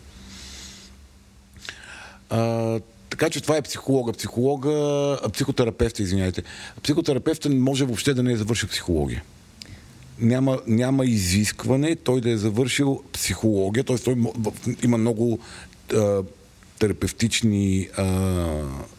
[3.11, 4.13] Така че това е психолога.
[4.13, 6.43] Психолога, психотерапевта, извиняйте.
[6.83, 9.23] Психотерапевта може въобще да не е завършил психология
[10.21, 13.97] няма, няма изискване той да е завършил психология, т.е.
[13.97, 14.17] той
[14.83, 15.39] има много
[15.95, 16.23] а,
[16.81, 18.47] терапевтични а,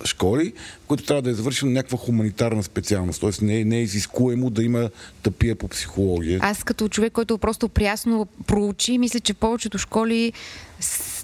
[0.06, 0.54] школи,
[0.88, 3.22] които трябва да е завършил някаква хуманитарна специалност.
[3.22, 3.46] Т.е.
[3.46, 4.90] не, не е изискуемо да има
[5.24, 6.40] тъпия по психология.
[6.44, 10.34] Аз като човек, който просто прясно проучи, мисля, че повечето школи,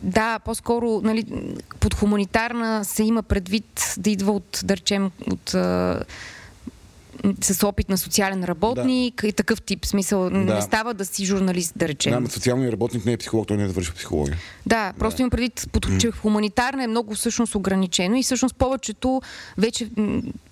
[0.04, 1.26] да, по-скоро нали,
[1.80, 5.56] под хуманитарна се има предвид да идва от, да речем, от
[7.42, 9.86] с опит на социален работник и такъв тип.
[9.86, 10.38] Смисъл, Да.
[10.38, 12.14] не става да си журналист, да речем.
[12.14, 14.38] Няма социалният работник не е психолог, той не е завършил психология.
[14.66, 15.66] Да, просто имам предвид,
[16.00, 19.22] че хуманитарна е много всъщност ограничено и всъщност повечето
[19.58, 19.90] вече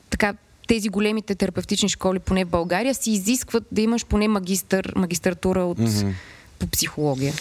[0.09, 0.33] така
[0.67, 5.77] тези големите терапевтични школи, поне в България, си изискват да имаш поне магистър, магистратура от,
[6.59, 7.33] по психология.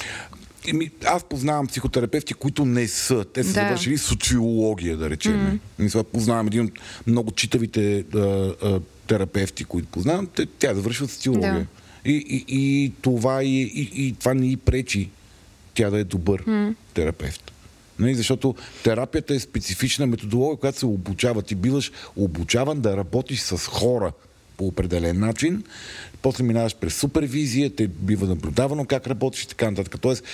[0.69, 3.25] Еми, аз познавам психотерапевти, които не са.
[3.25, 3.61] Те са Да.
[3.61, 5.61] завършили социология, да речем.
[5.81, 6.03] Mm-hmm.
[6.03, 6.71] Познавам един от
[7.07, 10.27] много читавите а, а, терапевти, които познавам.
[10.27, 11.67] Те, тя завършва социология.
[12.05, 15.11] И, и, и, това и, и, и това не и пречи
[15.75, 16.75] тя да е добър mm.
[16.95, 17.53] терапевт.
[17.99, 21.43] Нали, защото терапията е специфична методология, която се обучава.
[21.43, 24.13] Ти биваш обучаван да работиш с хора
[24.57, 25.65] по определен начин.
[26.25, 30.01] После минаваш през супервизия, те бива наблюдавано как работиш и така нататък.
[30.01, 30.25] Тоест,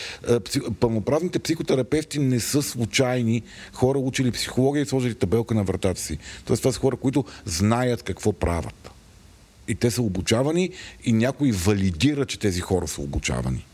[0.80, 3.42] пълноправните психотерапевти не са случайни
[3.72, 6.18] хора, учили психология и сложили табелка на вратата си.
[6.44, 8.90] Тоест, това са хора, които знаят какво правят.
[9.68, 10.70] И те са обучавани
[11.04, 13.66] и някой валидира, че тези хора са обучавани.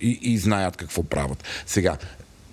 [0.00, 1.44] И, и знаят какво правят.
[1.66, 1.98] Сега,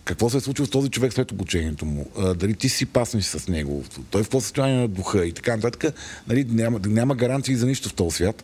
[0.05, 2.11] какво се е случило с този човек след обучението му?
[2.17, 3.83] А, дали ти си паснеш с него?
[4.11, 5.93] Той в какво състояние на духа и така нататък?
[6.27, 8.43] Нали, няма, няма гаранции за нищо в този свят.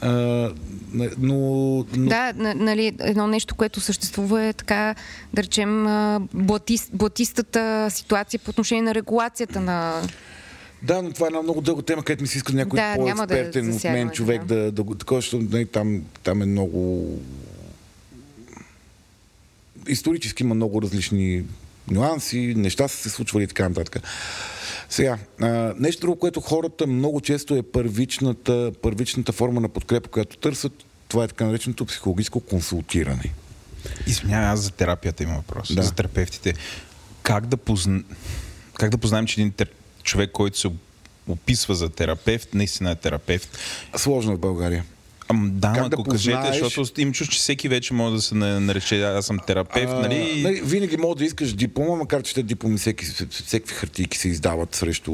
[0.00, 0.08] А,
[1.18, 2.08] но, но...
[2.08, 4.94] Да, нали, едно нещо, което съществува е така,
[5.32, 5.86] да речем,
[6.34, 10.02] блатист, блатистата ситуация по отношение на регулацията на
[10.82, 13.70] да, но това е една много дълга тема, където ми се иска някой да, по-експертен
[13.70, 17.08] да от мен човек да, да, да такова, защото нали, там, там е много
[19.88, 21.44] исторически има много различни
[21.90, 24.02] нюанси, неща са се случвали и така нататък.
[24.94, 30.36] Сега, а, нещо друго, което хората много често е първичната, първичната форма на подкрепа, която
[30.36, 30.72] търсят,
[31.08, 33.32] това е така нареченото психологическо консултиране.
[34.06, 35.74] Извинявай, аз за терапията имам въпрос.
[35.74, 35.82] Да.
[35.82, 36.54] За терапевтите.
[37.22, 38.02] Как да, позна...
[38.74, 39.70] как да познаем, че един тер...
[40.02, 40.70] човек, който се
[41.28, 43.58] описва за терапевт, наистина е терапевт?
[43.96, 44.84] Сложно в България.
[45.28, 46.62] Ам, да, как да кажете, познаеш...
[46.62, 50.42] защото им чуш, че всеки вече може да се нарече, аз съм терапевт, а, нали?
[50.42, 50.60] нали?
[50.64, 55.12] Винаги може да искаш диплома, макар че те дипломи всеки, всеки хартийки се издават срещу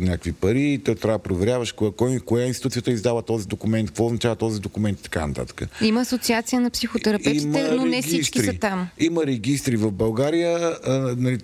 [0.00, 4.06] някакви пари и те трябва да проверяваш коя, кой, коя институцията издава този документ, какво
[4.06, 5.68] означава този документ и така нататък.
[5.82, 8.12] Има асоциация на психотерапевтите, Има но не регистри.
[8.12, 8.88] всички са там.
[8.98, 11.38] Има регистри в България, а, нали,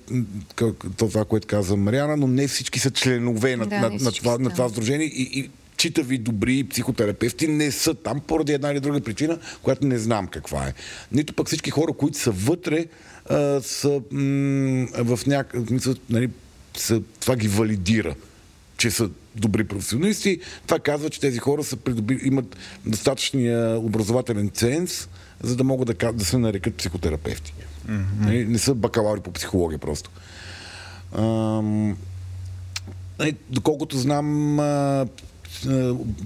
[0.97, 4.51] това, което каза Мариана, но не всички са членове на, да, на, на, това, на
[4.51, 5.51] това сдружение и, и
[5.81, 10.67] читави добри психотерапевти не са там поради една или друга причина, която не знам каква
[10.67, 10.75] е.
[11.13, 12.87] Нито пък всички хора, които са вътре,
[13.31, 15.97] а, са м- в някакъв...
[16.11, 16.31] Нали,
[16.77, 18.15] са, това ги валидира
[18.77, 20.41] че са добри професионалисти.
[20.67, 25.09] Това казва, че тези хора са придоби, имат достатъчния образователен ценз,
[25.43, 27.55] за да могат да, да се нарекат психотерапевти.
[27.89, 28.25] Mm-hmm.
[28.25, 30.11] Не, не са бакалаври по психология просто.
[31.19, 31.97] Ам,
[33.51, 34.57] доколкото знам,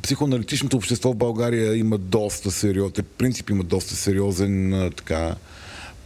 [0.02, 5.34] психоаналитичното общество в България има доста сериозен, принцип има доста сериозен е, така,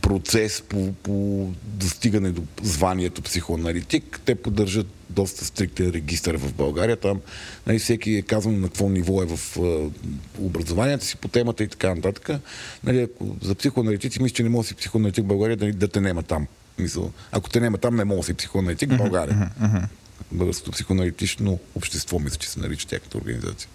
[0.00, 4.20] процес по, по достигане до званието психоаналитик.
[4.24, 6.96] Те поддържат доста стриктен регистр в България.
[6.96, 7.20] Там
[7.66, 9.90] нали, всеки е казан на какво ниво е в е,
[10.38, 12.40] образованието си по темата и така нататък.
[12.84, 15.88] Нали, ако за психоаналитици мисля, че не може да си психоаналитик в България да, да
[15.88, 16.46] те нема там.
[16.78, 19.50] Мисъл, ако те нема там, не може да си психоаналитик в България.
[19.60, 19.88] Uh-huh, uh-huh
[20.32, 23.68] българското психоаналитично общество, мисля, че се нарича тяхната организация.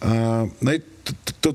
[0.00, 0.80] А, нали,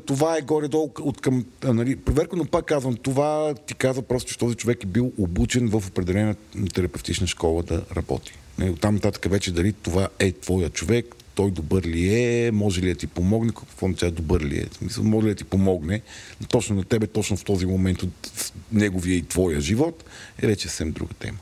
[0.05, 4.37] това е горе-долу от към нали, проверка, но пак казвам, това ти казва просто, че
[4.37, 6.35] този човек е бил обучен в определена
[6.73, 8.33] терапевтична школа да работи.
[8.57, 12.87] Нали, оттам нататък вече дали това е твоя човек, той добър ли е, може ли
[12.87, 16.01] да ти помогне, какво означава добър ли е, смисъл, може ли да ти помогне,
[16.49, 18.31] точно на тебе, точно в този момент от
[18.71, 20.03] неговия и твоя живот,
[20.41, 21.37] е вече съвсем друга тема.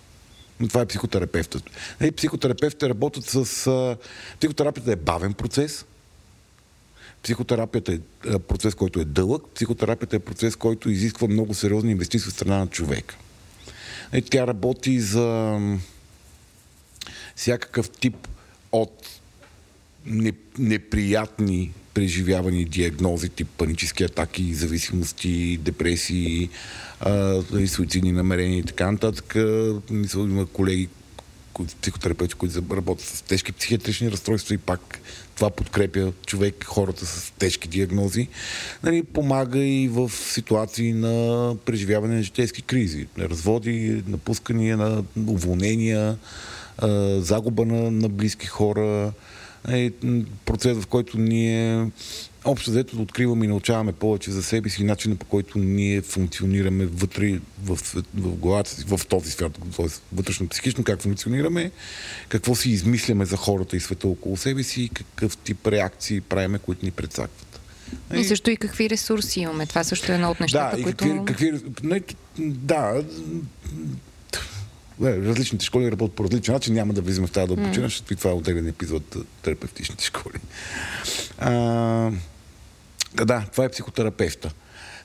[0.68, 1.64] Това е психотерапевтът.
[1.99, 3.98] Е, психотерапевтите работят с...
[4.40, 5.85] Психотерапията е бавен процес.
[7.23, 7.99] Психотерапията е
[8.40, 9.44] процес, който е дълъг.
[9.56, 13.15] Психотерапията е процес, който изисква много сериозни инвестиции от страна на човека.
[14.11, 15.60] Е, тя работи за
[17.35, 18.27] всякакъв тип
[18.72, 19.19] от
[20.57, 26.49] неприятни преживявани диагнози, тип панически атаки, зависимости, депресии,
[26.99, 29.36] а, и суицидни намерения и така нататък.
[29.90, 30.90] Мисля, има колеги,
[31.82, 34.99] психотерапевти, които работят с тежки психиатрични разстройства и пак
[35.36, 38.28] това подкрепя човек, хората с тежки диагнози.
[38.84, 43.07] Нали, помага и в ситуации на преживяване на житейски кризи.
[43.20, 46.18] Разводи, напускания, на уволнения,
[47.18, 49.11] загуба на, на близки хора,
[49.69, 49.91] е
[50.45, 51.88] процес, в който ние
[52.45, 56.02] общо взето да откриваме и научаваме повече за себе си и начина по който ние
[56.02, 57.80] функционираме вътре в,
[58.15, 59.85] в главата си, в този свят, т.е.
[60.14, 61.72] вътрешно психично как функционираме,
[62.30, 66.60] какво си измисляме за хората и света около себе си и какъв тип реакции правиме,
[66.60, 67.60] които ни предсакват.
[68.15, 69.65] И също и какви ресурси имаме.
[69.65, 71.26] Това също е едно от нещата, да, които...
[71.26, 73.03] Какви, какви, да, е,
[75.02, 76.74] различните школи работят по различен начин.
[76.74, 77.90] Няма да влизаме в тази дълбочина, mm.
[77.90, 80.40] защото това е отделен епизод терапевтичните школи.
[81.38, 82.11] А,
[83.14, 84.52] да, това е психотерапевта.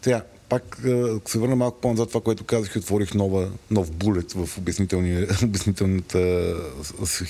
[0.02, 0.78] Сега, пак
[1.26, 4.48] се върна малко по-назад това, което казах и отворих нова, нов булет в
[5.42, 6.54] обяснителната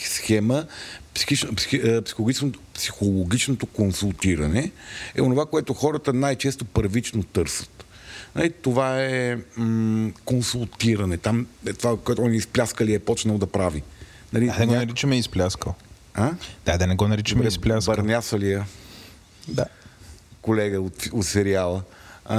[0.05, 0.67] схема.
[2.05, 4.71] Психологичното, психологичното консултиране
[5.15, 7.78] е онова, което хората най-често първично търсят.
[8.39, 11.17] Нали, това е м- консултиране.
[11.17, 13.83] Там е това, което он изпляскали е почнал да прави.
[14.33, 15.75] Нали, да, да го наричаме изпляскал.
[16.15, 16.33] А?
[16.65, 17.97] Да, да не го наричаме Добре, изпляскал.
[17.97, 18.67] Бърнясалия.
[19.49, 19.65] Да.
[20.43, 21.83] Колега от, от сериала.
[22.25, 22.39] А,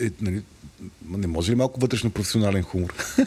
[0.00, 0.42] е, нали,
[1.08, 2.94] не може ли малко вътрешно професионален хумор?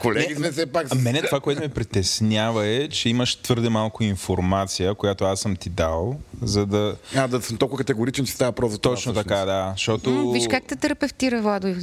[0.00, 0.86] Колеги сме все пак.
[0.90, 5.56] А мене това, което ме притеснява е, че имаш твърде малко информация, която аз съм
[5.56, 6.96] ти дал, за да...
[7.16, 8.94] А, да съм толкова категоричен, че става просто това.
[8.94, 9.28] Точно всъщност.
[9.28, 9.72] така, да.
[9.76, 10.10] Защото...
[10.10, 11.74] М, Виж как те терапевтира, Владо,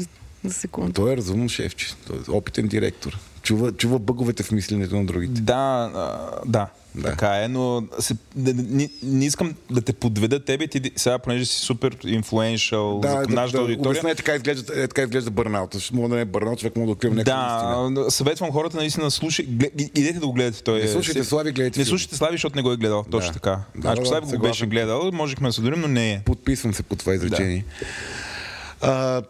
[0.44, 0.94] за секунда.
[0.94, 1.94] Той е разумно шефче.
[2.08, 3.20] Той е опитен директор.
[3.46, 5.42] Чува, чува бъговете в мисленето на другите.
[5.42, 5.54] Да,
[5.88, 6.68] да, Да.
[6.96, 7.04] да.
[7.04, 11.46] Така е, но се, не, не, не искам да те подведа тебе, ти сега, понеже
[11.46, 13.90] си супер инфлуеншъл за към нашата аудитория.
[13.92, 15.74] Обясня, е, така изглежда, е, така изглежда бърнаут.
[15.74, 17.92] Защото мога да не е бърнаут, човек мога да открива някаква истина.
[17.96, 20.64] Да, съветвам хората наистина слушай, глед, идете да го гледате.
[20.64, 23.06] Той Не е- слушайте се- Слави, гледайте Не слушайте Слави, защото не го е гледал.
[23.12, 23.60] Точно така.
[23.76, 24.52] Да, Ако да, Слави го съгласен.
[24.52, 26.22] беше гледал, можехме да се дорим, но не е.
[26.22, 27.66] Подписвам се по това изречение.
[28.80, 29.22] Та,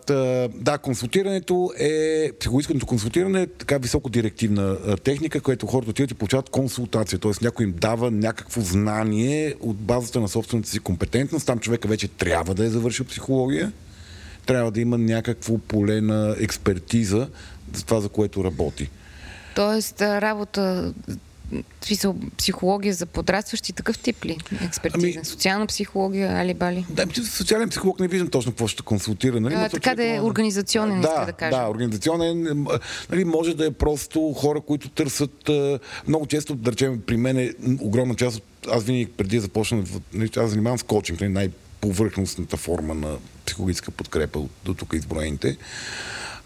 [0.55, 6.13] да, консултирането е, психологическото консултиране е така високо директивна а, техника, където хората отиват и
[6.13, 7.19] получават консултация.
[7.19, 7.31] Т.е.
[7.41, 11.45] някой им дава някакво знание от базата на собствената си компетентност.
[11.45, 13.71] Там човека вече трябва да е завършил психология.
[14.45, 17.27] Трябва да има някакво поле на експертиза
[17.73, 18.89] за това, за което работи.
[19.55, 20.93] Тоест, работа,
[21.81, 24.37] смисъл, психология за подрастващи, такъв тип ли?
[24.61, 25.07] Експертиза.
[25.15, 26.85] Ами- Социална психология, али-бали?
[26.89, 29.39] Да, че социален психолог не виждам точно какво ще консултира.
[29.39, 29.53] Нали?
[29.53, 31.57] А, то така да е може организационен, да, иска да кажа.
[31.57, 32.67] Да, организационен.
[33.11, 35.49] Нали, може да е просто хора, които търсят
[36.07, 38.43] много често, да речем, при мен е огромна част от...
[38.71, 43.91] Аз винаги преди да започна, нали, аз занимавам с коучинг, нали, най-повърхностната форма на психологическа
[43.91, 45.57] подкрепа от до тук изброените.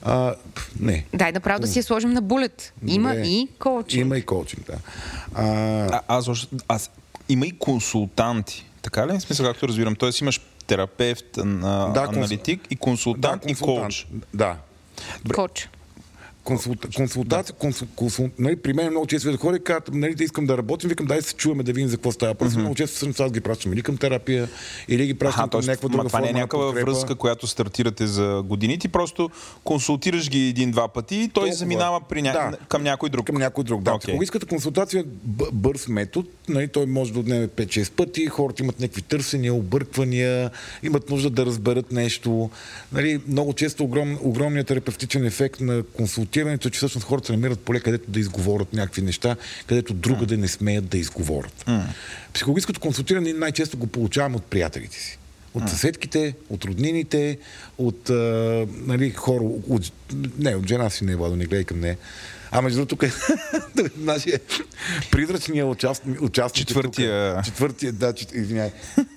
[0.04, 0.36] А,
[0.80, 1.06] не.
[1.14, 2.74] Дай направо да си я сложим на булет.
[2.88, 3.22] Има Добре.
[3.22, 4.02] и коучинг.
[4.02, 4.78] Има и коучинг, да.
[5.36, 5.44] А,
[5.86, 6.92] А, аз, още- аз,
[7.30, 8.66] има и консултанти.
[8.82, 9.12] Така ли?
[9.12, 9.96] В смисъл, както разбирам.
[9.96, 11.48] Тоест имаш терапевт, а, Да,
[12.00, 14.08] консул- аналитик и консултант, и коуч.
[14.34, 14.58] Да.
[15.36, 15.70] Коуч.
[16.44, 20.24] Консулта, консултация, консул, консул, нали, при мен много често видят хора и казват, нали, да
[20.24, 22.34] искам да работим, викам, дай да се чуваме да видим за какво става.
[22.36, 24.49] Просто много често всъщност аз ги пращам или към терапия,
[24.88, 26.91] или ги пращам Аха, към някаква друга това не е форма някаква подкрепа.
[26.91, 28.80] връзка, която стартирате за години.
[28.80, 29.30] Ти просто
[29.64, 31.53] консултираш ги един-два пъти и той Толкова.
[31.56, 32.32] заминава при ня...
[32.32, 32.57] Да.
[32.68, 33.26] към някой друг.
[33.26, 33.82] Към някой друг.
[33.84, 33.91] Да.
[33.91, 33.99] Окей.
[33.99, 36.28] Психологическата консултация е б- бърз метод.
[36.49, 38.28] Нали, той може да отнеме 5-6 пъти.
[38.28, 40.52] Хората имат някакви търсения, обърквания,
[40.84, 42.49] имат нужда да разберат нещо.
[42.91, 47.80] Нали, много често огром, огромният терапевтичен ефект на консултирането е, че всъщност хората намират поле,
[47.80, 49.35] където да изговорят някакви неща,
[49.68, 51.65] където другаде не смеят да изговорят.
[52.34, 55.19] Психологическото консултиране най-често го получаваме от приятелите си.
[55.53, 57.38] От съседките, от роднините,
[57.77, 58.14] от а,
[58.85, 59.91] нали, хора, от,
[60.39, 61.97] не, от жена си не е Владо, не гледай към нея.
[62.52, 63.12] А между другото, тук е
[63.98, 64.40] нашия
[65.12, 66.22] призрачния участник.
[66.22, 67.36] участник е Четвъртия.
[67.36, 67.46] Тук.
[67.46, 68.32] Четвъртия, да, чет...
[68.34, 68.72] извиняй.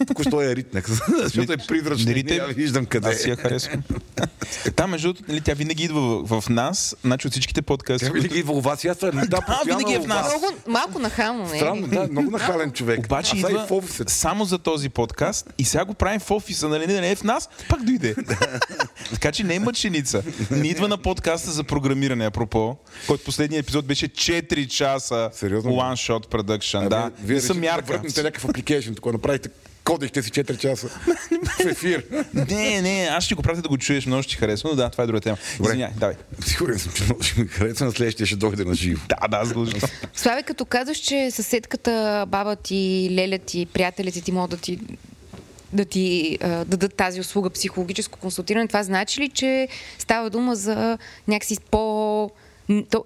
[0.06, 0.88] Току-що е ритнак,
[1.22, 2.04] защото е призрачен.
[2.06, 3.36] Нали Не те- я виждам къде Аз си я е.
[3.36, 3.82] харесвам.
[4.76, 8.06] Там, между другото, нали, тя винаги идва в, в нас, значи от всичките подкасти.
[8.06, 10.22] Тя винаги идва у вас и аз това да, Да, постоянно винаги е в нас.
[10.22, 10.40] вас.
[10.40, 12.98] Много, малко нахално, не е Странно, да, много нахален човек.
[12.98, 14.04] Обаче а идва в офиса.
[14.08, 17.48] само за този подкаст и сега го правим в офиса, нали не е в нас,
[17.68, 18.14] пак дойде.
[19.12, 20.22] така че не е мъченица.
[20.50, 22.76] Не идва на подкаста за програмиране, апропо,
[23.06, 25.70] който последният епизод беше 4 часа Сериозно?
[25.70, 26.86] one shot production.
[26.86, 29.48] А, да, вие, вие не съм решите да някакъв апликейшн, ако направите
[29.84, 32.04] кодихте си 4 часа в ефир.
[32.34, 34.90] Не, не, аз ще го пратя да го чуеш, много ще ти харесва, но да,
[34.90, 35.36] това е друга тема.
[35.56, 35.70] Добре.
[35.70, 36.14] Извиняй, давай.
[36.46, 37.84] Сигурен съм, че много ще ми хареса.
[37.84, 39.00] На следващия ще дойде на живо.
[39.08, 39.88] Да, да, задължително.
[40.14, 44.78] Слави, като казваш, че съседката, баба ти, леля ти, приятелите ти могат да ти
[45.72, 49.68] да ти а, дадат тази услуга психологическо консултиране, това значи ли, че
[49.98, 52.30] става дума за някакси по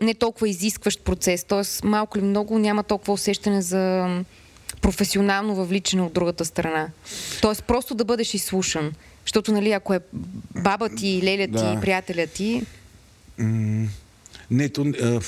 [0.01, 1.87] не толкова изискващ процес, т.е.
[1.87, 4.07] малко ли много няма толкова усещане за
[4.81, 6.89] професионално въвличане от другата страна.
[7.41, 8.93] Тоест просто да бъдеш изслушан.
[9.25, 10.01] Защото, нали, ако е
[10.55, 11.79] баба ти, леля ти, Да.
[11.81, 12.63] приятеля ти,
[14.51, 15.21] Не, то, а,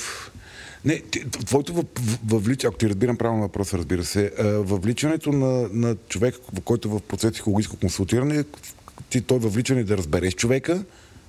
[0.85, 1.01] не,
[1.45, 1.85] твоето във-
[2.27, 6.35] въвличане, ако ти разбирам правилно въпроса, разбира се, въвличането на, на човек,
[6.65, 8.43] който е в процес психологическо консултиране,
[9.09, 10.83] ти, той въвличане е да разбереш човека,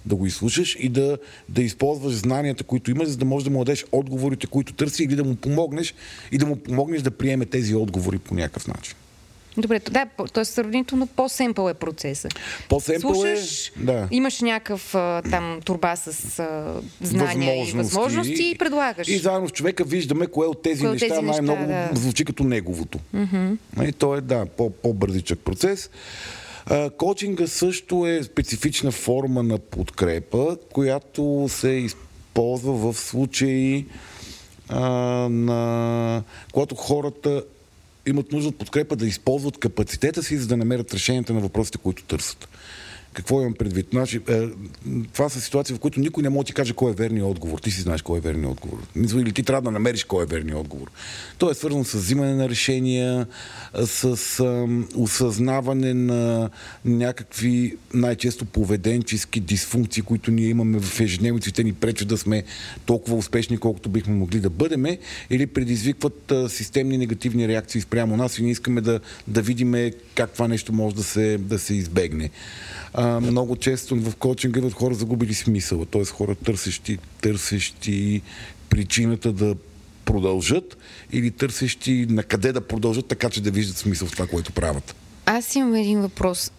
[0.07, 1.19] да го изслушаш и да,
[1.49, 5.17] да използваш знанията, които имаш, за да можеш да му дадеш отговорите, които търси или
[5.17, 5.95] да му помогнеш
[6.33, 8.95] и да му помогнеш да приеме тези отговори по някакъв начин.
[9.59, 10.45] Добре, да, т.е.
[10.45, 12.29] сравнително по-семпъл е процеса.
[12.69, 14.09] По-семпъл е, Слушаш, да.
[14.11, 14.91] имаш някакъв
[15.31, 19.09] там турба с а, знания и възможности и предлагаш.
[19.09, 21.89] И заедно с човека виждаме кое от тези Кое неща тези неща, най-много да.
[21.93, 22.99] звучи като неговото.
[23.15, 23.57] Mm-hmm.
[23.89, 25.91] И то е, да, по- по-бързичък процес.
[26.99, 33.87] Коучинга също е специфична форма на подкрепа, която се използва в случаи
[35.31, 36.23] на
[36.53, 37.45] когато хората
[38.07, 42.05] имат нужда от подкрепа да използват капацитета си, за да намерят решенията на въпросите, които
[42.05, 42.49] търсят.
[43.13, 43.87] Какво имам предвид?
[43.91, 44.49] Значи, е,
[45.13, 47.59] това са ситуации, в които никой не може да ти каже кой е верният отговор.
[47.59, 48.79] Ти си знаеш кой е верният отговор.
[48.97, 50.91] Или ти трябва да намериш кой е верният отговор.
[51.39, 53.27] То е свързано с взимане на решения,
[53.87, 56.51] с ам, осъзнаване на
[56.85, 62.45] някакви най-често поведенчески дисфункции, които ние имаме в ежедневниците, те ни пречат да сме
[62.87, 64.99] толкова успешни, колкото бихме могли да бъдеме,
[65.31, 70.31] или предизвикват а, системни негативни реакции спрямо нас и ние искаме да, да видим как
[70.31, 72.31] това нещо може да се, да се избегне.
[73.01, 76.05] А, много често в коучинга идват хора загубили смисъла, т.е.
[76.05, 78.23] хора търсещи, търсещи
[78.71, 79.57] причината да
[80.05, 80.79] продължат
[81.13, 84.95] или търсещи на къде да продължат, така че да виждат смисъл в това, което правят.
[85.27, 86.53] Аз имам един въпрос.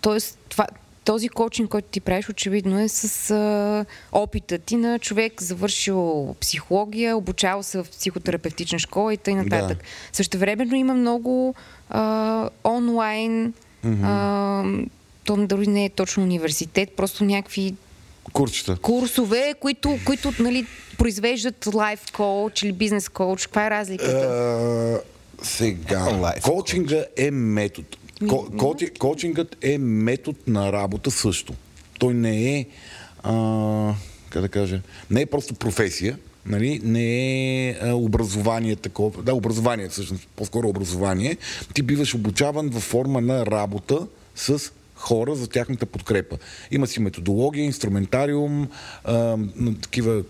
[0.00, 0.66] Тоест, това,
[1.04, 7.16] този коучинг, който ти правиш, очевидно е с а, опита ти на човек, завършил психология,
[7.16, 9.44] обучавал се в психотерапевтична школа и т.н.
[9.44, 9.76] Да.
[10.12, 11.54] Същевременно има много
[11.90, 13.54] а, онлайн,
[14.02, 14.64] а,
[15.30, 17.74] то дори не е точно университет, просто някакви
[18.32, 18.76] Курчета.
[18.76, 20.66] курсове, които, които нали,
[20.98, 23.46] произвеждат лайф коуч или бизнес коуч.
[23.46, 24.10] Каква е разликата?
[24.10, 27.88] А, сега, Лайф коучинга е метод.
[28.28, 31.54] Ко, коучи- коучингът е метод на работа също.
[31.98, 32.66] Той не е,
[33.22, 33.94] а,
[34.30, 34.80] как да кажа,
[35.10, 36.80] не е просто професия, нали?
[36.84, 39.22] не е а, образование такова.
[39.22, 41.36] Да, образование всъщност, по-скоро образование.
[41.74, 46.36] Ти биваш обучаван във форма на работа с хора за тяхната подкрепа.
[46.70, 48.68] Има си методология, инструментариум,
[49.04, 49.36] а,
[49.82, 50.22] такива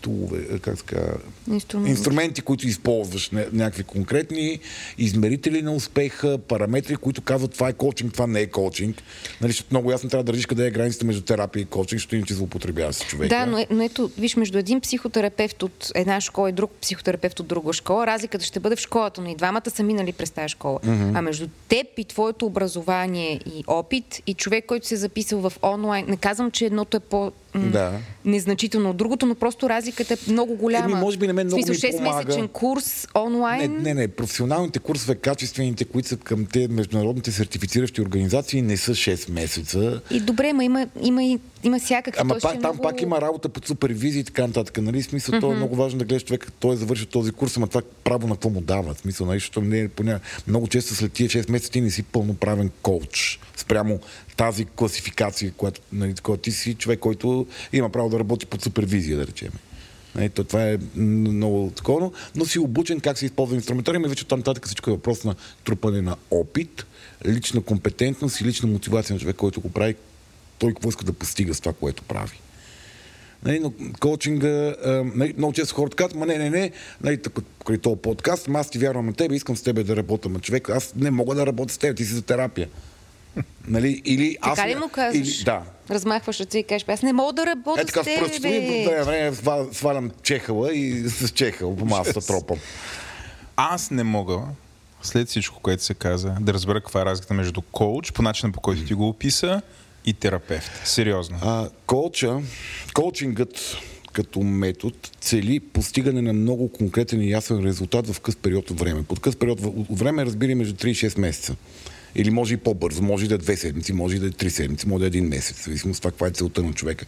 [0.00, 1.14] тулове, как се казва,
[1.50, 1.90] Инструменти.
[1.90, 4.58] инструменти, които използваш, ня- някакви конкретни
[4.98, 9.02] измерители на успеха, параметри, които казват това е коучинг, това не е коучинг.
[9.40, 12.16] Нали, защото много ясно трябва да решиш къде е границата между терапия и коучинг, защото
[12.16, 13.36] иначе злоупотребява с човека.
[13.36, 17.40] Да, но, е, но ето, виж, между един психотерапевт от една школа и друг психотерапевт
[17.40, 20.48] от друга школа, разликата ще бъде в школата, но и двамата са минали през тази
[20.48, 20.80] школа.
[20.80, 21.18] Mm-hmm.
[21.18, 25.52] А между теб и твоето образование и опит и човек, който се е записал в
[25.62, 27.92] онлайн, не казвам, че едното е по Да.
[28.24, 30.84] незначително от другото, но просто разликата е много голяма.
[30.84, 32.32] Еми, може би на мен много смисъл, ми помага.
[32.32, 33.82] 6-месечен курс Не, онлайн.
[33.82, 34.08] не, не.
[34.08, 40.00] Професионалните курсове, качествените, които са към те международните сертифициращи организации, не са 6 месеца.
[40.10, 42.20] И добре, ма има, има, има всякакви.
[42.20, 42.82] Ама пак, че там много...
[42.82, 44.78] пак има работа по супервизия и така нататък.
[44.82, 45.02] Нали?
[45.02, 45.40] Смисъл, mm-hmm.
[45.40, 48.26] то е много важно да гледаш човек, той е завършил този курс, ама това право
[48.26, 48.94] на какво му дава.
[48.94, 49.36] Смисъл, нали?
[49.36, 50.20] защото не е поня...
[50.46, 54.00] много често след тия 6 месеца ти не си пълноправен коуч спрямо
[54.42, 59.16] тази класификация, която, нали, която ти си човек, който има право да работи под супервизия,
[59.16, 59.52] да речем.
[60.14, 64.26] Нали, то, това е много такова, но си обучен как се използва инструментариум и вече
[64.26, 66.86] там нататък всичко е въпрос на трупане на опит,
[67.26, 69.94] лична компетентност и лична мотивация на човек, който го прави,
[70.58, 72.40] той какво иска да постига с това, което прави.
[73.44, 74.74] Нали, но коучинга,
[75.14, 76.70] нали, много често хората казват, ма не, не, не,
[77.02, 77.18] нали,
[77.58, 80.70] покрай този подкаст, аз ти вярвам на тебе, искам с тебе да работя, ма човек,
[80.70, 82.68] аз не мога да работя с теб, ти си за терапия.
[83.66, 84.56] Нали, или аз...
[84.56, 85.28] Така ли не- му казваш?
[85.28, 85.62] Или, да.
[85.90, 88.48] Размахваш ръце и кажеш, аз не мога да работя Е така с с теб, пръстите
[88.50, 88.84] ми, бе.
[88.84, 92.58] по време време свал- свалям чехала и с чехъл по масата тропам.
[93.56, 94.40] Аз не мога,
[95.02, 98.60] след всичко, което се каза, да разбера каква е разликата между коуч, по начина по
[98.60, 99.62] който ти го описа,
[100.04, 100.70] и терапевт.
[100.84, 101.38] Сериозно.
[101.42, 102.40] А, коуча,
[102.94, 103.76] коучингът
[104.12, 109.02] като метод цели постигане на много конкретен и ясен резултат в къс период от време.
[109.02, 111.54] Под къс период от от време разбира между 3 и 6 месеца.
[112.14, 115.00] Или може и по-бързо, може да е две седмици, може да е три седмици, може
[115.00, 117.06] да е един месец, в зависимост от това каква е целта на човека.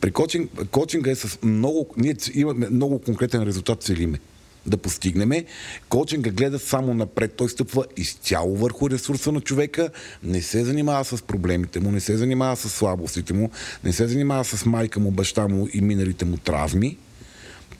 [0.00, 4.18] При коучинг, коучинга е с много, ние имаме много конкретен резултат целиме
[4.66, 5.44] да постигнеме.
[5.88, 7.34] Коучинга гледа само напред.
[7.36, 9.90] Той стъпва изцяло върху ресурса на човека,
[10.22, 13.50] не се занимава с проблемите му, не се занимава с слабостите му,
[13.84, 16.98] не се занимава с майка му, баща му и миналите му травми.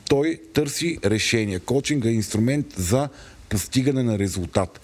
[0.09, 1.59] Той търси решение.
[1.59, 3.09] Коучинга е инструмент за
[3.49, 4.81] постигане на резултат.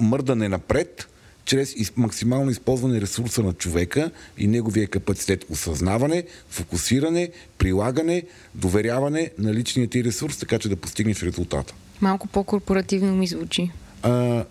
[0.00, 1.08] Мърдане напред,
[1.48, 5.44] чрез из- максимално използване ресурса на човека и неговия капацитет.
[5.50, 8.22] Осъзнаване, фокусиране, прилагане,
[8.54, 11.74] доверяване на личния ти ресурс, така че да постигнеш резултата.
[12.00, 13.70] Малко по-корпоративно ми звучи.
[14.02, 14.44] А,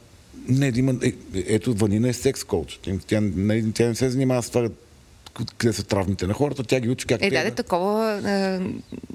[0.48, 2.80] не, да има, е, ето Ванина е секс коуч.
[3.08, 4.70] Тя, не- тя не се занимава с това
[5.58, 8.60] къде са травмите на хората, тя ги учи как Е, да, да, такова е,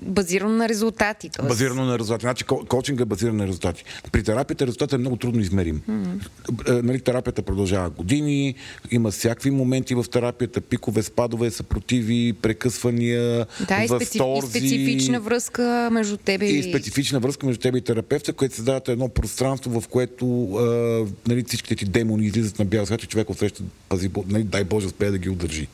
[0.03, 1.31] базирано на резултати.
[1.36, 1.49] Тоест...
[1.49, 2.23] Базирано на резултати.
[2.23, 3.85] Значи ко- коучинга е базиран на резултати.
[4.12, 5.82] При терапията резултатът е много трудно измерим.
[5.90, 6.82] Mm-hmm.
[6.82, 8.55] Нали, терапията продължава години,
[8.90, 14.19] има всякакви моменти в терапията, пикове, спадове, съпротиви, прекъсвания, Да, и, специ...
[14.19, 19.09] и специфична връзка между тебе И специфична връзка между тебе и терапевта, което създават едно
[19.09, 20.62] пространство, в което а,
[21.28, 24.86] нали, всичките ти демони излизат на бял свят и човек отсреща, пази, нали, дай Боже,
[24.86, 25.69] успее да ги удържи.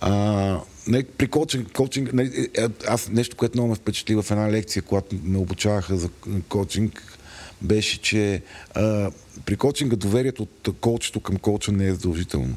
[0.00, 4.50] А, нали, при коучинг, коучинг нали, е, аз нещо, което много ме впечатли в една
[4.50, 6.08] лекция, когато ме обучаваха за
[6.48, 7.18] коучинг,
[7.62, 8.42] беше, че
[8.74, 9.10] а,
[9.44, 12.54] при коучинга доверието от коучето към коуча не е задължително.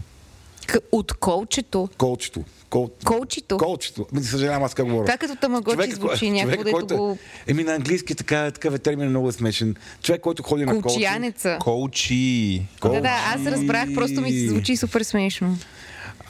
[0.92, 1.90] От колчето.
[1.98, 2.44] Колчето.
[2.70, 2.90] Кол...
[3.06, 3.58] Колчето.
[3.58, 4.08] Колчето.
[4.14, 5.06] Ами, Съжалявам аз как говоря.
[5.06, 7.18] Това като тамагочи звучи кой- някой, който е- го...
[7.48, 9.76] Еми на английски така, такъв е термин много е смешен.
[10.04, 10.84] Човек, който ходи на колчи.
[10.84, 11.58] Колчиянеца.
[11.62, 12.66] Коучи.
[12.82, 15.58] Да, да, аз разбрах, просто ми се звучи супер смешно.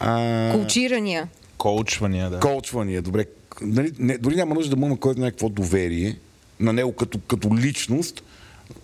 [0.05, 1.27] А, Колчирания.
[1.57, 2.39] Коучвания, да.
[2.39, 3.25] Колчвания, добре.
[3.61, 6.17] Нали, не, дори няма нужда да му има кой знае какво доверие
[6.59, 8.23] на него като, като личност.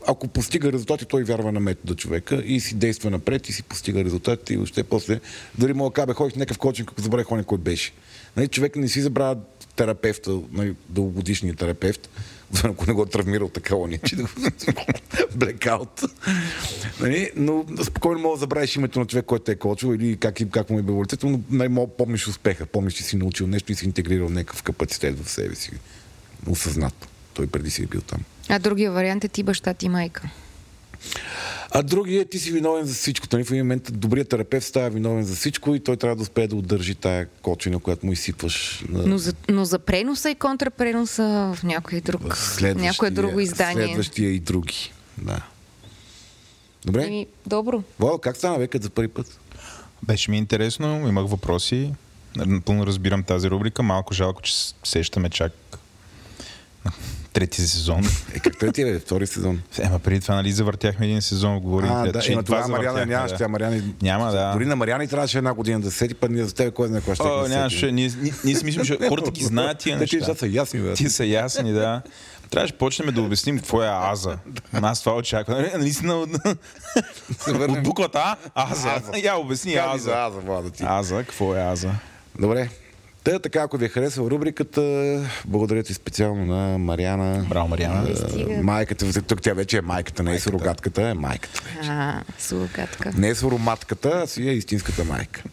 [0.07, 4.03] Ако постига резултати, той вярва на метода човека и си действа напред и си постига
[4.03, 5.19] резултати и въобще после
[5.57, 7.91] дори мога да кажа, бе, ходих някакъв коучинг, ако забравя кой кой беше.
[8.37, 9.37] Нали, човек не си забравя
[9.75, 12.09] терапевта, нали, дългогодишния терапевт,
[12.53, 14.29] освен ако не го е травмирал така, он че да го
[15.35, 16.01] блекаут.
[16.99, 20.69] нали, но спокойно мога да забравиш името на човек, който е коучвал или как, как
[20.69, 23.85] му е било лицето, но най-мога помниш успеха, помниш, че си научил нещо и си
[23.85, 25.71] интегрирал някакъв капацитет в себе си.
[26.47, 27.07] Осъзнато.
[27.33, 28.19] Той преди си е бил там.
[28.49, 30.29] А другия вариант е ти баща ти майка.
[31.71, 33.27] А другия, ти си виновен за всичко.
[33.33, 36.47] Нали, в един момент добрият терапевт става виновен за всичко и той трябва да успее
[36.47, 41.53] да удържи тая кочина, която му изсипваш на Но за, но за преноса и контрапреноса
[41.55, 43.85] в някой друг, някое друго издание.
[43.85, 44.93] Следващия и други.
[45.17, 45.41] Да.
[46.85, 47.03] Добре?
[47.03, 47.83] Еми, добро.
[47.99, 49.39] Вау, как стана векът за първи път?
[50.03, 51.93] Беше ми интересно, имах въпроси.
[52.35, 53.83] Напълно разбирам тази рубрика.
[53.83, 54.53] Малко жалко, че
[54.83, 55.51] сещаме чак
[57.33, 58.03] трети сезон.
[58.33, 59.61] Е, как трети е, втори сезон?
[59.79, 63.05] Ема преди това, нали, завъртяхме един сезон, говорим, А, да, че е, но това Мариана
[63.05, 63.37] нямаше, да.
[63.37, 63.81] тя Мариана...
[64.01, 64.51] Няма, да.
[64.53, 66.87] Дори на Мариана и трябваше една година да се сети, път ние за тебе кой
[66.87, 67.91] знае кой ще О, да нямаше.
[67.91, 68.11] Ние,
[68.43, 70.17] ние, си мислим, че хората ги знаят тия Те, неща.
[70.17, 70.93] нещата са ясни, бе.
[70.93, 72.01] Ти са ясни, да.
[72.49, 74.37] Трябваше да почнем да обясним какво е Аза.
[74.73, 75.57] Аз това очаквам.
[75.57, 76.29] Нали, Наистина от,
[77.47, 79.01] от буквата А, Аза.
[79.23, 80.11] Я обясни Аза.
[80.11, 80.71] Аза.
[80.81, 81.91] Аза, какво е Аза?
[82.39, 82.69] Добре.
[83.29, 84.81] Та, така, ако ви е харесала рубриката,
[85.45, 87.45] благодаря ти специално на Мариана.
[87.49, 88.09] Браво, Мариана.
[88.11, 88.63] Е, Стига.
[88.63, 91.61] Майката, тук тя вече е майката, не е сурогатката, е майката.
[91.83, 93.11] А, сурогатка.
[93.17, 95.43] Не е суроматката, а си е истинската майка.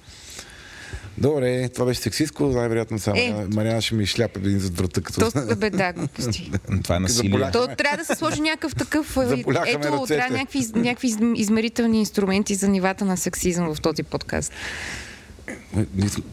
[1.18, 3.32] Добре, това беше сексистко, най-вероятно само Е.
[3.46, 5.30] Мариана- ще ми шляпа един зад врата, като...
[5.32, 6.52] То, бе, да, глупости.
[6.82, 7.50] Това е насилие.
[7.52, 9.16] То трябва да се сложи някакъв такъв...
[9.16, 10.16] а, ме Ето, ръцете.
[10.16, 14.52] трябва някакви, някакви из- измерителни инструменти за нивата на сексизъм в този подкаст.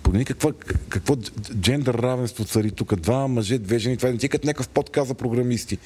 [0.03, 0.51] Погледни какво,
[0.89, 2.95] какво дж- джендър равенство цари тук.
[2.95, 3.97] Два мъже, две жени.
[3.97, 5.77] Това е не ти като някакъв подкаст за програмисти.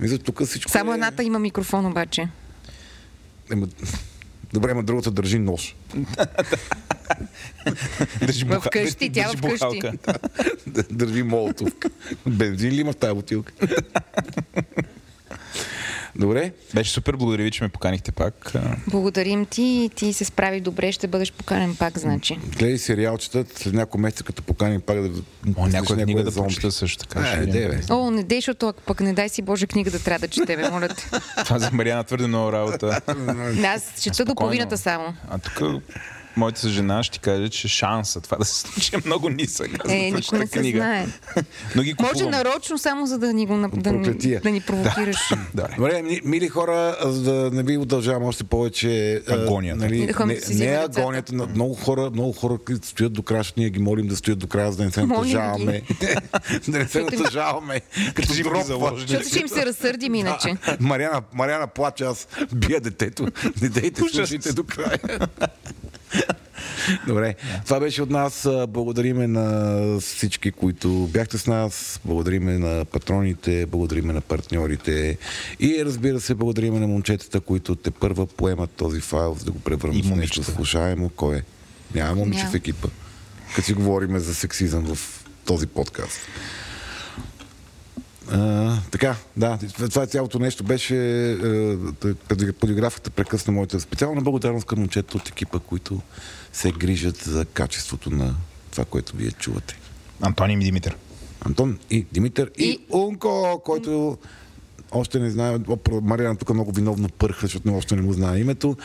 [0.00, 0.94] Мисля, тук всичко Само е...
[0.94, 2.28] едната има микрофон обаче.
[3.52, 3.68] Ема...
[4.52, 5.76] Добре, ама другата държи нож.
[8.20, 9.56] Държи В къщи, тя държи в къщи.
[9.56, 9.92] бухалка.
[10.90, 11.90] държи молотовка.
[12.26, 13.52] Бензин ли има в тази бутилка?
[16.16, 16.52] Добре.
[16.74, 18.52] Беше супер, благодаря ви, че ме поканихте пак.
[18.86, 22.38] Благодарим ти и ти се справи добре, ще бъдеш поканен пак, значи.
[22.58, 25.22] Гледай сериалчета, след няколко месеца, като поканим пак да...
[25.56, 27.20] О, някоя книга да прочета също така.
[27.20, 27.80] А, ще е, де, бе.
[27.90, 30.70] О, не дей, защото ако пък не дай си Боже книга да трябва да четеме,
[30.70, 31.10] моля те.
[31.44, 33.00] Това за Мариана твърде много работа.
[33.66, 35.14] Аз чета до половината само.
[35.30, 35.82] А тук
[36.36, 39.70] моята жена ще каже, че шанса това да се случи е много нисък.
[39.88, 41.06] Е, никой не се знае.
[41.76, 42.30] Но ги Може купувам.
[42.30, 45.16] нарочно, само за да ни, го, да, ни, да ни провокираш.
[45.54, 45.68] Да.
[45.76, 49.22] Добре, ми- мили хора, за да не ви удължавам още повече.
[49.28, 49.80] а, Агонията.
[49.80, 51.34] Нали, не, не е агонията.
[51.34, 54.46] на- Много хора, много хора, които стоят до края, ние ги молим да стоят до
[54.46, 55.82] края, за да не се натъжаваме.
[56.68, 57.80] да не се натъжаваме.
[58.14, 58.92] Като дропва.
[58.98, 60.56] Защото ще им се разсърдим иначе.
[60.80, 63.26] Мариана, Мариана плаче, аз бия детето.
[63.62, 64.98] Не дейте, слушайте до края.
[67.06, 67.34] Добре,
[67.64, 68.48] това беше от нас.
[68.68, 72.00] Благодариме на всички, които бяхте с нас.
[72.04, 75.18] Благодариме на патроните, благодариме на партньорите.
[75.60, 79.58] И разбира се, благодариме на момчетата, които те първа поемат този файл, за да го
[79.58, 81.08] И превърнат в нещо слушаемо.
[81.08, 81.42] Кой е?
[81.94, 82.88] Няма момиче в екипа.
[83.54, 86.20] Като си говориме за сексизъм в този подкаст.
[88.32, 89.58] А, така, да,
[89.90, 90.96] това цялото нещо беше
[91.32, 96.00] е, полиграфата прекъсна моята специална благодарност към момчета от екипа, които
[96.52, 98.34] се грижат за качеството на
[98.70, 99.78] това, което вие чувате.
[100.20, 100.96] Антоним и Димитър.
[101.40, 104.18] Антон и Димитър и, И- Унко, който
[104.92, 105.58] още не знае,
[106.02, 108.76] Мариана тук много виновно пърха, защото не- още не му знае името,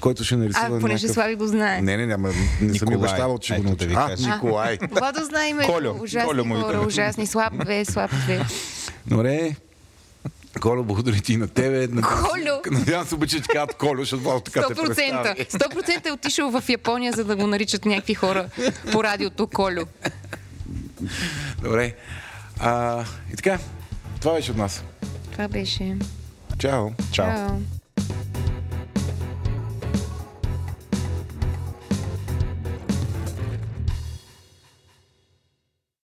[0.00, 1.14] който ще нарисува А, понеже някакъв...
[1.14, 1.82] Слави го знае.
[1.82, 3.86] Не, не, няма, не съм ми обещавал, че го да науча.
[3.86, 4.34] ви А.
[4.34, 4.78] Николай.
[4.90, 5.72] Владо знае името.
[5.72, 6.02] Колю.
[6.02, 7.26] Ужасни Колю му хора, ужасни.
[7.26, 8.44] Слаб две, слаб две.
[9.06, 9.56] Добре.
[10.60, 11.88] Колю, благодаря ти на тебе.
[11.88, 12.60] Колю?
[12.78, 14.86] Надявам се обича, че казват Колю, защото това така те 100%.
[14.86, 15.44] представи.
[15.44, 18.48] 100% е отишъл в Япония, за да го наричат някакви хора
[18.92, 19.84] по радиото Колю.
[21.62, 21.94] Добре.
[22.60, 23.58] А, и така,
[24.20, 24.84] това беше от нас.
[25.32, 25.96] Това беше.
[26.58, 26.88] Чао.
[27.12, 27.26] Чао.
[27.36, 27.56] Чао.